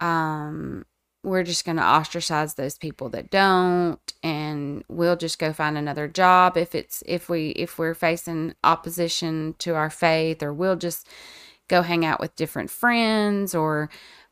um, 0.00 0.84
we're 1.22 1.44
just 1.44 1.64
going 1.64 1.76
to 1.76 1.82
ostracize 1.82 2.54
those 2.54 2.76
people 2.78 3.08
that 3.10 3.30
don't. 3.30 4.12
And 4.22 4.84
we'll 4.88 5.16
just 5.16 5.38
go 5.38 5.52
find 5.52 5.78
another 5.78 6.08
job 6.08 6.56
if 6.56 6.74
it's, 6.74 7.02
if 7.06 7.28
we, 7.28 7.50
if 7.50 7.78
we're 7.78 7.94
facing 7.94 8.54
opposition 8.64 9.54
to 9.60 9.74
our 9.74 9.90
faith, 9.90 10.42
or 10.42 10.52
we'll 10.52 10.76
just 10.76 11.08
go 11.68 11.82
hang 11.82 12.04
out 12.04 12.20
with 12.20 12.36
different 12.36 12.70
friends 12.70 13.54
or, 13.54 13.90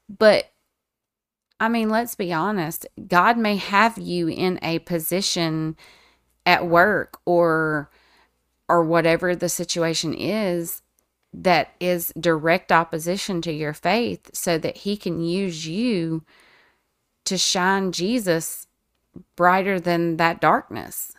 but 0.08 0.50
I 1.58 1.68
mean, 1.68 1.88
let's 1.88 2.14
be 2.14 2.32
honest. 2.32 2.86
God 3.08 3.38
may 3.38 3.56
have 3.56 3.98
you 3.98 4.28
in 4.28 4.58
a 4.62 4.78
position 4.80 5.76
at 6.44 6.66
work 6.66 7.18
or 7.24 7.90
or 8.68 8.82
whatever 8.82 9.34
the 9.34 9.48
situation 9.48 10.14
is 10.14 10.82
that 11.32 11.74
is 11.80 12.12
direct 12.18 12.72
opposition 12.72 13.42
to 13.42 13.52
your 13.52 13.74
faith 13.74 14.30
so 14.32 14.56
that 14.58 14.78
he 14.78 14.96
can 14.96 15.20
use 15.20 15.66
you 15.66 16.22
to 17.24 17.36
shine 17.36 17.92
Jesus 17.92 18.66
brighter 19.34 19.78
than 19.78 20.16
that 20.16 20.40
darkness 20.40 21.12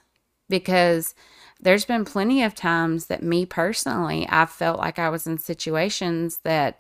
because 0.49 1.13
there's 1.60 1.86
been 1.86 2.05
plenty 2.05 2.43
of 2.43 2.55
times 2.55 3.07
that 3.07 3.23
me 3.23 3.45
personally 3.45 4.27
I've 4.29 4.49
felt 4.49 4.79
like 4.79 4.97
I 4.99 5.10
was 5.10 5.27
in 5.27 5.38
situations 5.38 6.39
that 6.43 6.79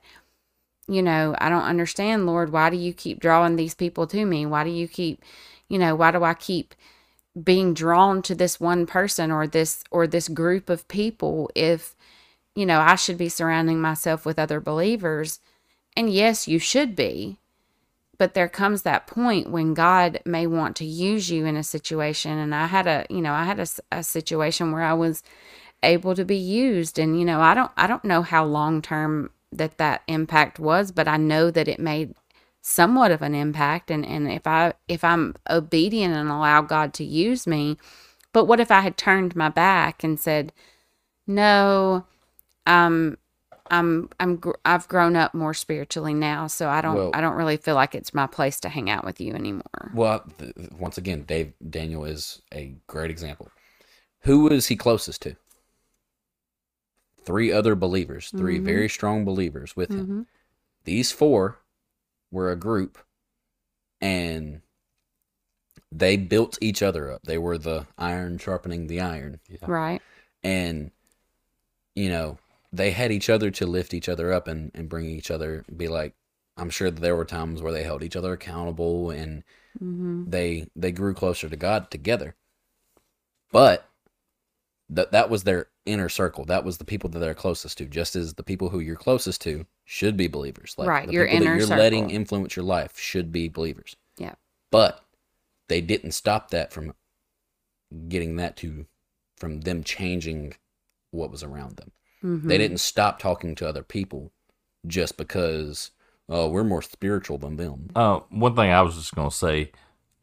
you 0.87 1.01
know, 1.01 1.35
I 1.39 1.49
don't 1.49 1.63
understand, 1.63 2.25
Lord, 2.25 2.51
why 2.51 2.69
do 2.69 2.77
you 2.77 2.93
keep 2.93 3.19
drawing 3.19 3.55
these 3.55 3.75
people 3.75 4.07
to 4.07 4.25
me? 4.25 4.45
Why 4.45 4.63
do 4.63 4.69
you 4.69 4.87
keep, 4.87 5.21
you 5.67 5.77
know, 5.77 5.95
why 5.95 6.11
do 6.11 6.23
I 6.23 6.33
keep 6.33 6.73
being 7.43 7.73
drawn 7.73 8.21
to 8.23 8.35
this 8.35 8.59
one 8.59 8.85
person 8.85 9.31
or 9.31 9.47
this 9.47 9.83
or 9.91 10.07
this 10.07 10.27
group 10.27 10.69
of 10.69 10.87
people 10.87 11.49
if 11.55 11.95
you 12.57 12.65
know, 12.65 12.79
I 12.79 12.95
should 12.95 13.19
be 13.19 13.29
surrounding 13.29 13.79
myself 13.79 14.25
with 14.25 14.39
other 14.39 14.59
believers. 14.59 15.39
And 15.95 16.11
yes, 16.11 16.47
you 16.47 16.57
should 16.57 16.95
be. 16.95 17.37
But 18.17 18.33
there 18.33 18.49
comes 18.49 18.81
that 18.81 19.05
point 19.05 19.51
when 19.51 19.75
God 19.75 20.21
may 20.25 20.47
want 20.47 20.75
to 20.77 20.85
use 20.85 21.29
you 21.29 21.45
in 21.45 21.55
a 21.55 21.63
situation. 21.63 22.31
And 22.31 22.55
I 22.55 22.65
had 22.65 22.87
a, 22.87 23.05
you 23.11 23.21
know, 23.21 23.33
I 23.33 23.43
had 23.43 23.59
a, 23.59 23.67
a 23.91 24.01
situation 24.01 24.71
where 24.71 24.81
I 24.81 24.95
was 24.95 25.21
able 25.83 26.15
to 26.15 26.25
be 26.25 26.35
used. 26.35 26.97
And, 26.97 27.19
you 27.19 27.25
know, 27.25 27.41
I 27.41 27.53
don't, 27.53 27.71
I 27.77 27.85
don't 27.85 28.03
know 28.03 28.23
how 28.23 28.43
long 28.43 28.81
term 28.81 29.29
that 29.51 29.77
that 29.77 30.01
impact 30.07 30.57
was, 30.57 30.91
but 30.91 31.07
I 31.07 31.17
know 31.17 31.51
that 31.51 31.67
it 31.67 31.79
made 31.79 32.15
somewhat 32.67 33.11
of 33.11 33.21
an 33.21 33.33
impact 33.33 33.89
and 33.89 34.05
and 34.05 34.29
if 34.29 34.45
I 34.45 34.73
if 34.89 35.03
I'm 35.03 35.35
obedient 35.49 36.13
and 36.13 36.29
allow 36.29 36.61
God 36.61 36.93
to 36.95 37.03
use 37.05 37.47
me, 37.47 37.77
but 38.33 38.43
what 38.45 38.59
if 38.59 38.71
I 38.71 38.81
had 38.81 38.97
turned 38.97 39.35
my 39.37 39.47
back 39.49 40.03
and 40.03 40.19
said, 40.19 40.51
"No, 41.25 42.05
um 42.65 43.17
I'm 43.71 44.09
I'm 44.19 44.41
I've 44.65 44.87
grown 44.89 45.15
up 45.15 45.33
more 45.33 45.53
spiritually 45.53 46.13
now, 46.13 46.47
so 46.47 46.67
I 46.69 46.81
don't 46.81 46.95
Well- 46.95 47.11
I 47.13 47.21
don't 47.21 47.35
really 47.37 47.57
feel 47.57 47.75
like 47.75 47.95
it's 47.95 48.13
my 48.13 48.27
place 48.27 48.59
to 48.61 48.69
hang 48.69 48.89
out 48.89 49.05
with 49.05 49.21
you 49.21 49.33
anymore." 49.33 49.91
Well, 49.93 50.25
th- 50.37 50.53
once 50.77 50.97
again, 50.97 51.23
Dave 51.23 51.53
Daniel 51.69 52.03
is 52.03 52.41
a 52.53 52.75
great 52.87 53.11
example. 53.11 53.49
Who 54.21 54.49
is 54.49 54.67
he 54.67 54.75
closest 54.75 55.21
to? 55.21 55.37
Three 57.23 57.51
other 57.51 57.75
believers, 57.75 58.31
3 58.31 58.59
Mhm. 58.59 58.63
very 58.65 58.89
strong 58.89 59.23
believers 59.25 59.75
with 59.75 59.91
him. 59.91 60.05
hmm 60.05 60.21
These 60.83 61.11
four 61.11 61.59
were 62.31 62.51
a 62.51 62.55
group 62.55 62.97
and 64.01 64.61
they 65.91 66.17
built 66.17 66.57
each 66.61 66.83
other 66.83 67.11
up. 67.11 67.21
They 67.23 67.37
were 67.37 67.57
the 67.57 67.87
iron 67.97 68.37
sharpening 68.37 68.87
the 68.87 69.01
iron. 69.01 69.39
Right. 69.65 70.01
And, 70.43 70.91
you 71.95 72.09
know, 72.09 72.37
they 72.71 72.91
had 72.91 73.11
each 73.11 73.29
other 73.29 73.49
to 73.51 73.65
lift 73.65 73.93
each 73.93 74.09
other 74.09 74.31
up 74.33 74.47
and, 74.47 74.71
and 74.75 74.89
bring 74.89 75.05
each 75.05 75.31
other, 75.31 75.65
be 75.75 75.87
like, 75.87 76.13
I'm 76.57 76.69
sure 76.69 76.91
that 76.91 77.01
there 77.01 77.15
were 77.15 77.25
times 77.25 77.61
where 77.61 77.71
they 77.71 77.83
held 77.83 78.03
each 78.03 78.15
other 78.15 78.33
accountable 78.33 79.11
and 79.11 79.43
hmm 79.79 80.23
they 80.25 80.67
they 80.75 80.91
grew 80.91 81.13
closer 81.13 81.47
to 81.49 81.55
God 81.55 81.91
together. 81.91 82.35
But 83.51 83.89
that 84.89 85.11
that 85.11 85.29
was 85.29 85.43
their 85.43 85.67
inner 85.85 86.09
circle. 86.09 86.45
That 86.45 86.63
was 86.63 86.77
the 86.77 86.85
people 86.85 87.09
that 87.09 87.19
they're 87.19 87.33
closest 87.33 87.77
to. 87.79 87.85
Just 87.85 88.15
as 88.15 88.35
the 88.35 88.43
people 88.43 88.69
who 88.69 88.79
you're 88.79 88.95
closest 88.95 89.41
to 89.41 89.65
should 89.85 90.15
be 90.17 90.27
believers. 90.27 90.75
Right, 90.77 91.07
the 91.07 91.13
your 91.13 91.27
people 91.27 91.45
that 91.45 91.57
you're 91.57 91.77
letting 91.77 92.09
influence 92.09 92.55
your 92.55 92.65
life 92.65 92.97
should 92.97 93.31
be 93.31 93.47
believers. 93.49 93.95
Yeah. 94.17 94.35
But 94.71 95.03
they 95.67 95.81
didn't 95.81 96.11
stop 96.11 96.51
that 96.51 96.71
from 96.71 96.93
getting 98.07 98.35
that 98.37 98.55
to 98.57 98.85
from 99.37 99.61
them 99.61 99.83
changing 99.83 100.55
what 101.11 101.31
was 101.31 101.43
around 101.43 101.77
them. 101.77 101.91
hmm 102.21 102.47
They 102.47 102.57
didn't 102.57 102.79
stop 102.79 103.19
talking 103.19 103.55
to 103.55 103.67
other 103.67 103.83
people 103.83 104.31
just 104.85 105.17
because 105.17 105.91
oh 106.29 106.49
we're 106.49 106.63
more 106.63 106.81
spiritual 106.81 107.37
than 107.37 107.57
them. 107.57 107.89
Uh, 107.95 108.21
one 108.29 108.55
thing 108.55 108.71
I 108.71 108.81
was 108.81 108.95
just 108.95 109.15
gonna 109.15 109.31
say, 109.31 109.71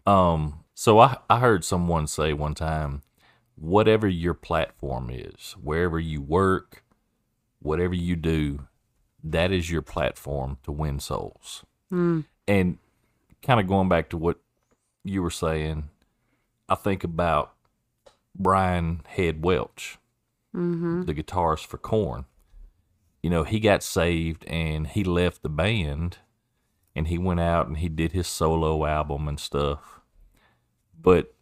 um, 0.06 0.64
so 0.74 0.98
I 1.00 1.18
I 1.28 1.40
heard 1.40 1.64
someone 1.64 2.06
say 2.06 2.32
one 2.32 2.54
time, 2.54 3.02
whatever 3.56 4.08
your 4.08 4.34
platform 4.34 5.10
is, 5.10 5.54
wherever 5.62 5.98
you 5.98 6.20
work, 6.20 6.84
whatever 7.60 7.94
you 7.94 8.16
do, 8.16 8.66
that 9.22 9.50
is 9.50 9.70
your 9.70 9.82
platform 9.82 10.58
to 10.64 10.72
win 10.72 11.00
souls. 11.00 11.64
Mm. 11.92 12.24
And 12.46 12.78
kind 13.42 13.60
of 13.60 13.66
going 13.66 13.88
back 13.88 14.10
to 14.10 14.16
what 14.16 14.38
you 15.02 15.22
were 15.22 15.30
saying, 15.30 15.88
I 16.68 16.74
think 16.74 17.04
about 17.04 17.54
Brian 18.34 19.02
Head 19.06 19.44
Welch, 19.44 19.98
hmm 20.52 21.02
the 21.02 21.14
guitarist 21.14 21.66
for 21.66 21.78
Korn. 21.78 22.26
You 23.22 23.30
know, 23.30 23.44
he 23.44 23.58
got 23.60 23.82
saved 23.82 24.44
and 24.46 24.86
he 24.86 25.02
left 25.02 25.42
the 25.42 25.48
band 25.48 26.18
and 26.94 27.08
he 27.08 27.18
went 27.18 27.40
out 27.40 27.66
and 27.66 27.78
he 27.78 27.88
did 27.88 28.12
his 28.12 28.26
solo 28.26 28.84
album 28.84 29.28
and 29.28 29.40
stuff. 29.40 30.00
But 31.00 31.33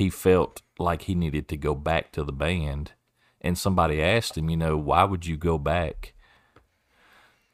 he 0.00 0.08
felt 0.08 0.62
like 0.78 1.02
he 1.02 1.14
needed 1.14 1.46
to 1.46 1.58
go 1.58 1.74
back 1.74 2.10
to 2.10 2.24
the 2.24 2.32
band. 2.32 2.92
And 3.42 3.58
somebody 3.58 4.00
asked 4.02 4.38
him, 4.38 4.48
you 4.48 4.56
know, 4.56 4.78
why 4.78 5.04
would 5.04 5.26
you 5.26 5.36
go 5.36 5.58
back 5.58 6.14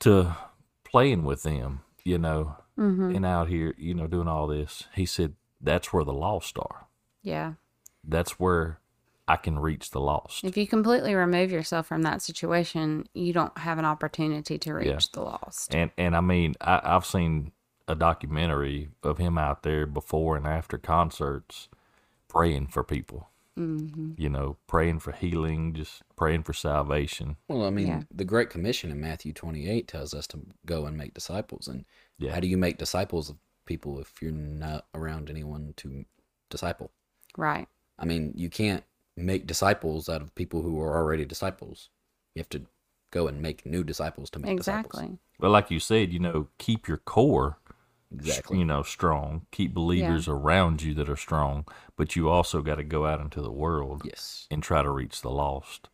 to 0.01 0.37
playing 0.85 1.25
with 1.25 1.43
them, 1.43 1.81
you 2.05 2.19
know, 2.19 2.57
hmm 2.77 3.15
and 3.17 3.25
out 3.27 3.49
here, 3.49 3.75
you 3.77 3.95
know, 3.95 4.07
doing 4.07 4.29
all 4.29 4.47
this? 4.47 4.85
He 4.95 5.07
said, 5.07 5.35
that's 5.61 5.93
where 5.93 6.05
the 6.05 6.13
lost 6.13 6.57
are. 6.59 6.87
Yeah. 7.23 7.55
That's 8.05 8.39
where 8.39 8.79
I 9.27 9.37
can 9.37 9.59
reach 9.59 9.91
the 9.91 10.01
lost. 10.01 10.45
If 10.45 10.57
you 10.57 10.69
completely 10.69 11.17
remove 11.17 11.51
yourself 11.51 11.89
from 11.89 12.03
that 12.03 12.23
situation, 12.23 13.09
you 13.13 13.33
don't 13.33 13.59
have 13.59 13.79
an 13.79 13.85
opportunity 13.85 14.57
to 14.59 14.73
reach 14.73 14.87
Yeah. 14.87 14.99
the 15.13 15.23
lost. 15.23 15.75
And 15.75 15.91
and 15.99 16.15
I 16.15 16.21
mean, 16.21 16.55
I, 16.61 16.81
I've 16.85 17.07
seen 17.07 17.51
a 17.89 17.97
documentary 17.97 18.91
of 19.03 19.19
him 19.19 19.37
out 19.37 19.65
there 19.65 19.85
before 19.85 20.37
and 20.37 20.47
after 20.47 20.79
concerts, 20.79 21.69
praying 22.37 22.67
for 22.69 22.85
people. 22.85 23.31
hmm 23.57 24.13
You 24.19 24.29
know, 24.29 24.57
praying 24.67 24.99
for 25.01 25.13
healing, 25.13 25.73
just 25.73 26.03
praying 26.17 26.43
for 26.43 26.53
salvation. 26.53 27.37
Well, 27.49 27.65
I 27.65 27.71
mean, 27.71 27.87
Yeah. 27.87 28.03
the 28.11 28.25
Great 28.25 28.51
Commission 28.51 28.91
in 28.91 29.01
Matthew 29.01 29.33
28 29.33 29.89
tells 29.89 30.13
us 30.13 30.27
to 30.29 30.41
go 30.67 30.85
and 30.87 30.97
make 30.97 31.15
disciples. 31.15 31.67
And 31.69 31.85
Yeah. 32.19 32.33
how 32.35 32.41
do 32.41 32.49
you 32.49 32.59
make 32.59 32.77
disciples 32.77 33.31
of 33.31 33.39
people 33.65 33.99
if 33.99 34.21
you're 34.21 34.33
not 34.33 34.87
around 34.95 35.31
anyone 35.31 35.73
to 35.79 36.05
disciple? 36.51 36.91
Right. 37.37 37.69
I 37.99 38.05
mean, 38.05 38.33
you 38.37 38.51
can't 38.51 38.85
make 39.17 39.47
disciples 39.47 40.09
out 40.11 40.21
of 40.21 40.35
people 40.35 40.61
who 40.61 40.79
are 40.83 40.95
already 40.95 41.25
disciples. 41.25 41.89
You 42.35 42.41
have 42.41 42.51
to 42.51 42.67
go 43.11 43.27
and 43.29 43.41
make 43.41 43.65
new 43.65 43.83
disciples 43.85 44.29
to 44.31 44.39
make 44.39 44.59
disciples. 44.59 44.93
Exactly. 44.95 45.19
But 45.39 45.51
like 45.51 45.71
you 45.71 45.81
said, 45.81 46.13
you 46.13 46.19
know, 46.19 46.49
keep 46.59 46.87
your 46.89 46.99
core, 46.99 47.59
Exactly. 48.19 48.59
you 48.59 48.65
know, 48.65 48.83
strong. 48.83 49.47
Keep 49.51 49.75
believers 49.75 50.27
around 50.29 50.83
you 50.83 50.95
that 50.95 51.09
are 51.09 51.17
strong. 51.17 51.67
But 51.97 52.17
you 52.17 52.29
also 52.29 52.63
got 52.63 52.77
to 52.77 52.85
go 52.85 53.07
out 53.07 53.21
into 53.21 53.41
the 53.41 53.51
world 53.53 54.03
Yes. 54.05 54.47
and 54.51 54.63
try 54.63 54.83
to 54.83 54.91
reach 54.91 55.21
the 55.23 55.31
lost. 55.31 55.89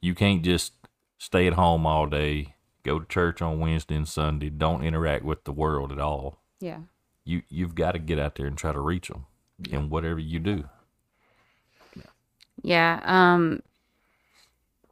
You 0.00 0.14
can't 0.14 0.42
just 0.42 0.72
stay 1.18 1.46
at 1.46 1.54
home 1.54 1.86
all 1.86 2.06
day, 2.06 2.54
go 2.82 2.98
to 2.98 3.06
church 3.06 3.42
on 3.42 3.58
Wednesday 3.60 3.96
and 3.96 4.08
Sunday, 4.08 4.48
don't 4.50 4.82
interact 4.84 5.24
with 5.24 5.44
the 5.44 5.52
world 5.52 5.92
at 5.92 5.98
all. 5.98 6.38
Yeah. 6.60 6.80
You 7.24 7.42
you've 7.48 7.74
got 7.74 7.92
to 7.92 7.98
get 7.98 8.18
out 8.18 8.34
there 8.36 8.46
and 8.46 8.56
try 8.56 8.72
to 8.72 8.80
reach 8.80 9.08
them 9.08 9.26
in 9.70 9.90
whatever 9.90 10.18
you 10.18 10.38
do. 10.38 10.64
Yeah. 12.62 13.00
Um 13.04 13.62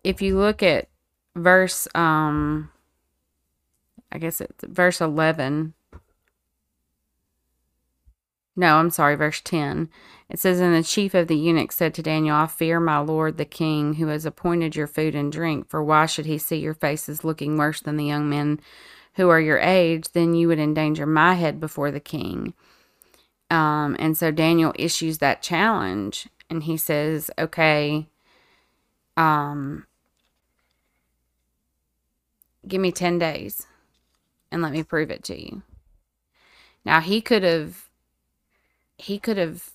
if 0.05 0.23
you 0.23 0.39
look 0.39 0.63
at 0.63 0.89
verse 1.35 1.89
um 1.95 2.71
I 4.11 4.19
guess 4.19 4.41
it's 4.41 4.65
verse 4.65 5.01
11. 5.01 5.75
No, 8.59 8.79
I'm 8.79 8.91
sorry, 8.91 9.15
verse 9.15 9.41
10. 9.41 9.89
It 10.29 10.41
says, 10.41 10.59
And 10.59 10.75
the 10.75 10.83
chief 10.83 11.15
of 11.15 11.29
the 11.29 11.37
eunuchs 11.37 11.77
said 11.77 11.95
to 11.95 12.03
Daniel, 12.03 12.35
I 12.35 12.49
fear 12.49 12.81
my 12.81 12.99
lord 12.99 13.37
the 13.37 13.45
king, 13.45 13.95
who 13.95 14.09
has 14.09 14.27
appointed 14.27 14.75
your 14.75 14.89
food 14.89 15.15
and 15.15 15.31
drink, 15.31 15.69
for 15.69 15.81
why 15.81 16.07
should 16.07 16.27
he 16.27 16.39
see 16.39 16.57
your 16.57 16.75
faces 16.75 17.23
looking 17.23 17.57
worse 17.57 17.81
than 17.81 17.97
the 17.97 18.05
young 18.05 18.29
men 18.29 18.59
who 19.15 19.29
are 19.29 19.41
your 19.41 19.61
age? 19.61 20.09
Then 20.13 20.35
you 20.35 20.49
would 20.49 20.59
endanger 20.59 21.07
my 21.07 21.35
head 21.35 21.61
before 21.61 21.93
the 21.93 22.01
king. 22.01 22.53
Um, 23.49 23.95
and 24.01 24.19
so 24.19 24.33
Daniel 24.33 24.73
issues 24.75 25.19
that 25.19 25.41
challenge, 25.41 26.29
and 26.51 26.65
he 26.65 26.77
says, 26.77 27.31
Okay, 27.39 28.09
um, 29.17 29.87
give 32.67 32.81
me 32.81 32.91
10 32.91 33.21
days 33.21 33.69
and 34.51 34.63
let 34.63 34.73
me 34.73 34.83
prove 34.83 35.13
it 35.13 35.23
to 35.25 35.41
you. 35.41 35.63
Now 36.85 37.01
he 37.01 37.21
could 37.21 37.45
have 37.45 37.88
he 38.99 39.19
could 39.19 39.37
have 39.39 39.71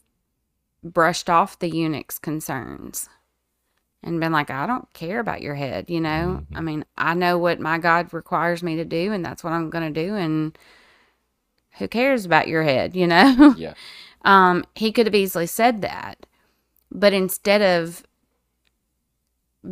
brushed 0.83 1.29
off 1.29 1.57
the 1.57 1.69
eunuch's 1.69 2.19
concerns 2.19 3.09
and 4.03 4.19
been 4.19 4.33
like, 4.33 4.49
I 4.49 4.67
don't 4.67 4.91
care 4.93 5.19
about 5.19 5.41
your 5.41 5.55
head, 5.55 5.89
you 5.89 6.01
know? 6.01 6.43
I 6.53 6.61
mean, 6.61 6.83
I 6.97 7.13
know 7.13 7.37
what 7.37 7.59
my 7.61 7.77
God 7.77 8.13
requires 8.13 8.61
me 8.61 8.75
to 8.75 8.83
do, 8.85 9.13
and 9.13 9.23
that's 9.25 9.43
what 9.43 9.53
I'm 9.53 9.69
going 9.69 9.93
to 9.93 10.05
do. 10.07 10.15
And 10.15 10.57
who 11.77 11.87
cares 11.87 12.25
about 12.25 12.49
your 12.49 12.63
head, 12.63 12.95
you 12.95 13.07
know? 13.07 13.55
Yeah. 13.57 13.73
um, 14.25 14.65
he 14.75 14.91
could 14.91 15.07
have 15.07 15.15
easily 15.15 15.47
said 15.47 15.81
that. 15.81 16.25
But 16.91 17.13
instead 17.13 17.61
of 17.61 18.03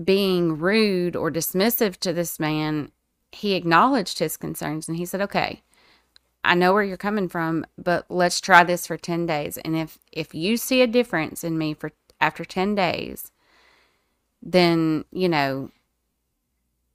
being 0.06 0.58
rude 0.58 1.16
or 1.18 1.30
dismissive 1.30 1.98
to 1.98 2.14
this 2.14 2.40
man, 2.40 2.92
he 3.34 3.54
acknowledged 3.54 4.20
his 4.20 4.38
concerns 4.38 4.88
and 4.88 4.98
he 4.98 5.06
said, 5.06 5.22
Okay, 5.22 5.62
I 6.44 6.56
know 6.56 6.74
where 6.74 6.84
you're 6.84 6.98
coming 6.98 7.30
from, 7.30 7.66
but 7.78 8.06
let's 8.10 8.42
try 8.42 8.64
this 8.64 8.88
for 8.88 8.98
10 8.98 9.26
days. 9.26 9.58
And 9.58 9.76
if 9.76 10.00
if 10.12 10.34
you 10.34 10.58
see 10.58 10.82
a 10.82 10.88
difference 10.88 11.44
in 11.44 11.58
me 11.58 11.74
for 11.74 11.92
after 12.20 12.46
10 12.46 12.76
days, 12.76 13.32
then, 14.42 15.06
you 15.12 15.30
know, 15.30 15.70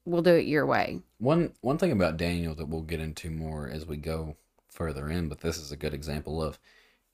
we'll 0.04 0.22
do 0.22 0.34
it 0.34 0.46
your 0.46 0.66
way. 0.66 1.00
One 1.18 1.52
one 1.60 1.78
thing 1.78 1.92
about 1.92 2.16
Daniel 2.16 2.54
that 2.54 2.68
we'll 2.68 2.82
get 2.82 3.00
into 3.00 3.30
more 3.30 3.68
as 3.68 3.86
we 3.86 3.96
go 3.96 4.36
further 4.68 5.08
in, 5.08 5.28
but 5.28 5.40
this 5.40 5.56
is 5.56 5.72
a 5.72 5.76
good 5.76 5.94
example 5.94 6.42
of, 6.42 6.58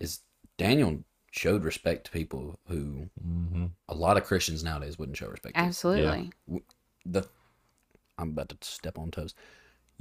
is 0.00 0.20
Daniel 0.58 1.04
showed 1.30 1.64
respect 1.64 2.06
to 2.06 2.10
people 2.10 2.58
who 2.68 3.08
hmm 3.20 3.66
a 3.88 3.94
lot 3.94 4.16
of 4.16 4.24
Christians 4.24 4.64
nowadays 4.64 4.98
wouldn't 4.98 5.16
show 5.16 5.28
respect 5.28 5.56
to. 5.56 5.60
Absolutely. 5.60 6.32
The 7.06 7.26
I'm 8.18 8.30
about 8.30 8.48
to 8.50 8.56
step 8.62 8.98
on 8.98 9.10
toes. 9.10 9.34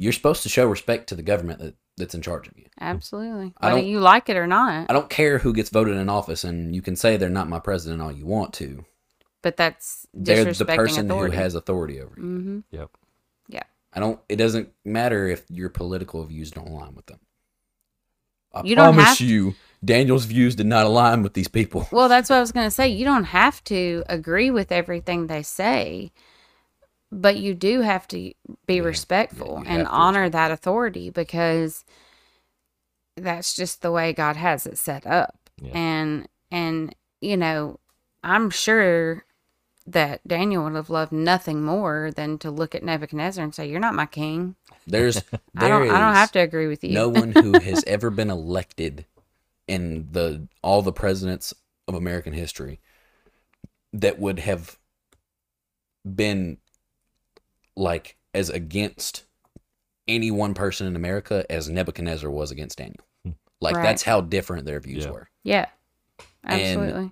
You're 0.01 0.13
supposed 0.13 0.41
to 0.43 0.49
show 0.49 0.65
respect 0.67 1.09
to 1.09 1.15
the 1.15 1.21
government 1.21 1.59
that, 1.59 1.75
that's 1.95 2.15
in 2.15 2.21
charge 2.23 2.47
of 2.47 2.57
you. 2.57 2.65
Absolutely. 2.79 3.53
I 3.59 3.67
Whether 3.67 3.81
don't- 3.81 3.87
you 3.89 3.99
like 3.99 4.29
it 4.29 4.35
or 4.37 4.47
not. 4.47 4.89
I 4.89 4.93
don't 4.93 5.09
care 5.09 5.37
who 5.37 5.53
gets 5.53 5.69
voted 5.69 5.95
in 5.95 6.09
office, 6.09 6.43
and 6.43 6.73
you 6.75 6.81
can 6.81 6.95
say 6.95 7.17
they're 7.17 7.29
not 7.29 7.47
my 7.49 7.59
president 7.59 8.01
all 8.01 8.11
you 8.11 8.25
want 8.25 8.51
to. 8.55 8.83
But 9.43 9.57
that's 9.57 10.07
They're 10.13 10.45
the 10.53 10.65
person 10.65 11.05
authority. 11.05 11.35
who 11.35 11.41
has 11.43 11.53
authority 11.55 12.01
over 12.01 12.13
you. 12.17 12.23
hmm 12.23 12.59
Yep. 12.71 12.89
Yeah. 13.47 13.63
I 13.93 13.99
don't. 13.99 14.19
It 14.29 14.37
doesn't 14.37 14.69
matter 14.85 15.27
if 15.27 15.43
your 15.49 15.69
political 15.69 16.23
views 16.25 16.49
don't 16.51 16.67
align 16.67 16.95
with 16.95 17.05
them. 17.05 17.19
I 18.53 18.63
You 18.63 18.75
don't 18.75 18.93
promise 18.95 19.19
have- 19.19 19.27
you, 19.27 19.53
Daniel's 19.85 20.25
views 20.25 20.55
did 20.55 20.65
not 20.67 20.85
align 20.85 21.21
with 21.23 21.33
these 21.33 21.47
people. 21.47 21.87
Well, 21.91 22.09
that's 22.09 22.29
what 22.29 22.37
I 22.37 22.39
was 22.41 22.51
going 22.51 22.67
to 22.67 22.71
say. 22.71 22.87
You 22.89 23.05
don't 23.05 23.25
have 23.25 23.63
to 23.65 24.03
agree 24.09 24.51
with 24.51 24.71
everything 24.71 25.27
they 25.27 25.41
say, 25.43 26.11
but 27.11 27.37
you 27.37 27.53
do 27.53 27.81
have 27.81 28.07
to 28.09 28.33
be 28.67 28.81
Yeah, 28.81 28.87
respectful 28.87 29.63
yeah, 29.65 29.65
and 29.65 29.87
honor 29.87 30.29
that 30.29 30.51
authority 30.51 31.09
because 31.09 31.85
that's 33.17 33.53
just 33.55 33.81
the 33.81 33.91
way 33.91 34.13
God 34.13 34.35
has 34.35 34.65
it 34.65 34.77
set 34.77 35.05
up. 35.05 35.37
Yeah. 35.61 35.73
And 35.73 36.27
and 36.51 36.95
you 37.21 37.37
know, 37.37 37.79
I'm 38.23 38.49
sure 38.49 39.25
that 39.87 40.27
Daniel 40.27 40.65
would 40.65 40.75
have 40.75 40.89
loved 40.89 41.11
nothing 41.11 41.63
more 41.63 42.11
than 42.15 42.37
to 42.39 42.51
look 42.51 42.75
at 42.75 42.83
Nebuchadnezzar 42.83 43.43
and 43.43 43.55
say, 43.55 43.67
"You're 43.69 43.79
not 43.79 43.95
my 43.95 44.05
king. 44.07 44.55
There's 44.87 45.23
I 45.57 45.69
don't. 45.69 45.83
there 45.83 45.89
I 45.89 45.99
don't 45.99 46.15
have 46.15 46.31
to 46.33 46.39
agree 46.39 46.67
with 46.67 46.83
you." 46.83 46.97
no 46.97 47.09
one 47.09 47.33
who 47.33 47.57
has 47.59 47.83
ever 47.87 48.09
been 48.09 48.29
elected 48.29 49.05
in 49.67 50.09
the 50.11 50.47
all 50.61 50.81
the 50.81 50.93
presidents 50.93 51.53
of 51.87 51.95
American 51.95 52.33
history 52.33 52.79
that 53.93 54.19
would 54.19 54.39
have 54.39 54.77
been 56.15 56.57
like 57.75 58.17
as 58.33 58.49
against 58.49 59.23
any 60.07 60.31
one 60.31 60.53
person 60.53 60.87
in 60.87 60.95
America 60.95 61.45
as 61.49 61.69
Nebuchadnezzar 61.69 62.29
was 62.29 62.51
against 62.51 62.77
Daniel. 62.77 63.05
Like 63.59 63.75
Right. 63.75 63.83
that's 63.83 64.03
how 64.03 64.21
different 64.21 64.65
their 64.65 64.79
views 64.79 65.05
Yeah. 65.05 65.11
were. 65.11 65.29
yeah, 65.43 65.65
And- 66.43 66.61
absolutely. 66.61 67.11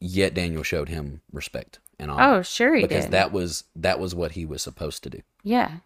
Yet 0.00 0.34
Daniel 0.34 0.62
showed 0.62 0.88
him 0.88 1.22
respect 1.32 1.80
and 1.98 2.10
honor 2.10 2.38
oh, 2.38 2.42
sure 2.42 2.74
he 2.76 2.82
because 2.82 3.04
did. 3.04 3.10
Because 3.10 3.10
that 3.10 3.32
was 3.32 3.64
that 3.76 3.98
was 3.98 4.14
what 4.14 4.32
he 4.32 4.44
was 4.46 4.62
supposed 4.62 5.02
to 5.04 5.10
do. 5.10 5.22
Yeah. 5.42 5.78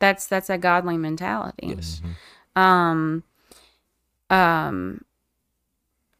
That's 0.00 0.26
that's 0.26 0.50
a 0.50 0.58
godly 0.58 0.96
mentality. 0.96 1.68
Yes. 1.68 2.00
Um 2.56 3.22
um 4.30 5.04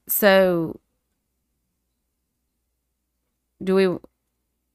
so 0.08 0.78
do 3.62 3.74
we 3.74 3.84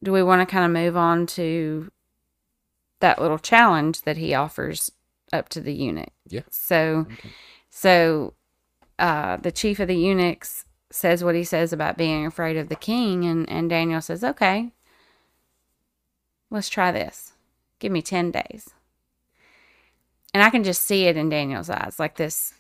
do 0.03 0.11
we 0.11 0.23
want 0.23 0.41
to 0.47 0.51
kind 0.51 0.65
of 0.65 0.71
move 0.71 0.95
on 0.97 1.25
to 1.27 1.91
that 2.99 3.21
little 3.21 3.39
challenge 3.39 4.01
that 4.01 4.17
he 4.17 4.33
offers 4.33 4.91
up 5.33 5.49
to 5.49 5.61
the 5.61 5.73
eunuch? 5.73 6.11
Yeah. 6.27 6.41
So 6.49 7.07
Okay. 7.11 7.29
so 7.69 8.33
uh 8.99 9.37
the 9.37 9.51
chief 9.51 9.79
of 9.79 9.87
the 9.87 9.95
eunuchs 9.95 10.65
says 10.89 11.23
what 11.23 11.35
he 11.35 11.43
says 11.43 11.73
about 11.73 11.97
being 11.97 12.25
afraid 12.25 12.57
of 12.57 12.69
the 12.69 12.75
king 12.75 13.25
and 13.25 13.49
and 13.49 13.69
Daniel 13.69 14.01
says, 14.01 14.23
"Okay. 14.23 14.71
Let's 16.49 16.69
try 16.69 16.91
this. 16.91 17.33
Give 17.79 17.91
me 17.91 18.01
10 18.01 18.31
days." 18.31 18.69
And 20.33 20.43
I 20.43 20.49
can 20.49 20.63
just 20.63 20.83
see 20.83 21.05
it 21.05 21.17
in 21.17 21.29
Daniel's 21.29 21.69
eyes 21.69 21.99
like 21.99 22.15
this 22.15 22.53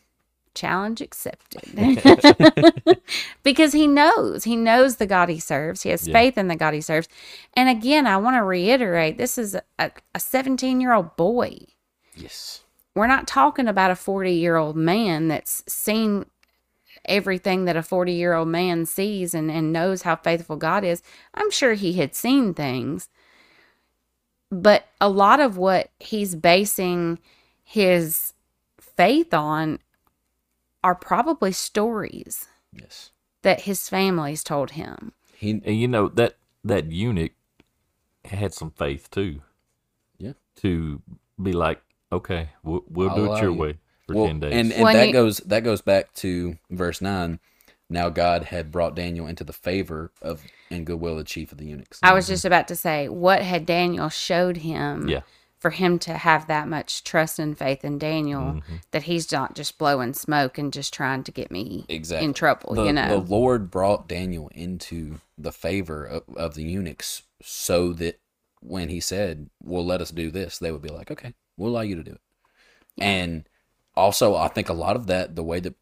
challenge 0.57 1.01
accepted. 1.01 1.63
because 3.43 3.73
he 3.73 3.87
knows, 3.87 4.43
he 4.43 4.55
knows 4.55 4.97
the 4.97 5.05
God 5.05 5.29
he 5.29 5.39
serves. 5.39 5.83
He 5.83 5.89
has 5.89 6.07
Yeah. 6.07 6.13
faith 6.13 6.37
in 6.37 6.47
the 6.47 6.55
God 6.55 6.73
he 6.73 6.81
serves. 6.81 7.07
And 7.55 7.69
again, 7.69 8.07
I 8.07 8.17
want 8.17 8.35
to 8.35 8.43
reiterate 8.43 9.17
this 9.17 9.37
is 9.37 9.55
a 9.79 9.91
17 10.17 10.81
year 10.81 10.93
old 10.93 11.15
boy. 11.15 11.59
Yes. 12.15 12.63
We're 12.95 13.07
not 13.07 13.27
talking 13.27 13.67
about 13.67 13.91
a 13.91 13.95
40 13.95 14.33
year 14.33 14.55
old 14.57 14.75
man 14.75 15.27
that's 15.27 15.63
seen 15.71 16.25
everything 17.05 17.65
that 17.65 17.77
a 17.77 17.83
40 17.83 18.11
year 18.13 18.33
old 18.33 18.47
man 18.49 18.85
sees 18.85 19.33
and, 19.33 19.51
and 19.51 19.71
knows 19.71 20.01
how 20.01 20.15
faithful 20.15 20.55
God 20.57 20.83
is. 20.83 21.01
I'm 21.33 21.51
sure 21.51 21.73
he 21.73 21.93
had 21.93 22.15
seen 22.15 22.53
things. 22.53 23.09
But 24.49 24.87
a 25.01 25.09
lot 25.09 25.39
of 25.39 25.57
what 25.57 25.91
he's 25.99 26.33
basing 26.35 27.19
his 27.63 28.33
faith 28.79 29.33
on 29.33 29.79
are 30.87 30.95
probably 30.95 31.51
stories 31.51 32.47
Yes. 32.71 33.11
that 33.41 33.61
his 33.61 33.89
family's 33.89 34.41
told 34.43 34.71
him. 34.71 35.11
He 35.35 35.51
And 35.65 35.77
you 35.77 35.87
know 35.89 36.07
that 36.09 36.37
that 36.63 36.91
eunuch 36.91 37.33
had 38.25 38.53
some 38.53 38.71
faith 38.71 39.11
too. 39.11 39.41
Yeah. 40.17 40.33
To 40.61 41.01
be 41.41 41.51
like, 41.51 41.81
okay, 42.11 42.49
we'll, 42.63 42.83
we'll 42.87 43.13
do 43.13 43.33
it 43.33 43.41
your 43.41 43.51
you. 43.51 43.57
way 43.57 43.77
for 44.05 44.15
well, 44.15 44.27
ten 44.27 44.39
days. 44.39 44.53
and 44.53 44.71
and 44.71 44.83
When 44.83 44.95
that 44.95 45.07
you- 45.07 45.13
goes 45.13 45.37
that 45.39 45.63
goes 45.65 45.81
back 45.81 46.13
to 46.15 46.57
verse 46.71 47.01
nine. 47.01 47.39
Now 47.89 48.07
God 48.09 48.45
had 48.45 48.71
brought 48.71 48.95
Daniel 48.95 49.27
into 49.27 49.43
the 49.45 49.53
favor 49.53 50.11
of 50.21 50.41
and 50.71 50.85
goodwill 50.85 51.13
of 51.13 51.19
the 51.19 51.23
chief 51.25 51.51
of 51.51 51.57
the 51.57 51.65
eunuchs. 51.65 51.99
I 52.03 52.13
was 52.13 52.27
just 52.27 52.43
about 52.45 52.67
to 52.69 52.75
say, 52.77 53.07
what 53.09 53.41
had 53.41 53.65
Daniel 53.65 54.07
showed 54.09 54.57
him 54.57 55.07
Yeah. 55.09 55.21
For 55.59 55.71
him 55.71 55.97
to 55.99 56.13
have 56.13 56.47
that 56.47 56.67
much 56.67 57.03
trust 57.03 57.39
and 57.39 57.57
faith 57.57 57.83
in 57.83 57.97
Daniel 57.97 58.41
Mm-hmm. 58.41 58.75
that 58.91 59.03
he's 59.03 59.31
not 59.31 59.55
just 59.55 59.77
blowing 59.77 60.13
smoke 60.13 60.57
and 60.57 60.71
just 60.71 60.93
trying 60.93 61.23
to 61.23 61.31
get 61.31 61.51
me 61.51 61.85
exactly 61.89 62.25
in 62.25 62.33
trouble, 62.33 62.75
the, 62.75 62.85
you 62.85 62.93
know? 62.93 63.07
the 63.07 63.31
Lord 63.31 63.71
brought 63.71 64.07
Daniel 64.07 64.49
into 64.53 65.19
the 65.37 65.51
favor 65.51 66.05
of, 66.05 66.23
of 66.35 66.53
the 66.55 66.63
eunuchs 66.63 67.23
so 67.41 67.93
that 67.93 68.19
when 68.61 68.89
he 68.89 68.99
said, 68.99 69.49
"Well, 69.63 69.85
let 69.85 70.01
us 70.01 70.11
do 70.11 70.31
this," 70.31 70.57
they 70.59 70.71
would 70.71 70.81
be 70.81 70.89
like, 70.89 71.11
"Okay, 71.11 71.33
we'll 71.57 71.71
allow 71.71 71.81
you 71.81 71.95
to 71.95 72.03
do 72.03 72.11
it." 72.11 72.21
And 72.99 73.47
also, 73.95 74.35
I 74.35 74.47
think 74.47 74.69
a 74.69 74.73
lot 74.73 74.95
of 74.95 75.07
that, 75.07 75.35
the 75.35 75.43
way 75.43 75.59
that 75.59 75.75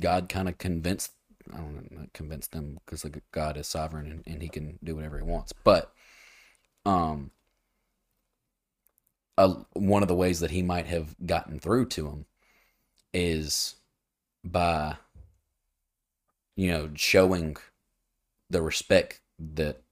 God 0.00 0.28
kind 0.28 0.48
of 0.48 0.58
convinced, 0.58 1.12
I 1.52 1.56
don't 1.56 1.90
know, 1.90 2.06
convinced 2.14 2.52
them 2.52 2.78
because 2.84 3.04
God 3.32 3.56
is 3.56 3.66
sovereign 3.66 4.10
and, 4.10 4.22
and 4.26 4.42
He 4.42 4.48
can 4.48 4.78
do 4.82 4.94
whatever 4.96 5.18
He 5.18 5.24
wants, 5.24 5.52
but 5.52 5.92
um, 6.86 7.30
a, 9.40 9.48
one 9.72 10.02
of 10.02 10.08
the 10.08 10.14
ways 10.14 10.40
that 10.40 10.50
He 10.50 10.62
might 10.62 10.86
have 10.86 11.14
gotten 11.26 11.58
through 11.58 11.86
to 11.86 12.08
him 12.08 12.26
is 13.12 13.76
by 14.44 14.96
you 16.56 16.70
know 16.70 16.90
showing 16.94 17.56
the 18.48 18.62
respect 18.62 19.20
that 19.38 19.82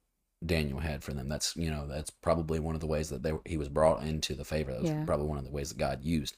Daniel 0.45 0.81
had 0.81 1.03
for 1.03 1.13
them. 1.13 1.29
That's 1.29 1.57
you 1.57 1.71
know 1.71 1.87
that's 1.87 2.11
probably 2.11 2.61
one 2.61 2.75
of 2.75 2.81
the 2.81 2.87
ways 2.87 3.09
that 3.11 3.23
they 3.23 3.33
he 3.45 3.57
was 3.57 3.69
brought 3.69 4.03
into 4.03 4.35
the 4.35 4.45
favor. 4.45 4.73
That 4.73 4.83
was 4.83 4.91
Yeah. 4.91 5.05
probably 5.05 5.27
one 5.27 5.39
of 5.39 5.45
the 5.45 5.51
ways 5.51 5.71
that 5.71 5.79
God 5.79 6.05
used. 6.05 6.37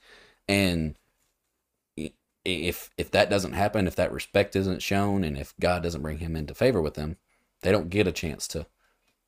And 0.48 0.96
if 2.44 2.90
if 2.96 3.10
that 3.10 3.28
doesn't 3.30 3.52
happen, 3.52 3.86
if 3.86 3.96
that 3.96 4.12
respect 4.12 4.56
isn't 4.56 4.82
shown, 4.82 5.24
and 5.24 5.36
if 5.36 5.54
God 5.60 5.82
doesn't 5.82 6.02
bring 6.02 6.18
him 6.18 6.36
into 6.36 6.54
favor 6.54 6.80
with 6.80 6.94
them, 6.94 7.16
they 7.62 7.72
don't 7.72 7.90
get 7.90 8.06
a 8.08 8.12
chance 8.12 8.48
to 8.48 8.66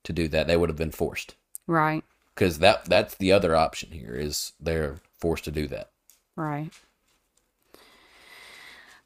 to 0.05 0.13
do 0.13 0.29
that. 0.29 0.47
They 0.47 0.57
would 0.57 0.69
have 0.71 0.77
been 0.77 0.91
forced 0.93 1.37
Right. 1.67 2.05
Because 2.35 2.59
that 2.59 2.85
that's 2.87 3.15
the 3.17 3.33
other 3.33 3.55
option 3.55 3.91
here 3.91 4.15
is 4.15 4.53
they're 4.61 4.97
forced 5.19 5.45
to 5.45 5.51
do 5.51 5.67
that. 5.69 5.91
Right. 6.37 6.71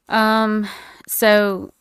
Um, 0.09 0.67
so 1.07 1.73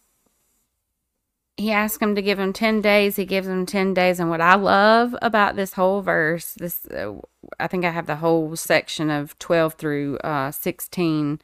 he 1.56 1.72
asked 1.72 2.02
him 2.02 2.14
to 2.14 2.22
give 2.22 2.38
him 2.38 2.52
10 2.52 2.80
days. 2.82 3.16
He 3.16 3.24
gives 3.24 3.48
him 3.48 3.64
10 3.64 3.94
days. 3.94 4.20
And 4.20 4.28
what 4.28 4.40
I 4.40 4.56
love 4.56 5.16
about 5.22 5.56
this 5.56 5.72
whole 5.74 6.02
verse, 6.02 6.54
this, 6.54 6.84
uh, 6.86 7.14
I 7.58 7.66
think 7.66 7.84
I 7.84 7.90
have 7.90 8.06
the 8.06 8.16
whole 8.16 8.56
section 8.56 9.10
of 9.10 9.38
12 9.38 9.74
through 9.74 10.18
uh, 10.18 10.50
16 10.50 11.40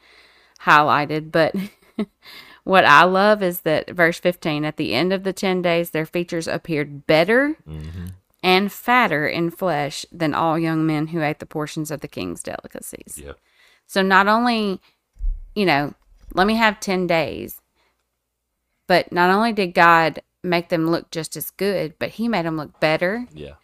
highlighted, 0.63 1.33
but 1.33 1.55
what 2.65 2.85
I 2.85 3.05
love 3.05 3.43
is 3.43 3.63
that 3.63 3.91
verse 3.91 4.19
15 4.19 4.65
at 4.65 4.77
the 4.77 4.93
end 4.93 5.13
of 5.13 5.23
the 5.23 5.33
10 5.33 5.63
days, 5.63 5.91
their 5.91 6.07
features 6.07 6.47
appeared 6.47 7.07
better 7.07 7.57
and 8.43 8.73
fatter 8.73 9.27
in 9.29 9.51
flesh 9.51 10.05
than 10.11 10.35
all 10.35 10.59
young 10.59 10.85
men 10.87 11.09
who 11.09 11.23
ate 11.23 11.39
the 11.39 11.47
portions 11.47 11.91
of 11.91 12.01
the 12.01 12.09
king's 12.09 12.43
delicacies. 12.43 13.21
Yep. 13.23 13.39
So 13.87 14.03
not 14.03 14.27
only, 14.29 14.81
you 15.55 15.65
know, 15.67 15.95
let 16.35 16.47
me 16.47 16.55
have 16.57 16.81
10 16.81 17.07
days, 17.07 17.61
but 18.87 19.13
not 19.13 19.31
only 19.31 19.53
did 19.53 19.75
God 19.75 20.23
make 20.43 20.71
them 20.71 20.91
look 20.91 21.11
just 21.11 21.37
as 21.37 21.51
good, 21.53 21.95
but 21.99 22.11
he 22.11 22.27
made 22.29 22.45
them 22.47 22.57
look 22.57 22.81
better 22.81 23.27
Yeah. 23.33 23.55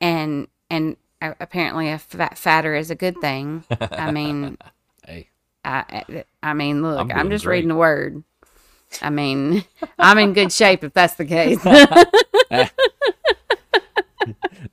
and 0.00 0.48
and 0.70 0.96
apparently 1.20 1.88
a 1.90 1.98
fat, 1.98 2.38
fatter 2.38 2.74
is 2.74 2.90
a 2.90 2.94
good 2.94 3.16
thing. 3.20 3.64
I 3.80 4.10
mean, 4.10 4.58
Hey, 5.06 5.28
I 5.64 6.04
I- 6.08 6.24
I 6.42 6.54
mean, 6.54 6.82
look, 6.82 7.00
I'm 7.00 7.10
I'm, 7.12 7.30
just 7.30 7.44
great. 7.44 7.56
reading 7.56 7.68
the 7.68 7.74
word. 7.76 8.22
I 9.00 9.10
mean, 9.10 9.64
I'm 9.98 10.18
in 10.18 10.32
good 10.34 10.52
shape 10.52 10.84
if 10.84 10.92
that's 10.92 11.14
the 11.14 11.24
case. 11.24 11.58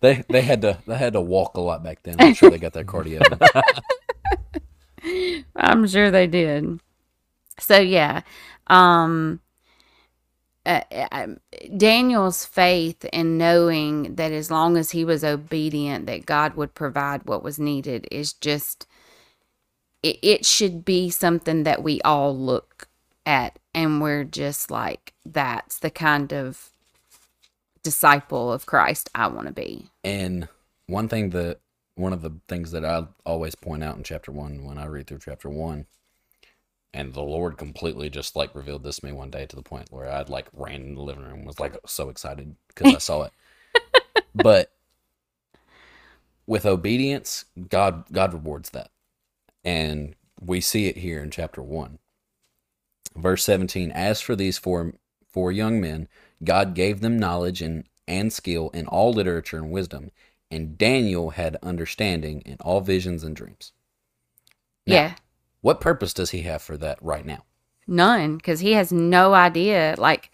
they 0.01 0.23
they 0.29 0.41
had 0.41 0.61
to 0.61 0.77
they 0.87 0.97
had 0.97 1.13
to 1.13 1.21
walk 1.21 1.55
a 1.55 1.61
lot 1.61 1.83
back 1.83 2.03
then. 2.03 2.15
I'm 2.19 2.33
sure 2.33 2.49
they 2.49 2.57
got 2.57 2.73
that 2.73 2.85
cardio. 2.85 3.21
I'm 5.55 5.87
sure 5.87 6.11
they 6.11 6.27
did. 6.27 6.79
So 7.59 7.77
yeah, 7.79 8.21
um, 8.67 9.41
uh, 10.65 10.81
uh, 10.91 11.27
Daniel's 11.75 12.45
faith 12.45 13.03
in 13.11 13.37
knowing 13.37 14.15
that 14.15 14.31
as 14.31 14.49
long 14.49 14.77
as 14.77 14.91
he 14.91 15.03
was 15.03 15.23
obedient, 15.23 16.05
that 16.05 16.25
God 16.25 16.55
would 16.55 16.73
provide 16.73 17.25
what 17.25 17.43
was 17.43 17.59
needed 17.59 18.07
is 18.11 18.33
just. 18.33 18.85
It, 20.01 20.17
it 20.23 20.45
should 20.45 20.85
be 20.85 21.09
something 21.09 21.63
that 21.63 21.83
we 21.83 22.01
all 22.03 22.37
look 22.37 22.87
at, 23.25 23.59
and 23.75 24.01
we're 24.01 24.23
just 24.23 24.71
like, 24.71 25.13
that's 25.25 25.77
the 25.77 25.89
kind 25.89 26.31
of 26.31 26.71
disciple 27.89 28.53
of 28.53 28.67
Christ 28.67 29.09
I 29.15 29.25
want 29.25 29.47
to 29.47 29.53
be. 29.53 29.87
And 30.03 30.47
one 30.85 31.07
thing 31.07 31.31
that 31.31 31.59
one 31.95 32.13
of 32.13 32.21
the 32.21 32.33
things 32.47 32.71
that 32.71 32.85
I 32.85 33.07
always 33.25 33.55
point 33.55 33.83
out 33.83 33.97
in 33.97 34.03
chapter 34.03 34.31
one 34.31 34.63
when 34.63 34.77
I 34.77 34.85
read 34.85 35.07
through 35.07 35.21
chapter 35.25 35.49
one, 35.49 35.87
and 36.93 37.15
the 37.15 37.23
Lord 37.23 37.57
completely 37.57 38.11
just 38.11 38.35
like 38.35 38.53
revealed 38.53 38.83
this 38.83 38.97
to 38.97 39.07
me 39.07 39.11
one 39.11 39.31
day 39.31 39.47
to 39.47 39.55
the 39.55 39.63
point 39.63 39.87
where 39.89 40.07
I'd 40.07 40.29
like 40.29 40.45
ran 40.53 40.81
in 40.81 40.93
the 40.93 41.01
living 41.01 41.23
room, 41.23 41.45
was 41.45 41.59
like 41.59 41.75
so 41.87 42.09
excited 42.09 42.55
because 42.67 42.93
I 42.93 42.99
saw 42.99 43.23
it. 43.23 43.33
but 44.35 44.71
with 46.45 46.67
obedience, 46.67 47.45
God 47.69 48.03
God 48.11 48.33
rewards 48.33 48.69
that. 48.69 48.91
And 49.63 50.13
we 50.39 50.61
see 50.61 50.85
it 50.85 50.97
here 50.97 51.23
in 51.23 51.31
chapter 51.31 51.63
one. 51.63 51.97
Verse 53.15 53.43
17, 53.43 53.91
as 53.91 54.21
for 54.21 54.35
these 54.35 54.59
four 54.59 54.93
four 55.31 55.51
young 55.51 55.81
men, 55.81 56.07
God 56.43 56.73
gave 56.75 57.01
them 57.01 57.19
knowledge 57.19 57.61
and, 57.61 57.85
and 58.07 58.31
skill 58.33 58.69
in 58.71 58.87
all 58.87 59.13
literature 59.13 59.57
and 59.57 59.71
wisdom, 59.71 60.11
and 60.51 60.77
Daniel 60.77 61.31
had 61.31 61.57
understanding 61.63 62.41
in 62.41 62.57
all 62.61 62.81
visions 62.81 63.23
and 63.23 63.35
dreams. 63.35 63.73
Now, 64.87 64.95
yeah. 64.95 65.15
What 65.61 65.81
purpose 65.81 66.13
does 66.13 66.31
he 66.31 66.41
have 66.43 66.61
for 66.61 66.77
that 66.77 66.97
right 67.01 67.25
now? 67.25 67.43
None, 67.87 68.37
because 68.37 68.61
he 68.61 68.73
has 68.73 68.91
no 68.91 69.33
idea. 69.33 69.95
Like, 69.97 70.31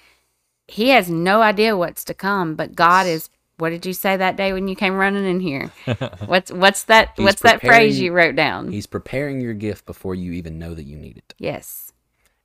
he 0.68 0.89
has 0.89 1.10
no 1.10 1.41
idea 1.41 1.78
what's 1.78 2.04
to 2.06 2.13
come. 2.13 2.56
But 2.56 2.76
God 2.76 3.08
is. 3.08 3.30
What 3.58 3.70
did 3.70 3.86
you 3.86 3.94
say 3.94 4.18
that 4.18 4.36
day 4.36 4.54
when 4.54 4.68
you 4.68 4.76
came 4.76 4.96
running 4.96 5.26
in 5.26 5.39
here? 5.39 5.72
What's 6.26 6.52
what's 6.52 6.84
that? 6.84 7.12
He's 7.15 7.24
what's 7.24 7.41
that 7.44 7.62
phrase 7.62 8.00
you 8.02 8.12
wrote 8.12 8.36
down? 8.36 8.72
He's 8.72 8.86
preparing 8.86 9.39
your 9.39 9.54
gift 9.54 9.86
before 9.86 10.13
you 10.13 10.34
even 10.34 10.60
know 10.60 10.74
that 10.74 10.84
you 10.84 10.98
need 10.98 11.18
it. 11.18 11.36
yes, 11.39 11.94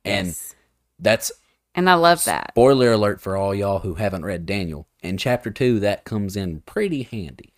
And 0.05 0.27
yes. 0.27 0.55
that's 0.99 1.31
and 1.75 1.89
I 1.89 1.93
love 1.95 2.23
that. 2.25 2.51
spoiler 2.51 2.91
alert 2.91 3.21
for 3.21 3.35
all 3.37 3.53
y'all 3.55 3.79
who 3.79 3.95
haven't 3.95 4.25
read 4.25 4.45
Daniel. 4.45 4.87
In 5.01 5.17
chapter 5.17 5.49
2 5.51 5.79
that 5.81 6.03
comes 6.05 6.35
in 6.35 6.61
pretty 6.61 7.03
handy. 7.03 7.53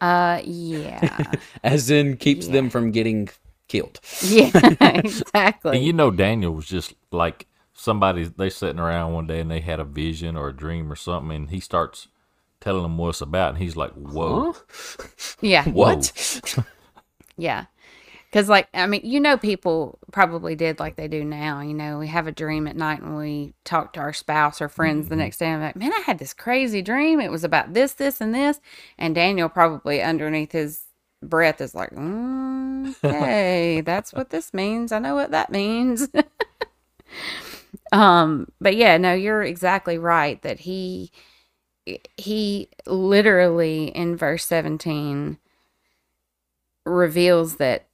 Uh, 0.00 0.40
yeah, 0.44 1.32
As 1.64 1.90
in 1.90 2.16
keeps 2.16 2.48
them 2.48 2.70
from 2.70 2.90
getting 2.90 3.28
killed. 3.68 4.00
yeah, 4.20 4.50
exactly. 4.80 5.76
And 5.76 5.84
you 5.86 5.92
know, 5.92 6.10
Daniel 6.10 6.52
was 6.52 6.66
just 6.66 6.94
like 7.12 7.46
somebody. 7.72 8.24
They 8.24 8.50
sitting 8.50 8.80
around 8.80 9.12
one 9.12 9.28
day 9.28 9.38
and 9.40 9.50
they 9.50 9.60
had 9.60 9.78
a 9.78 9.84
vision 9.84 10.36
or 10.36 10.48
a 10.48 10.52
dream 10.56 10.90
or 10.90 10.96
something, 10.96 11.30
and 11.34 11.50
he 11.50 11.60
starts 11.60 12.08
telling 12.60 12.82
them 12.82 12.98
what 12.98 13.10
it's 13.10 13.20
about, 13.20 13.50
and 13.50 13.58
he's 13.58 13.76
like, 13.76 13.92
"Whoa, 13.92 14.56
yeah, 15.40 15.64
What? 15.68 16.12
Yeah. 17.36 17.66
Because, 18.32 18.48
like, 18.48 18.66
I 18.72 18.86
mean, 18.86 19.02
you 19.04 19.20
know, 19.20 19.36
people 19.36 19.98
probably 20.10 20.54
did 20.54 20.80
like 20.80 20.96
they 20.96 21.06
do 21.06 21.22
now. 21.22 21.60
You 21.60 21.74
know, 21.74 21.98
we 21.98 22.06
have 22.06 22.26
a 22.26 22.32
dream 22.32 22.66
at 22.66 22.76
night 22.76 23.02
and 23.02 23.14
we 23.14 23.52
talk 23.64 23.92
to 23.92 24.00
our 24.00 24.14
spouse 24.14 24.62
or 24.62 24.70
friends 24.70 25.10
the 25.10 25.16
next 25.16 25.36
day. 25.36 25.48
And 25.48 25.56
I'm 25.56 25.68
like, 25.68 25.76
man, 25.76 25.92
I 25.92 26.00
had 26.06 26.18
this 26.18 26.32
crazy 26.32 26.80
dream. 26.80 27.20
It 27.20 27.30
was 27.30 27.44
about 27.44 27.74
this, 27.74 27.92
this, 27.92 28.22
and 28.22 28.34
this. 28.34 28.58
And 28.96 29.14
Daniel 29.14 29.50
probably 29.50 30.00
underneath 30.00 30.52
his 30.52 30.80
breath 31.22 31.60
is 31.60 31.74
like, 31.74 31.90
mm, 31.90 32.94
okay, 33.04 33.82
that's 33.82 34.14
what 34.14 34.30
this 34.30 34.54
means. 34.54 34.92
I 34.92 34.98
know 34.98 35.14
what 35.14 35.32
that 35.32 35.52
means. 35.52 36.08
um, 37.92 38.50
but 38.62 38.76
yeah, 38.76 38.96
no, 38.96 39.12
you're 39.12 39.42
exactly 39.42 39.98
right 39.98 40.40
that 40.40 40.60
he, 40.60 41.12
he 42.16 42.70
literally 42.86 43.88
in 43.88 44.16
verse 44.16 44.46
17 44.46 45.36
reveals 46.86 47.56
that 47.56 47.88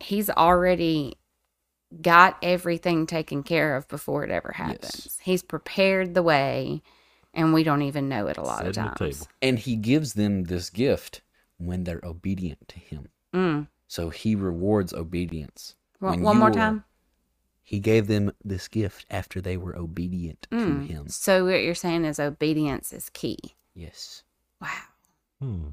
he's 0.00 0.30
already 0.30 1.16
got 2.02 2.36
everything 2.42 3.06
taken 3.06 3.42
care 3.42 3.76
of 3.76 3.88
before 3.88 4.24
it 4.24 4.30
ever 4.30 4.52
happens. 4.52 4.80
Yes. 5.06 5.18
He's 5.22 5.42
prepared 5.42 6.14
the 6.14 6.22
way, 6.22 6.82
and 7.32 7.54
we 7.54 7.64
don't 7.64 7.82
even 7.82 8.08
know 8.08 8.26
it 8.26 8.36
a 8.36 8.42
lot 8.42 8.66
of 8.66 8.74
setting 8.74 8.90
the 8.92 8.98
times. 8.98 9.28
And 9.40 9.58
he 9.58 9.76
gives 9.76 10.14
them 10.14 10.44
this 10.44 10.70
gift 10.70 11.22
when 11.56 11.84
they're 11.84 12.00
obedient 12.04 12.68
to 12.68 12.78
him. 12.78 13.08
Mm. 13.34 13.68
So 13.86 14.10
he 14.10 14.34
rewards 14.34 14.92
obedience. 14.92 15.76
One, 15.98 16.20
one 16.22 16.38
more 16.38 16.48
were- 16.50 16.54
time. 16.54 16.84
He 17.62 17.80
gave 17.80 18.06
them 18.06 18.32
this 18.42 18.66
gift 18.66 19.04
after 19.10 19.42
they 19.42 19.58
were 19.58 19.76
obedient 19.76 20.46
to 20.50 20.56
Mm. 20.56 20.86
him. 20.86 21.08
So 21.08 21.44
what 21.44 21.62
you're 21.62 21.74
saying 21.74 22.06
is 22.06 22.18
obedience 22.18 22.94
is 22.94 23.10
key. 23.10 23.36
Yes. 23.74 24.22
Wow. 24.60 24.68
Hmm. 25.40 25.68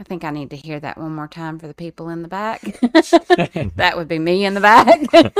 I 0.00 0.04
think 0.04 0.24
I 0.24 0.30
need 0.30 0.50
to 0.50 0.56
hear 0.56 0.80
that 0.80 0.98
one 0.98 1.14
more 1.14 1.28
time 1.28 1.58
for 1.58 1.68
the 1.68 1.74
people 1.74 2.08
in 2.08 2.22
the 2.22 2.28
back. 2.28 2.62
that 3.76 3.94
would 3.96 4.08
be 4.08 4.18
me 4.18 4.44
in 4.44 4.54
the 4.54 4.60
back. 4.60 5.00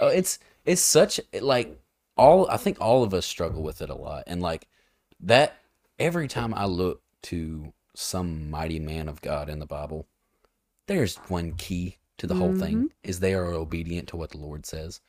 Oh, 0.00 0.08
it's 0.08 0.38
it's 0.64 0.82
such 0.82 1.20
like 1.40 1.78
all 2.16 2.48
I 2.50 2.56
think 2.56 2.80
all 2.80 3.02
of 3.04 3.14
us 3.14 3.26
struggle 3.26 3.62
with 3.62 3.80
it 3.82 3.90
a 3.90 3.94
lot. 3.94 4.24
And 4.26 4.40
like 4.42 4.68
that 5.20 5.56
every 5.98 6.28
time 6.28 6.54
I 6.54 6.66
look 6.66 7.02
to 7.24 7.72
some 7.94 8.50
mighty 8.50 8.78
man 8.78 9.08
of 9.08 9.20
God 9.22 9.48
in 9.48 9.58
the 9.58 9.66
Bible, 9.66 10.06
there's 10.86 11.16
one 11.28 11.52
key 11.54 11.98
to 12.18 12.26
the 12.26 12.34
whole 12.34 12.54
Mm-hmm. 12.54 12.60
thing 12.60 12.90
is 13.02 13.20
they 13.20 13.34
are 13.34 13.46
obedient 13.52 14.08
to 14.08 14.16
what 14.16 14.30
the 14.30 14.38
Lord 14.38 14.66
says. 14.66 15.00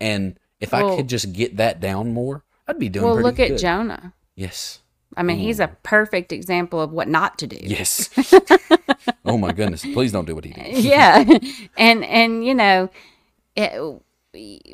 And 0.00 0.38
if 0.60 0.74
I 0.74 0.82
could 0.96 1.08
just 1.08 1.32
get 1.32 1.56
that 1.58 1.80
down 1.80 2.12
more, 2.12 2.44
I'd 2.66 2.78
be 2.78 2.88
doing 2.88 3.04
well, 3.14 3.16
look 3.22 3.38
at. 3.40 3.58
Jonah. 3.58 4.14
Yes. 4.34 4.80
I 5.16 5.22
mean, 5.22 5.38
he's 5.38 5.60
a 5.60 5.68
perfect 5.82 6.30
example 6.32 6.80
of 6.80 6.92
what 6.92 7.08
not 7.08 7.38
to 7.38 7.46
do. 7.46 7.58
Yes. 7.60 8.10
oh 9.24 9.38
my 9.38 9.52
goodness. 9.52 9.82
Please 9.82 10.12
don't 10.12 10.26
do 10.26 10.34
what 10.34 10.44
he 10.44 10.52
did. 10.52 10.78
yeah 10.84 11.24
and 11.76 12.04
and 12.04 12.44
you 12.44 12.54
know 12.54 12.90
it, 13.54 14.02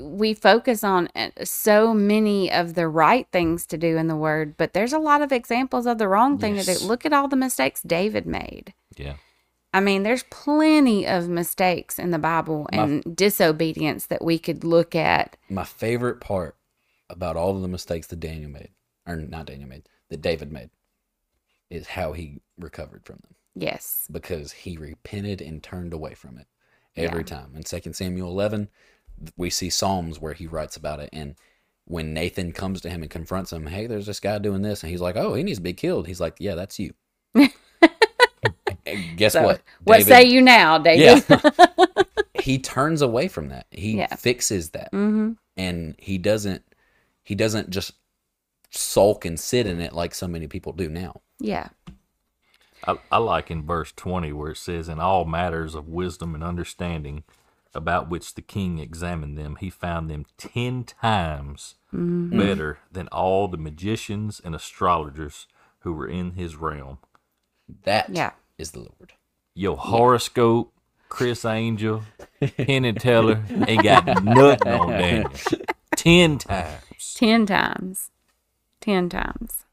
we- 0.01 0.35
focus 0.35 0.83
on 0.83 1.09
uh, 1.15 1.31
so 1.45 1.95
many 1.95 2.51
of 2.51 2.75
the 2.75 2.89
right 2.89 3.29
things 3.31 3.67
to 3.67 3.79
do 3.79 3.97
in 3.97 4.09
the 4.09 4.17
word 4.17 4.57
but 4.57 4.73
there's 4.73 4.93
a 4.93 4.99
lot 4.99 5.23
of 5.23 5.31
examples 5.31 5.87
of 5.87 5.99
the 5.99 6.09
wrong 6.09 6.39
thing 6.39 6.57
to 6.57 6.65
do 6.65 6.75
look 6.85 7.07
at 7.07 7.13
all 7.13 7.29
the 7.29 7.37
mistakes 7.37 7.81
david 7.83 8.27
made 8.27 8.75
Yeah, 8.97 9.15
i 9.73 9.79
mean 9.79 10.03
there's 10.03 10.25
plenty 10.25 11.07
of 11.07 11.29
mistakes 11.29 11.99
in 11.99 12.11
the 12.11 12.19
bible 12.19 12.67
and 12.73 13.05
disobedience 13.17 14.07
that 14.07 14.25
we 14.25 14.39
could 14.39 14.65
look 14.65 14.97
at 14.97 15.37
My 15.49 15.65
favorite 15.65 16.21
part 16.21 16.57
about 17.09 17.37
all 17.37 17.55
of 17.55 17.63
the 17.63 17.69
mistakes 17.69 18.07
that 18.09 18.21
Daniel 18.21 18.51
made 18.51 18.71
or 19.07 19.17
not 19.17 19.47
Daniel 19.47 19.69
made, 19.69 19.89
that 20.09 20.21
David 20.23 20.53
made, 20.53 20.71
is 21.71 21.87
how 21.89 22.13
he 22.13 22.41
recovered 22.59 23.05
from 23.05 23.17
them 23.23 23.35
Yes. 23.55 24.07
because 24.11 24.53
he 24.53 24.77
repented 24.77 25.41
and 25.41 25.63
turned 25.63 25.93
away 25.93 26.15
from 26.15 26.39
it 26.39 26.47
every 26.97 27.21
Yeah. 27.21 27.27
time. 27.39 27.53
In 27.57 27.65
Second 27.65 27.95
Samuel 27.95 28.29
11, 28.31 28.69
we 29.37 29.51
see 29.51 29.71
Psalms 29.71 30.21
where 30.21 30.35
he 30.35 30.47
writes 30.47 30.77
about 30.77 31.01
it. 31.01 31.11
And 31.13 31.35
when 31.85 32.13
Nathan 32.15 32.53
comes 32.53 32.81
to 32.83 32.91
him 32.91 33.03
and 33.03 33.11
confronts 33.11 33.53
him, 33.53 33.67
hey, 33.67 33.87
there's 33.87 34.07
this 34.07 34.21
guy 34.21 34.39
doing 34.39 34.63
this, 34.63 34.83
and 34.83 34.91
he's 34.91 35.01
like, 35.01 35.17
oh, 35.17 35.35
he 35.35 35.43
needs 35.43 35.59
to 35.59 35.63
be 35.63 35.73
killed. 35.73 36.07
He's 36.07 36.21
like, 36.21 36.37
yeah, 36.39 36.55
that's 36.55 36.79
you. 36.79 36.93
Guess 39.17 39.35
So, 39.35 39.43
what? 39.45 39.63
What 39.85 39.99
David- 39.99 40.09
say 40.09 40.25
you 40.25 40.41
now, 40.43 40.77
David? 40.79 41.25
Yeah. 41.29 42.03
he 42.43 42.59
turns 42.59 43.01
away 43.01 43.29
from 43.29 43.49
that. 43.49 43.67
He 43.71 43.97
Yeah. 43.99 44.15
fixes 44.17 44.71
that. 44.71 44.93
mm-hmm. 44.93 45.33
And 45.57 45.95
he 45.99 46.19
doesn't 46.19 46.63
he 47.25 47.35
doesn't 47.37 47.71
just 47.71 47.93
sulk 48.73 49.25
and 49.25 49.39
sit 49.39 49.67
in 49.67 49.81
it 49.81 49.93
like 49.93 50.15
so 50.15 50.27
many 50.27 50.49
people 50.49 50.73
do 50.73 50.89
now. 50.89 51.21
Yeah. 51.39 51.69
I, 52.87 52.97
I 53.13 53.19
like 53.19 53.51
in 53.51 53.65
verse 53.65 53.93
20 53.93 54.33
where 54.33 54.51
it 54.53 54.57
says, 54.57 54.89
In 54.89 54.99
all 54.99 55.25
matters 55.25 55.75
of 55.75 55.89
wisdom 55.89 56.35
and 56.35 56.43
understanding 56.43 57.23
about 57.75 58.11
which 58.11 58.35
the 58.35 58.43
king 58.43 58.79
examined 58.79 59.39
them, 59.39 59.57
he 59.61 59.71
found 59.71 60.11
them 60.11 60.27
ten 60.37 60.85
times 60.85 61.77
Mm-hmm. 61.95 62.39
better 62.39 62.79
than 62.91 63.07
all 63.09 63.49
the 63.49 63.59
magicians 63.59 64.41
and 64.43 64.55
astrologers 64.55 65.47
who 65.81 65.93
were 65.93 66.09
in 66.09 66.31
his 66.33 66.57
realm. 66.57 66.97
That 67.85 68.09
is 68.09 68.17
Yeah. 68.17 68.31
is 68.57 68.71
the 68.71 68.79
Lord. 68.79 69.13
Your 69.55 69.77
horoscope, 69.77 70.73
Criss 71.11 71.45
Angel, 71.45 72.03
Penn 72.57 72.95
Teller 72.95 73.43
ain't 73.69 73.83
got 73.85 74.07
nothing 74.07 74.73
on 74.73 74.89
Daniel. 74.99 75.39
Ten 75.95 76.39
times. 76.39 77.15
10 77.15 77.45
times 77.45 78.11
10 78.83 79.09
times. 79.09 79.65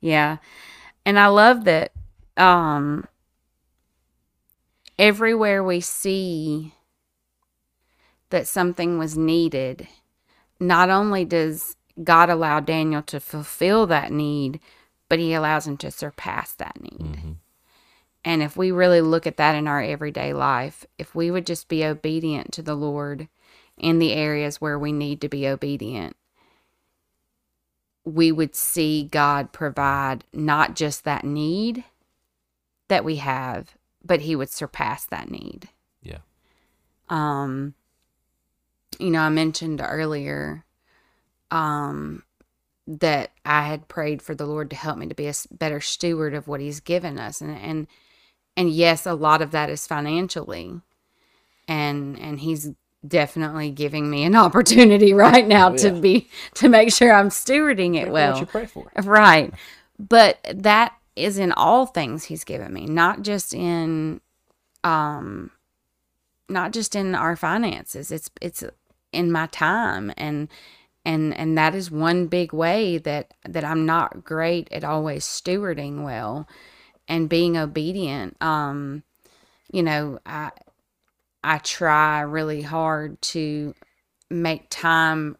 Yeah. 0.00 0.38
And 1.04 1.18
i 1.18 1.28
love 1.28 1.64
that 1.64 1.92
um 2.36 3.06
everywhere 4.98 5.62
we 5.62 5.80
see 5.80 6.74
that 8.30 8.48
something 8.48 8.98
was 8.98 9.16
needed 9.16 9.86
not 10.58 10.90
only 10.90 11.24
does 11.24 11.76
god 12.02 12.28
allow 12.28 12.60
daniel 12.60 13.02
to 13.02 13.20
fulfill 13.20 13.86
that 13.86 14.10
need 14.10 14.58
but 15.08 15.18
he 15.20 15.32
allows 15.32 15.66
him 15.66 15.76
to 15.76 15.90
surpass 15.90 16.52
that 16.54 16.80
need. 16.82 17.36
And 18.24 18.42
if 18.42 18.56
we 18.56 18.72
really 18.72 19.00
look 19.00 19.24
at 19.24 19.36
that 19.36 19.54
in 19.54 19.68
our 19.68 19.80
everyday 19.80 20.32
life 20.32 20.84
if 20.98 21.14
we 21.14 21.30
would 21.30 21.46
just 21.46 21.68
be 21.68 21.84
obedient 21.84 22.52
to 22.54 22.62
the 22.62 22.74
lord 22.74 23.28
in 23.78 24.00
the 24.00 24.12
areas 24.12 24.60
where 24.60 24.78
we 24.78 24.90
need 24.90 25.20
to 25.20 25.28
be 25.28 25.46
obedient 25.46 26.16
we 28.06 28.30
would 28.30 28.54
see 28.54 29.08
God 29.10 29.52
provide 29.52 30.24
not 30.32 30.76
just 30.76 31.04
that 31.04 31.24
need 31.24 31.84
that 32.88 33.04
we 33.04 33.16
have, 33.16 33.76
but 34.02 34.20
he 34.20 34.36
would 34.36 34.48
surpass 34.48 35.04
that 35.06 35.28
need. 35.28 35.68
Yeah. 36.02 36.18
Um 37.08 37.74
you 38.98 39.10
know, 39.10 39.20
I 39.20 39.28
mentioned 39.28 39.82
earlier 39.84 40.64
um 41.50 42.22
that 42.86 43.32
I 43.44 43.62
had 43.62 43.88
prayed 43.88 44.22
for 44.22 44.36
the 44.36 44.46
Lord 44.46 44.70
to 44.70 44.76
help 44.76 44.96
me 44.96 45.08
to 45.08 45.14
be 45.14 45.26
a 45.26 45.34
better 45.50 45.80
steward 45.80 46.32
of 46.32 46.46
what 46.46 46.60
he's 46.60 46.78
given 46.78 47.18
us 47.18 47.40
and 47.40 47.58
and 47.58 47.88
and 48.56 48.70
yes, 48.70 49.04
a 49.04 49.14
lot 49.14 49.42
of 49.42 49.50
that 49.50 49.68
is 49.68 49.86
financially. 49.86 50.80
And 51.66 52.16
and 52.20 52.38
he's 52.38 52.70
definitely 53.06 53.70
giving 53.70 54.08
me 54.10 54.24
an 54.24 54.34
opportunity 54.36 55.12
right 55.26 55.46
now 55.46 55.70
Oh, 55.70 55.76
to 55.78 55.90
be 56.00 56.28
to 56.54 56.68
make 56.68 56.92
sure 56.92 57.12
I'm 57.12 57.28
stewarding 57.30 57.96
it 57.96 58.10
well. 58.10 58.32
what 58.32 58.40
you 58.40 58.46
pray 58.46 58.66
for. 58.66 58.90
Right. 59.02 59.52
But 59.98 60.38
that 60.54 60.94
is 61.14 61.38
in 61.38 61.52
all 61.52 61.86
things 61.86 62.24
he's 62.24 62.44
given 62.44 62.72
me, 62.72 62.86
not 62.86 63.22
just 63.22 63.54
in 63.54 64.20
um 64.84 65.50
not 66.48 66.72
just 66.72 66.94
in 66.94 67.14
our 67.14 67.36
finances. 67.36 68.12
It's 68.12 68.30
it's 68.40 68.62
in 69.12 69.32
my 69.32 69.46
time 69.46 70.12
and 70.16 70.48
and 71.04 71.34
and 71.36 71.56
that 71.56 71.74
is 71.74 71.90
one 71.90 72.26
big 72.26 72.52
way 72.52 72.98
that 72.98 73.32
that 73.48 73.64
I'm 73.64 73.86
not 73.86 74.24
great 74.24 74.68
at 74.72 74.84
always 74.84 75.24
stewarding 75.24 76.04
well 76.04 76.48
and 77.08 77.28
being 77.28 77.56
obedient. 77.56 78.36
Um 78.42 79.02
you 79.72 79.82
know, 79.82 80.18
I 80.26 80.52
I 81.46 81.58
try 81.58 82.20
really 82.22 82.62
hard 82.62 83.22
to 83.22 83.74
make 84.30 84.66
time 84.70 85.36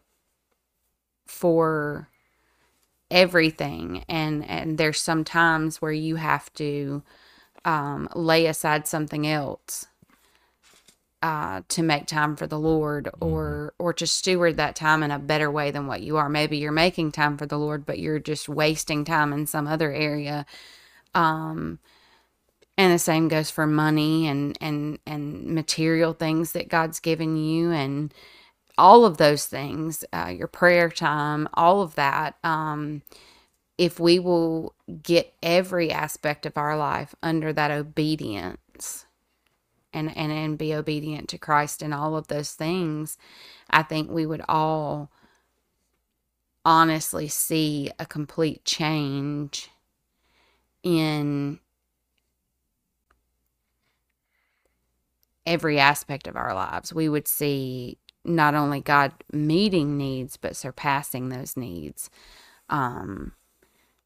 for 1.27 2.09
everything 3.11 4.03
and 4.09 4.45
and 4.49 4.77
there's 4.77 4.99
some 5.01 5.23
times 5.23 5.81
where 5.81 5.91
you 5.93 6.17
have 6.17 6.51
to 6.53 7.01
um 7.65 8.09
lay 8.15 8.45
aside 8.47 8.87
something 8.87 9.25
else 9.27 9.87
uh 11.23 11.61
to 11.69 11.83
make 11.83 12.05
time 12.05 12.35
for 12.35 12.47
the 12.47 12.59
lord 12.59 13.09
or 13.21 13.73
or 13.79 13.93
to 13.93 14.05
steward 14.07 14.57
that 14.57 14.75
time 14.75 15.03
in 15.03 15.11
a 15.11 15.19
better 15.19 15.49
way 15.51 15.71
than 15.71 15.87
what 15.87 16.01
you 16.01 16.17
are. 16.17 16.29
Maybe 16.29 16.57
you're 16.57 16.71
making 16.71 17.13
time 17.13 17.37
for 17.37 17.45
the 17.45 17.59
lord 17.59 17.85
but 17.85 17.99
you're 17.99 18.19
just 18.19 18.49
wasting 18.49 19.05
time 19.05 19.33
in 19.33 19.47
some 19.47 19.67
other 19.67 19.91
area. 19.93 20.45
Um 21.15 21.79
and 22.77 22.93
the 22.93 22.99
same 22.99 23.27
goes 23.27 23.51
for 23.51 23.67
money 23.67 24.27
and 24.27 24.57
and 24.61 24.99
and 25.07 25.45
material 25.45 26.13
things 26.13 26.53
that 26.53 26.69
god's 26.69 26.99
given 26.99 27.37
you 27.37 27.71
and 27.71 28.11
all 28.77 29.05
of 29.05 29.17
those 29.17 29.45
things, 29.47 30.05
uh, 30.13 30.33
your 30.35 30.47
prayer 30.47 30.89
time, 30.89 31.49
all 31.53 31.81
of 31.81 31.95
that, 31.95 32.37
um, 32.43 33.01
if 33.77 33.99
we 33.99 34.19
will 34.19 34.75
get 35.03 35.33
every 35.43 35.91
aspect 35.91 36.45
of 36.45 36.57
our 36.57 36.77
life 36.77 37.15
under 37.23 37.53
that 37.53 37.71
obedience 37.71 39.05
and, 39.93 40.15
and, 40.17 40.31
and 40.31 40.57
be 40.57 40.73
obedient 40.73 41.29
to 41.29 41.37
Christ 41.37 41.81
in 41.81 41.93
all 41.93 42.15
of 42.15 42.27
those 42.27 42.53
things, 42.53 43.17
I 43.69 43.83
think 43.83 44.11
we 44.11 44.25
would 44.25 44.43
all 44.47 45.11
honestly 46.65 47.27
see 47.27 47.91
a 47.99 48.05
complete 48.05 48.65
change 48.65 49.69
in 50.83 51.59
every 55.47 55.79
aspect 55.79 56.27
of 56.27 56.35
our 56.35 56.53
lives. 56.53 56.93
We 56.93 57.09
would 57.09 57.27
see 57.27 57.97
not 58.23 58.53
only 58.53 58.81
God 58.81 59.13
meeting 59.31 59.97
needs, 59.97 60.37
but 60.37 60.55
surpassing 60.55 61.29
those 61.29 61.55
needs. 61.57 62.09
Um, 62.69 63.31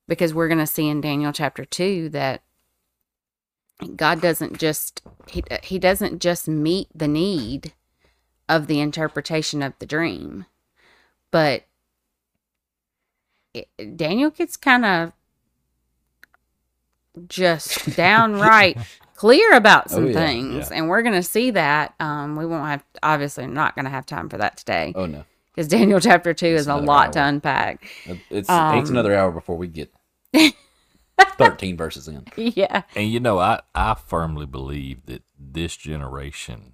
because 0.07 0.33
we're 0.33 0.47
going 0.47 0.59
to 0.59 0.67
see 0.67 0.87
in 0.87 1.01
Daniel 1.01 1.33
chapter 1.33 1.65
2 1.65 2.09
that 2.09 2.43
God 3.95 4.21
doesn't 4.21 4.59
just 4.59 5.01
he, 5.27 5.43
he 5.63 5.79
doesn't 5.79 6.21
just 6.21 6.47
meet 6.47 6.87
the 6.93 7.07
need 7.07 7.73
of 8.47 8.67
the 8.67 8.79
interpretation 8.79 9.63
of 9.63 9.73
the 9.79 9.87
dream, 9.87 10.45
but 11.31 11.63
it, 13.53 13.67
Daniel 13.97 14.29
gets 14.29 14.55
kind 14.55 14.85
of 14.85 15.13
just 17.27 17.95
downright 17.95 18.77
clear 19.21 19.53
about 19.53 19.91
some 19.91 20.05
Oh, 20.05 20.07
yeah, 20.07 20.13
things, 20.13 20.69
yeah. 20.71 20.77
and 20.77 20.89
we're 20.89 21.03
going 21.03 21.13
to 21.15 21.21
see 21.23 21.51
that. 21.51 21.93
Um, 21.99 22.35
we 22.35 22.45
won't 22.45 22.65
have 22.67 22.83
obviously 23.03 23.45
not 23.45 23.75
going 23.75 23.85
to 23.85 23.91
have 23.91 24.05
time 24.05 24.29
for 24.29 24.37
that 24.37 24.57
today 24.57 24.93
Oh 24.95 25.05
no. 25.05 25.23
because 25.53 25.67
Daniel 25.67 25.99
chapter 26.09 26.33
two 26.33 26.47
It's 26.47 26.61
is 26.61 26.67
a 26.67 26.71
another 26.71 26.85
lot 26.87 27.13
to 27.13 27.23
unpack. 27.23 27.87
It's 28.31 28.49
Um, 28.49 28.79
it's 28.79 28.89
another 28.89 29.15
hour 29.15 29.31
before 29.31 29.57
we 29.57 29.67
get 29.67 29.93
13 31.37 31.77
verses 31.77 32.07
in. 32.07 32.25
yeah, 32.35 32.81
And 32.95 33.09
you 33.11 33.19
know, 33.19 33.37
I, 33.39 33.61
I 33.75 33.93
firmly 33.95 34.45
believe 34.47 35.05
that 35.05 35.21
this 35.39 35.75
generation 35.77 36.73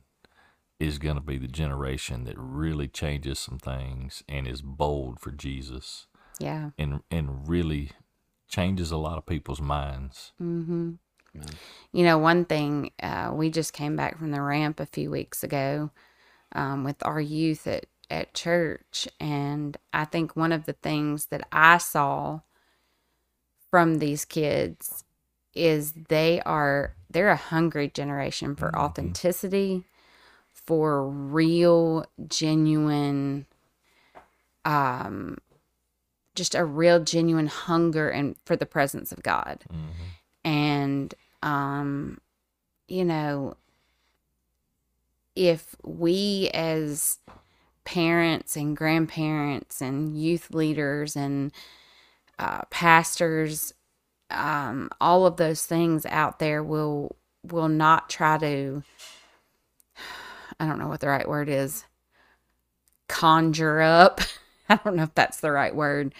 is 0.80 1.00
going 1.00 1.16
to 1.16 1.22
be 1.22 1.38
the 1.38 1.48
generation 1.48 2.24
that 2.26 2.36
really 2.38 2.88
changes 2.88 3.39
some 3.39 3.58
things 3.60 4.24
and 4.30 4.48
is 4.48 4.62
bold 4.62 5.20
for 5.20 5.32
Jesus 5.32 6.08
yeah. 6.39 6.70
and 6.78 7.02
and 7.10 7.48
really 7.50 7.91
changes 8.48 8.91
a 8.91 8.98
lot 8.98 9.18
of 9.18 9.26
people's 9.26 9.60
minds. 9.60 10.32
Mm-hmm. 10.41 10.91
Amen. 11.36 11.50
You 11.92 12.04
know, 12.04 12.18
one 12.18 12.46
thing 12.46 12.92
uh, 13.02 13.32
we 13.34 13.50
just 13.50 13.74
came 13.74 13.96
back 13.96 14.18
from 14.18 14.32
the 14.32 14.42
ramp 14.42 14.80
a 14.80 14.86
few 14.86 15.10
weeks 15.10 15.44
ago 15.44 15.90
um, 16.54 16.84
with 16.84 16.98
our 17.06 17.22
youth 17.22 17.68
at 17.68 17.86
at 18.10 18.34
church, 18.34 19.06
and 19.20 19.76
I 19.92 20.06
think 20.06 20.36
one 20.36 20.54
of 20.54 20.66
the 20.66 20.74
things 20.74 21.26
that 21.26 21.46
I 21.52 21.78
saw 21.78 22.40
from 23.70 23.96
these 24.00 24.24
kids 24.24 25.04
is 25.54 25.92
they 26.08 26.40
are 26.46 26.94
they're 27.10 27.30
a 27.30 27.36
hungry 27.36 27.90
generation 27.90 28.56
for 28.56 28.74
authenticity, 28.78 29.84
for 30.54 31.06
real, 31.08 32.06
genuine, 32.28 33.46
um, 34.64 35.38
just 36.36 36.56
a 36.56 36.64
real, 36.64 37.04
genuine 37.04 37.48
hunger 37.48 38.10
and 38.10 38.36
for 38.46 38.56
the 38.56 38.66
presence 38.66 39.12
of 39.12 39.24
God. 39.24 39.66
And 40.46 41.14
um 41.44 42.20
you 42.88 43.06
know 43.06 43.56
if 45.36 45.76
we 45.84 46.50
as 46.54 47.20
parents 47.86 48.58
and 48.58 48.76
grandparents 48.76 49.82
and 49.82 50.18
youth 50.18 50.54
leaders 50.54 51.16
and 51.16 51.52
uh, 52.40 52.62
pastors, 52.70 53.74
um, 54.32 54.90
all 55.00 55.26
of 55.26 55.38
those 55.38 55.66
things 55.66 56.06
out 56.08 56.40
there 56.40 56.64
will 56.64 57.16
will 57.44 57.70
not 57.70 58.10
try 58.10 58.38
to. 58.38 58.84
I 60.60 60.66
don't 60.66 60.80
know 60.80 60.88
what 60.88 61.02
the 61.02 61.08
right 61.08 61.28
word 61.28 61.50
is. 61.50 61.86
Conjure 63.08 63.82
up. 63.82 64.22
I 64.70 64.78
don't 64.78 64.96
know 64.96 65.04
if 65.04 65.16
that's 65.16 65.40
the 65.40 65.52
right 65.52 65.76
word. 65.76 66.14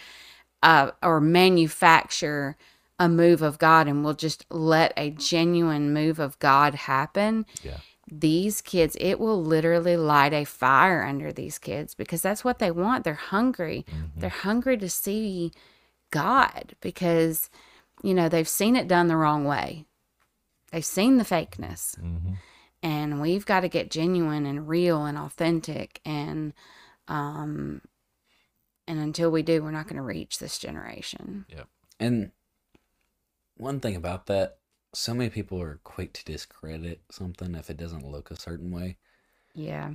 Uh, 0.62 0.92
or 1.02 1.20
manufacture 1.20 2.56
a 2.98 3.08
move 3.08 3.42
of 3.42 3.58
God 3.58 3.86
and 3.86 4.04
we'll 4.04 4.14
just 4.14 4.44
let 4.50 4.92
a 4.96 5.10
genuine 5.10 5.92
move 5.92 6.18
of 6.18 6.38
God 6.38 6.74
happen 6.74 7.46
Yeah. 7.62 7.78
these 8.10 8.60
kids, 8.60 8.96
it 9.00 9.20
will 9.20 9.42
literally 9.42 9.96
light 9.96 10.32
a 10.32 10.44
fire 10.44 11.04
under 11.04 11.32
these 11.32 11.58
kids 11.58 11.94
because 11.94 12.22
that's 12.22 12.42
what 12.44 12.58
they 12.58 12.70
want. 12.70 13.04
They're 13.04 13.14
hungry. 13.14 13.84
They're 14.16 14.30
hungry 14.30 14.76
to 14.78 14.88
see 14.88 15.52
God 16.10 16.74
because, 16.80 17.50
you 18.02 18.14
know, 18.14 18.28
they've 18.28 18.48
seen 18.48 18.76
it 18.76 18.88
done 18.88 19.08
the 19.08 19.16
wrong 19.16 19.44
way. 19.44 19.84
They've 20.72 20.84
seen 20.84 21.18
the 21.18 21.24
fakeness. 21.24 21.98
Mm-hmm. 22.00 22.32
And 22.82 23.20
we've 23.20 23.44
got 23.44 23.60
to 23.60 23.68
get 23.68 23.90
genuine 23.90 24.46
and 24.46 24.68
real 24.68 25.04
and 25.04 25.18
authentic. 25.18 26.00
And, 26.04 26.52
um, 27.08 27.82
and 28.86 28.98
until 28.98 29.30
we 29.30 29.42
do, 29.42 29.62
we're 29.62 29.70
not 29.70 29.86
going 29.86 29.96
to 29.96 30.02
reach 30.02 30.38
this 30.38 30.58
generation. 30.58 31.44
Yeah. 31.48 31.64
And 32.00 32.30
one 33.58 33.80
thing 33.80 33.96
about 33.96 34.26
that, 34.26 34.58
so 34.94 35.14
many 35.14 35.30
people 35.30 35.60
are 35.60 35.80
quick 35.84 36.12
to 36.14 36.24
discredit 36.24 37.00
something 37.10 37.54
if 37.54 37.68
it 37.70 37.76
doesn't 37.76 38.06
look 38.06 38.30
a 38.30 38.36
certain 38.40 38.70
way. 38.70 38.96
Yeah. 39.54 39.92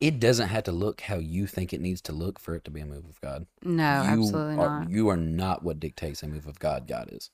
It 0.00 0.20
doesn't 0.20 0.48
have 0.48 0.64
to 0.64 0.72
look 0.72 1.00
how 1.02 1.16
you 1.16 1.46
think 1.46 1.72
it 1.72 1.80
needs 1.80 2.00
to 2.02 2.12
look 2.12 2.38
for 2.38 2.54
it 2.54 2.64
to 2.64 2.70
be 2.70 2.80
a 2.80 2.86
move 2.86 3.06
of 3.08 3.20
God. 3.20 3.46
No, 3.62 4.02
you 4.02 4.08
absolutely 4.08 4.54
are, 4.56 4.80
not. 4.80 4.90
You 4.90 5.08
are 5.08 5.16
not 5.16 5.62
what 5.62 5.80
dictates 5.80 6.22
a 6.22 6.28
move 6.28 6.46
of 6.46 6.58
God. 6.58 6.86
God 6.86 7.08
is, 7.12 7.30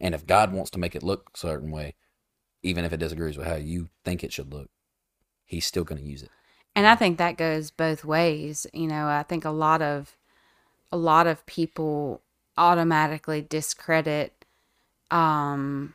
and 0.00 0.14
if 0.14 0.26
God 0.26 0.52
wants 0.52 0.70
to 0.72 0.78
make 0.78 0.96
it 0.96 1.02
look 1.02 1.30
a 1.34 1.38
certain 1.38 1.70
way, 1.70 1.94
even 2.62 2.84
if 2.84 2.92
it 2.92 2.96
disagrees 2.98 3.36
with 3.36 3.46
how 3.46 3.56
you 3.56 3.90
think 4.04 4.24
it 4.24 4.32
should 4.32 4.52
look, 4.52 4.70
He's 5.44 5.66
still 5.66 5.84
going 5.84 6.00
to 6.00 6.08
use 6.08 6.22
it. 6.22 6.30
and 6.74 6.86
i 6.86 6.94
think 6.96 7.18
that 7.18 7.36
goes 7.36 7.70
both 7.70 8.04
ways 8.04 8.66
you 8.72 8.86
know 8.86 9.06
i 9.06 9.22
think 9.22 9.44
a 9.44 9.50
lot 9.50 9.82
of 9.82 10.16
a 10.90 10.96
lot 10.96 11.26
of 11.26 11.44
people 11.46 12.22
automatically 12.56 13.42
discredit 13.42 14.43
um 15.14 15.94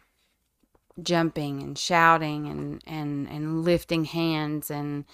jumping 1.02 1.62
and 1.62 1.78
shouting 1.78 2.48
and 2.48 2.82
and 2.86 3.28
and 3.30 3.64
lifting 3.64 4.06
hands 4.06 4.70
and 4.72 5.06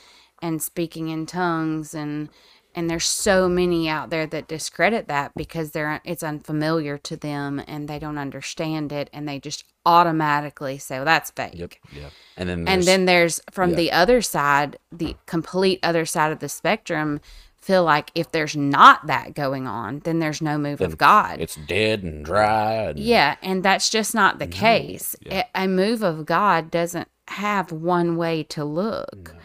and 0.41 0.61
speaking 0.61 1.09
in 1.09 1.25
tongues 1.25 1.93
and 1.93 2.29
and 2.77 2.89
there's 2.89 3.05
so 3.05 3.47
many 3.47 3.87
out 3.87 4.09
there 4.09 4.25
that 4.27 4.47
discredit 4.49 5.07
that 5.07 5.31
because 5.35 5.71
they're 5.71 6.01
it's 6.03 6.23
unfamiliar 6.23 6.97
to 6.97 7.15
them 7.15 7.61
and 7.67 7.87
they 7.87 7.99
don't 7.99 8.17
understand 8.17 8.91
it 8.91 9.09
and 9.13 9.27
they 9.27 9.39
just 9.39 9.63
automatically 9.85 10.77
say 10.79 10.95
well 10.95 11.05
that's 11.05 11.29
fake 11.31 11.53
Yep. 11.53 11.73
Yeah. 11.93 12.09
And 12.37 12.49
then 12.49 12.57
and 12.59 12.67
there's- 12.67 12.85
then 12.85 13.05
there's 13.05 13.39
from 13.51 13.71
the 13.75 13.91
other 13.91 14.21
side 14.21 14.77
the 14.91 15.15
complete 15.27 15.79
other 15.83 16.05
side 16.05 16.31
of 16.31 16.39
the 16.39 16.49
spectrum 16.49 17.21
feel 17.65 17.83
like 17.83 18.11
if 18.15 18.31
there's 18.31 18.55
not 18.55 19.07
that 19.07 19.33
going 19.33 19.67
on 19.67 19.99
then 19.99 20.19
there's 20.19 20.41
no 20.41 20.57
move 20.57 20.79
Then 20.79 20.91
of 20.91 20.97
god. 20.97 21.41
it's 21.41 21.55
dead 21.55 22.03
and 22.03 22.23
dry. 22.23 22.89
And 22.89 22.99
yeah 22.99 23.35
and 23.41 23.63
that's 23.63 23.89
just 23.89 24.13
not 24.13 24.39
the 24.39 24.47
mm-hmm. 24.47 24.59
case. 24.59 25.15
Yeah. 25.21 25.45
A- 25.55 25.67
move 25.67 26.03
of 26.03 26.25
god 26.25 26.69
doesn't 26.69 27.09
have 27.27 27.71
one 27.71 28.17
way 28.17 28.43
to 28.43 28.63
look. 28.63 29.35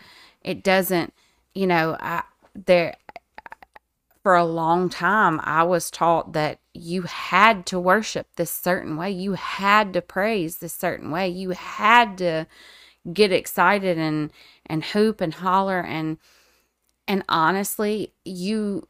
It 0.42 0.62
doesn't 0.62 1.14
you 1.54 1.66
know 1.66 1.96
i 2.00 2.22
there 2.54 2.94
for 4.22 4.36
a 4.36 4.44
long 4.44 4.88
time 4.90 5.40
i 5.42 5.62
was 5.62 5.90
taught 5.90 6.32
that 6.34 6.60
you 6.72 7.02
had 7.02 7.66
to 7.66 7.80
worship 7.80 8.28
this 8.36 8.50
certain 8.50 8.96
way. 8.96 9.10
You 9.10 9.32
had 9.32 9.92
to 9.94 10.02
praise 10.02 10.58
this 10.58 10.72
certain 10.72 11.10
way. 11.10 11.28
You 11.28 11.50
had 11.50 12.18
to 12.18 12.46
get 13.12 13.32
excited 13.32 13.98
and 13.98 14.30
and 14.66 14.84
hoop 14.84 15.20
and 15.20 15.34
holler 15.34 15.80
and 15.80 16.18
and 17.10 17.24
honestly 17.28 18.12
you 18.24 18.86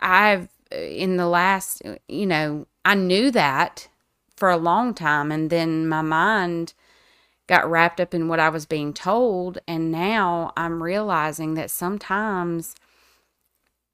i've 0.00 0.48
in 0.72 1.18
the 1.18 1.26
last 1.26 1.82
you 2.08 2.24
know 2.24 2.66
i 2.86 2.94
knew 2.94 3.30
that 3.30 3.86
for 4.34 4.48
a 4.48 4.56
long 4.56 4.94
time 4.94 5.30
and 5.30 5.50
then 5.50 5.86
my 5.86 6.00
mind 6.00 6.72
got 7.46 7.70
wrapped 7.70 8.00
up 8.00 8.14
in 8.14 8.28
what 8.28 8.40
i 8.40 8.48
was 8.48 8.64
being 8.64 8.94
told 8.94 9.58
and 9.68 9.92
now 9.92 10.52
i'm 10.56 10.82
realizing 10.82 11.52
that 11.52 11.70
sometimes 11.70 12.74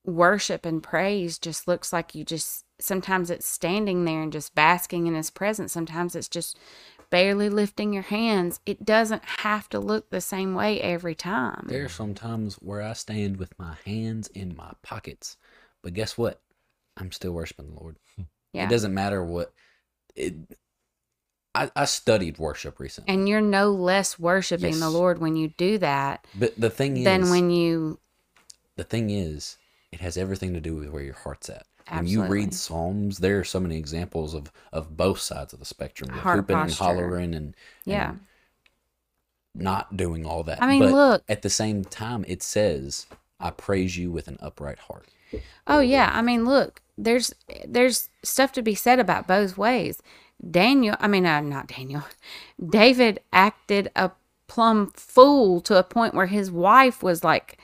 worship 0.04 0.64
and 0.64 0.80
praise 0.80 1.36
just 1.36 1.66
looks 1.66 1.92
like 1.92 2.14
you 2.14 2.24
just 2.24 2.64
sometimes 2.78 3.30
it's 3.30 3.46
standing 3.46 4.04
there 4.04 4.22
and 4.22 4.32
just 4.32 4.54
basking 4.54 5.06
in 5.06 5.14
his 5.14 5.30
presence. 5.30 5.72
Sometimes 5.72 6.14
it's 6.14 6.28
just 6.28 6.58
barely 7.14 7.48
lifting 7.48 7.92
your 7.92 8.02
hands 8.02 8.58
it 8.66 8.84
doesn't 8.84 9.22
have 9.24 9.68
to 9.68 9.78
look 9.78 10.10
the 10.10 10.20
same 10.20 10.52
way 10.52 10.80
every 10.80 11.14
time 11.14 11.64
There 11.68 11.84
are 11.84 11.88
some 11.88 12.12
times 12.12 12.56
where 12.56 12.82
I 12.82 12.92
stand 12.94 13.36
with 13.36 13.56
my 13.56 13.76
hands 13.86 14.26
in 14.28 14.56
my 14.56 14.72
pockets, 14.82 15.36
but 15.80 15.94
guess 15.94 16.18
what? 16.18 16.40
I'm 16.96 17.12
still 17.12 17.30
worshiping 17.30 17.68
the 17.72 17.80
Lord. 17.80 17.96
yeah 18.52 18.66
It 18.66 18.70
doesn't 18.70 18.92
matter 18.92 19.24
what 19.24 19.52
it. 20.16 20.34
I, 21.54 21.70
I 21.76 21.84
studied 21.84 22.38
worship 22.38 22.80
recently, 22.80 23.14
and 23.14 23.28
you're 23.28 23.40
no 23.40 23.70
less 23.70 24.18
worshiping 24.18 24.80
the 24.80 24.90
lord 24.90 25.20
when 25.20 25.36
you 25.36 25.48
do 25.56 25.78
that 25.78 26.26
but 26.34 26.60
the 26.60 26.68
thing 26.70 26.96
is, 26.96 27.04
than 27.04 27.30
when 27.30 27.50
you 27.50 28.00
the 28.76 28.84
thing 28.84 29.10
is, 29.10 29.56
it 29.92 30.00
has 30.00 30.16
everything 30.16 30.52
to 30.54 30.60
do 30.60 30.74
with 30.74 30.88
where 30.88 31.02
your 31.02 31.14
heart's 31.14 31.48
at. 31.48 31.66
When 31.90 32.06
you 32.06 32.24
read 32.24 32.54
Psalms, 32.54 33.18
there 33.18 33.38
are 33.38 33.44
so 33.44 33.60
many 33.60 33.76
examples 33.76 34.34
of 34.34 34.50
of 34.72 34.96
both 34.96 35.20
sides 35.20 35.52
of 35.52 35.58
the 35.58 35.66
spectrum, 35.66 36.10
hooping 36.10 36.56
and 36.56 36.72
hollering 36.72 37.34
and 37.34 37.54
yeah 37.84 38.10
and 38.10 38.20
not 39.54 39.96
doing 39.96 40.26
all 40.26 40.42
that. 40.44 40.62
I 40.62 40.66
mean, 40.66 40.80
but 40.80 40.92
look. 40.92 41.24
At 41.28 41.42
the 41.42 41.50
same 41.50 41.84
time, 41.84 42.24
it 42.26 42.42
says, 42.42 43.06
"I 43.38 43.50
praise 43.50 43.96
you 43.96 44.10
with 44.10 44.28
an 44.28 44.38
upright 44.40 44.78
heart." 44.80 45.08
Oh 45.66 45.80
yeah, 45.80 46.10
I 46.12 46.22
mean, 46.22 46.44
look, 46.44 46.80
there's 46.98 47.34
there's 47.66 48.08
stuff 48.22 48.52
to 48.52 48.62
be 48.62 48.74
said 48.74 48.98
about 48.98 49.26
both 49.26 49.56
ways. 49.56 50.02
Daniel, 50.50 50.96
I 51.00 51.08
mean, 51.08 51.26
uh, 51.26 51.40
not 51.40 51.68
Daniel. 51.68 52.04
David 52.68 53.20
acted 53.32 53.90
a 53.96 54.10
plumb 54.46 54.90
fool 54.94 55.60
to 55.62 55.78
a 55.78 55.82
point 55.82 56.14
where 56.14 56.26
his 56.26 56.50
wife 56.50 57.02
was 57.02 57.24
like 57.24 57.58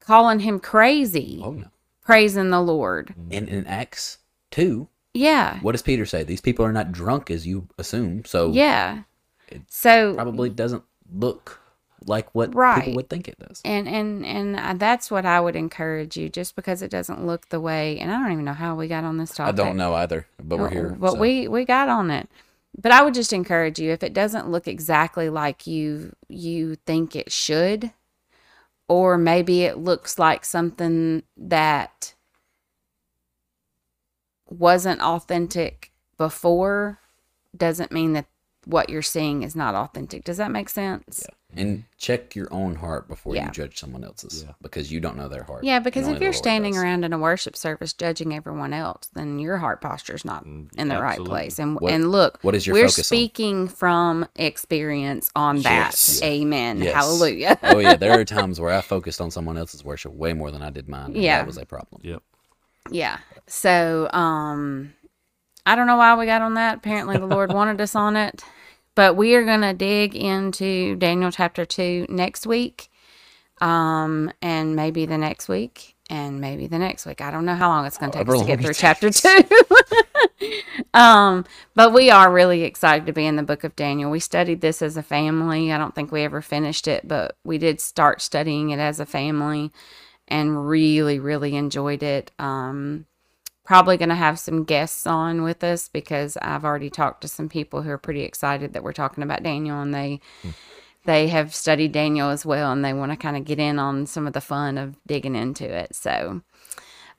calling 0.00 0.40
him 0.40 0.58
crazy, 0.58 1.40
Oh 1.42 1.52
no! 1.52 1.66
Praising 2.06 2.50
the 2.50 2.62
Lord. 2.62 3.08
Mm-hmm. 3.08 3.28
And 3.32 3.48
in 3.48 3.66
Acts 3.66 4.18
two, 4.50 4.88
Yeah, 5.12 5.58
what 5.60 5.72
does 5.72 5.82
Peter 5.82 6.06
say? 6.06 6.22
These 6.24 6.40
people 6.40 6.64
are 6.64 6.72
not 6.72 6.92
drunk 6.92 7.30
as 7.30 7.46
you 7.46 7.68
assume, 7.78 8.24
so 8.24 8.52
yeah. 8.52 9.02
It 9.48 9.62
So 9.68 10.14
probably 10.14 10.48
doesn't 10.50 10.82
look 11.12 11.60
like 12.06 12.32
what 12.34 12.54
Right. 12.54 12.80
people 12.84 12.96
would 12.96 13.08
think 13.10 13.26
it 13.28 13.38
does. 13.38 13.60
and 13.64 13.88
and 13.88 14.24
and 14.24 14.80
that's 14.80 15.10
what 15.10 15.24
I 15.26 15.40
would 15.40 15.56
encourage 15.56 16.16
you. 16.16 16.28
Just 16.28 16.56
because 16.56 16.82
it 16.82 16.90
doesn't 16.90 17.26
look 17.26 17.48
the 17.48 17.60
way, 17.60 17.98
and 17.98 18.10
I 18.12 18.20
don't 18.22 18.32
even 18.32 18.44
know 18.44 18.52
how 18.54 18.74
we 18.76 18.88
got 18.88 19.04
on 19.04 19.18
this 19.18 19.32
topic. 19.34 19.54
I 19.54 19.56
don't 19.56 19.76
know 19.76 19.94
either, 19.94 20.26
but 20.42 20.58
we're 20.58 20.70
here. 20.70 20.96
But 20.98 21.12
so. 21.12 21.18
we 21.18 21.48
we 21.48 21.64
got 21.64 21.88
on 21.88 22.10
it. 22.10 22.28
But 22.78 22.92
I 22.92 23.02
would 23.02 23.14
just 23.14 23.32
encourage 23.32 23.78
you 23.78 23.90
if 23.92 24.02
it 24.02 24.12
doesn't 24.12 24.50
look 24.50 24.68
exactly 24.68 25.30
like 25.30 25.66
you 25.66 26.14
you 26.28 26.74
think 26.86 27.16
it 27.16 27.32
should, 27.32 27.90
or 28.88 29.18
maybe 29.18 29.62
it 29.62 29.78
looks 29.78 30.18
like 30.18 30.44
something 30.44 31.22
that 31.36 32.14
wasn't 34.48 35.00
authentic 35.00 35.92
before, 36.18 37.00
doesn't 37.56 37.92
mean 37.92 38.12
that 38.12 38.26
what 38.64 38.88
you're 38.88 39.02
seeing 39.02 39.42
is 39.42 39.56
not 39.56 39.74
authentic. 39.74 40.24
Does 40.24 40.36
that 40.36 40.50
make 40.50 40.68
sense? 40.68 41.26
And 41.56 41.84
check 41.98 42.34
your 42.36 42.48
own 42.52 42.74
heart 42.76 43.08
before 43.08 43.34
Yeah. 43.34 43.46
you 43.46 43.50
judge 43.52 43.78
someone 43.78 44.04
else's 44.04 44.44
Yeah. 44.46 44.52
because 44.62 44.92
you 44.92 45.00
don't 45.00 45.16
know 45.16 45.28
their 45.28 45.42
heart. 45.44 45.64
Yeah, 45.64 45.78
because 45.78 46.06
if 46.08 46.20
you're 46.20 46.32
standing 46.32 46.74
does. 46.74 46.82
around 46.82 47.04
in 47.04 47.12
a 47.12 47.18
worship 47.18 47.56
service 47.56 47.92
judging 47.92 48.34
everyone 48.34 48.72
else, 48.72 49.08
then 49.14 49.38
your 49.38 49.56
heart 49.58 49.80
posture 49.80 50.14
is 50.14 50.24
not 50.24 50.44
in 50.44 50.88
the 50.88 51.00
right 51.00 51.18
place. 51.18 51.58
And 51.58 51.78
What- 51.80 51.92
and 51.92 52.10
look, 52.12 52.38
what 52.42 52.54
is 52.54 52.66
your 52.66 52.74
we're 52.74 52.82
focus 52.88 52.98
on? 52.98 53.04
speaking 53.04 53.68
from 53.68 54.26
experience 54.36 55.30
on 55.36 55.56
that. 55.62 55.86
Yes. 55.92 56.20
Amen. 56.22 56.80
Yes. 56.82 56.94
Hallelujah. 56.94 57.58
oh 57.62 57.78
yeah, 57.78 57.96
there 57.96 58.18
are 58.18 58.24
times 58.38 58.60
where 58.60 58.72
I 58.72 58.80
focused 58.80 59.20
on 59.20 59.30
someone 59.30 59.56
else's 59.56 59.84
worship 59.84 60.12
way 60.12 60.32
more 60.32 60.50
than 60.50 60.62
I 60.62 60.70
did 60.70 60.88
mine. 60.88 61.06
and 61.06 61.16
Yeah. 61.16 61.38
that 61.38 61.46
was 61.46 61.56
a 61.58 61.66
problem. 61.66 62.00
Yep. 62.04 62.22
yeah. 62.90 63.18
So, 63.46 64.08
um 64.12 64.92
I 65.68 65.74
don't 65.74 65.88
know 65.88 65.96
why 65.96 66.14
we 66.14 66.26
got 66.26 66.42
on 66.42 66.54
that. 66.54 66.76
Apparently 66.78 67.16
the 67.16 67.26
Lord 67.26 67.52
wanted 67.52 67.80
us 67.80 67.96
on 67.96 68.16
it. 68.16 68.44
But 68.96 69.14
we 69.14 69.34
are 69.36 69.44
going 69.44 69.60
to 69.60 69.74
dig 69.74 70.16
into 70.16 70.96
Daniel 70.96 71.30
chapter 71.30 71.64
2 71.64 72.06
next 72.08 72.46
week. 72.46 72.90
Um 73.60 74.30
and 74.42 74.76
maybe 74.76 75.06
the 75.06 75.16
next 75.16 75.48
week 75.48 75.94
and 76.10 76.42
maybe 76.42 76.66
the 76.66 76.78
next 76.78 77.06
week. 77.06 77.22
I 77.22 77.30
don't 77.30 77.46
know 77.46 77.54
how 77.54 77.68
long 77.70 77.86
it's 77.86 77.96
going 77.96 78.12
to 78.12 78.18
take 78.18 78.28
us 78.28 78.40
to 78.40 78.46
get 78.46 78.60
through 78.60 78.74
chapter 78.74 79.10
2. 79.10 79.44
um 80.94 81.46
but 81.74 81.94
we 81.94 82.10
are 82.10 82.30
really 82.30 82.64
excited 82.64 83.06
to 83.06 83.14
be 83.14 83.24
in 83.24 83.36
the 83.36 83.42
book 83.42 83.64
of 83.64 83.74
Daniel. 83.76 84.10
We 84.10 84.20
studied 84.20 84.60
this 84.60 84.82
as 84.82 84.98
a 84.98 85.02
family. 85.02 85.72
I 85.72 85.78
don't 85.78 85.94
think 85.94 86.12
we 86.12 86.22
ever 86.22 86.42
finished 86.42 86.86
it, 86.86 87.08
but 87.08 87.38
we 87.44 87.56
did 87.56 87.80
start 87.80 88.20
studying 88.20 88.70
it 88.70 88.78
as 88.78 89.00
a 89.00 89.06
family 89.06 89.72
and 90.28 90.68
really 90.68 91.18
really 91.18 91.56
enjoyed 91.56 92.02
it. 92.02 92.30
Um 92.38 93.06
probably 93.66 93.96
going 93.96 94.08
to 94.08 94.14
have 94.14 94.38
some 94.38 94.64
guests 94.64 95.06
on 95.06 95.42
with 95.42 95.62
us 95.62 95.88
because 95.88 96.36
I've 96.40 96.64
already 96.64 96.88
talked 96.88 97.20
to 97.22 97.28
some 97.28 97.48
people 97.48 97.82
who 97.82 97.90
are 97.90 97.98
pretty 97.98 98.22
excited 98.22 98.72
that 98.72 98.82
we're 98.82 98.92
talking 98.92 99.22
about 99.22 99.42
Daniel 99.42 99.80
and 99.80 99.92
they 99.94 100.20
they 101.04 101.28
have 101.28 101.54
studied 101.54 101.92
Daniel 101.92 102.30
as 102.30 102.44
well 102.46 102.72
and 102.72 102.84
they 102.84 102.92
want 102.92 103.12
to 103.12 103.16
kind 103.16 103.36
of 103.36 103.44
get 103.44 103.58
in 103.58 103.78
on 103.78 104.06
some 104.06 104.26
of 104.26 104.32
the 104.32 104.40
fun 104.40 104.78
of 104.78 104.96
digging 105.06 105.36
into 105.36 105.64
it. 105.68 105.94
So 105.94 106.42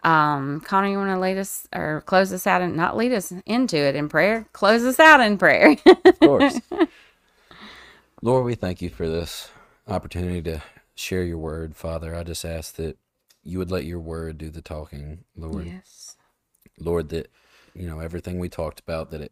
um 0.04 0.62
Connor, 0.62 0.88
you 0.90 0.98
want 0.98 1.12
to 1.12 1.20
lead 1.20 1.38
us 1.38 1.68
or 1.76 2.02
close 2.06 2.32
us 2.32 2.48
out 2.48 2.62
and 2.62 2.76
not 2.76 2.98
lead 2.98 3.12
us 3.12 3.34
into 3.46 3.78
it 3.78 3.96
in 3.96 4.10
prayer, 4.10 4.48
close 4.54 4.84
us 4.84 5.00
out 5.00 5.20
in 5.20 5.38
prayer. 5.38 5.76
Of 6.06 6.20
course. 6.20 6.62
Lord, 8.22 8.46
we 8.46 8.56
thank 8.56 8.82
you 8.82 8.90
for 8.90 9.08
this 9.08 9.50
opportunity 9.88 10.42
to 10.44 10.64
share 10.96 11.24
your 11.24 11.38
word, 11.38 11.76
Father. 11.76 12.16
I 12.16 12.24
just 12.24 12.44
ask 12.44 12.76
that 12.76 12.98
you 13.44 13.60
would 13.60 13.72
let 13.72 13.86
your 13.86 14.00
word 14.00 14.38
do 14.38 14.50
the 14.50 14.62
talking, 14.62 15.24
Lord. 15.36 15.68
yes. 15.68 16.07
Lord, 16.80 17.10
that 17.10 17.32
you 17.74 17.88
know 17.88 18.00
everything 18.00 18.40
we 18.40 18.50
talked 18.50 18.80
about 18.80 19.12
that 19.12 19.22
it 19.22 19.32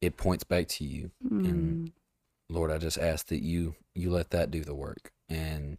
it 0.00 0.16
points 0.16 0.44
back 0.44 0.68
to 0.68 0.84
you. 0.84 1.10
And 1.30 1.88
hmm. 1.88 2.54
Lord, 2.54 2.70
I 2.70 2.78
just 2.78 2.98
ask 2.98 3.26
that 3.28 3.42
you 3.42 3.74
you 3.94 4.10
let 4.10 4.30
that 4.30 4.50
do 4.50 4.62
the 4.62 4.74
work. 4.74 5.12
And 5.28 5.78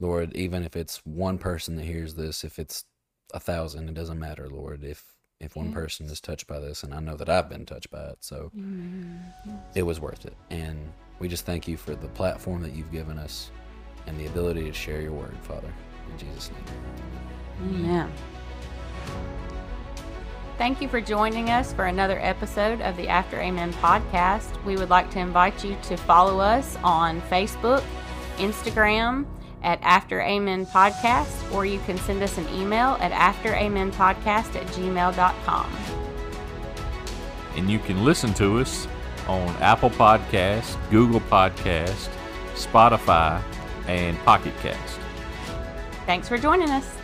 Lord, 0.00 0.34
even 0.34 0.64
if 0.64 0.74
it's 0.74 1.04
one 1.04 1.38
person 1.38 1.76
that 1.76 1.84
hears 1.84 2.14
this, 2.14 2.42
if 2.42 2.58
it's 2.58 2.84
a 3.34 3.40
thousand, 3.40 3.88
it 3.88 3.94
doesn't 3.94 4.18
matter, 4.18 4.48
Lord. 4.48 4.82
If 4.82 5.04
if 5.40 5.56
one 5.56 5.72
person 5.72 6.06
is 6.06 6.20
touched 6.20 6.46
by 6.46 6.58
this, 6.58 6.82
and 6.82 6.92
I 6.92 7.00
know 7.00 7.16
that 7.16 7.30
I've 7.30 7.48
been 7.48 7.64
touched 7.64 7.90
by 7.90 8.02
it, 8.08 8.18
so 8.20 8.50
it 9.74 9.82
was 9.82 10.00
worth 10.00 10.26
it. 10.26 10.36
And 10.50 10.92
we 11.18 11.28
just 11.28 11.46
thank 11.46 11.66
you 11.66 11.76
for 11.76 11.94
the 11.94 12.08
platform 12.08 12.62
that 12.62 12.72
you've 12.72 12.92
given 12.92 13.18
us 13.18 13.50
and 14.06 14.18
the 14.18 14.26
ability 14.26 14.64
to 14.64 14.72
share 14.72 15.00
your 15.00 15.12
word, 15.12 15.36
Father. 15.42 15.72
In 16.10 16.18
Jesus' 16.18 16.50
name. 16.50 16.64
Amen. 17.62 18.12
Thank 20.60 20.82
you 20.82 20.88
for 20.88 21.00
joining 21.00 21.48
us 21.48 21.72
for 21.72 21.86
another 21.86 22.18
episode 22.20 22.82
of 22.82 22.94
the 22.98 23.08
After 23.08 23.40
Amen 23.40 23.72
podcast. 23.74 24.62
We 24.64 24.76
would 24.76 24.90
like 24.90 25.10
to 25.12 25.18
invite 25.18 25.64
you 25.64 25.74
to 25.84 25.96
follow 25.96 26.38
us 26.38 26.76
on 26.84 27.22
Facebook, 27.22 27.82
Instagram 28.36 29.24
at 29.62 29.78
After 29.82 30.20
Amen 30.20 30.66
Podcast, 30.66 31.50
or 31.54 31.64
you 31.64 31.78
can 31.80 31.96
send 31.98 32.22
us 32.22 32.36
an 32.36 32.46
email 32.50 32.98
at 33.00 33.12
afteramenpodcast 33.12 34.54
at 34.54 34.66
gmail.com. 34.66 35.76
And 37.56 37.70
you 37.70 37.78
can 37.78 38.04
listen 38.04 38.34
to 38.34 38.58
us 38.58 38.86
on 39.28 39.48
Apple 39.62 39.90
Podcast, 39.90 40.76
Google 40.90 41.20
Podcast, 41.20 42.10
Spotify, 42.54 43.42
and 43.86 44.18
Pocket 44.24 44.52
Cast. 44.60 45.00
Thanks 46.04 46.28
for 46.28 46.36
joining 46.36 46.70
us. 46.70 46.99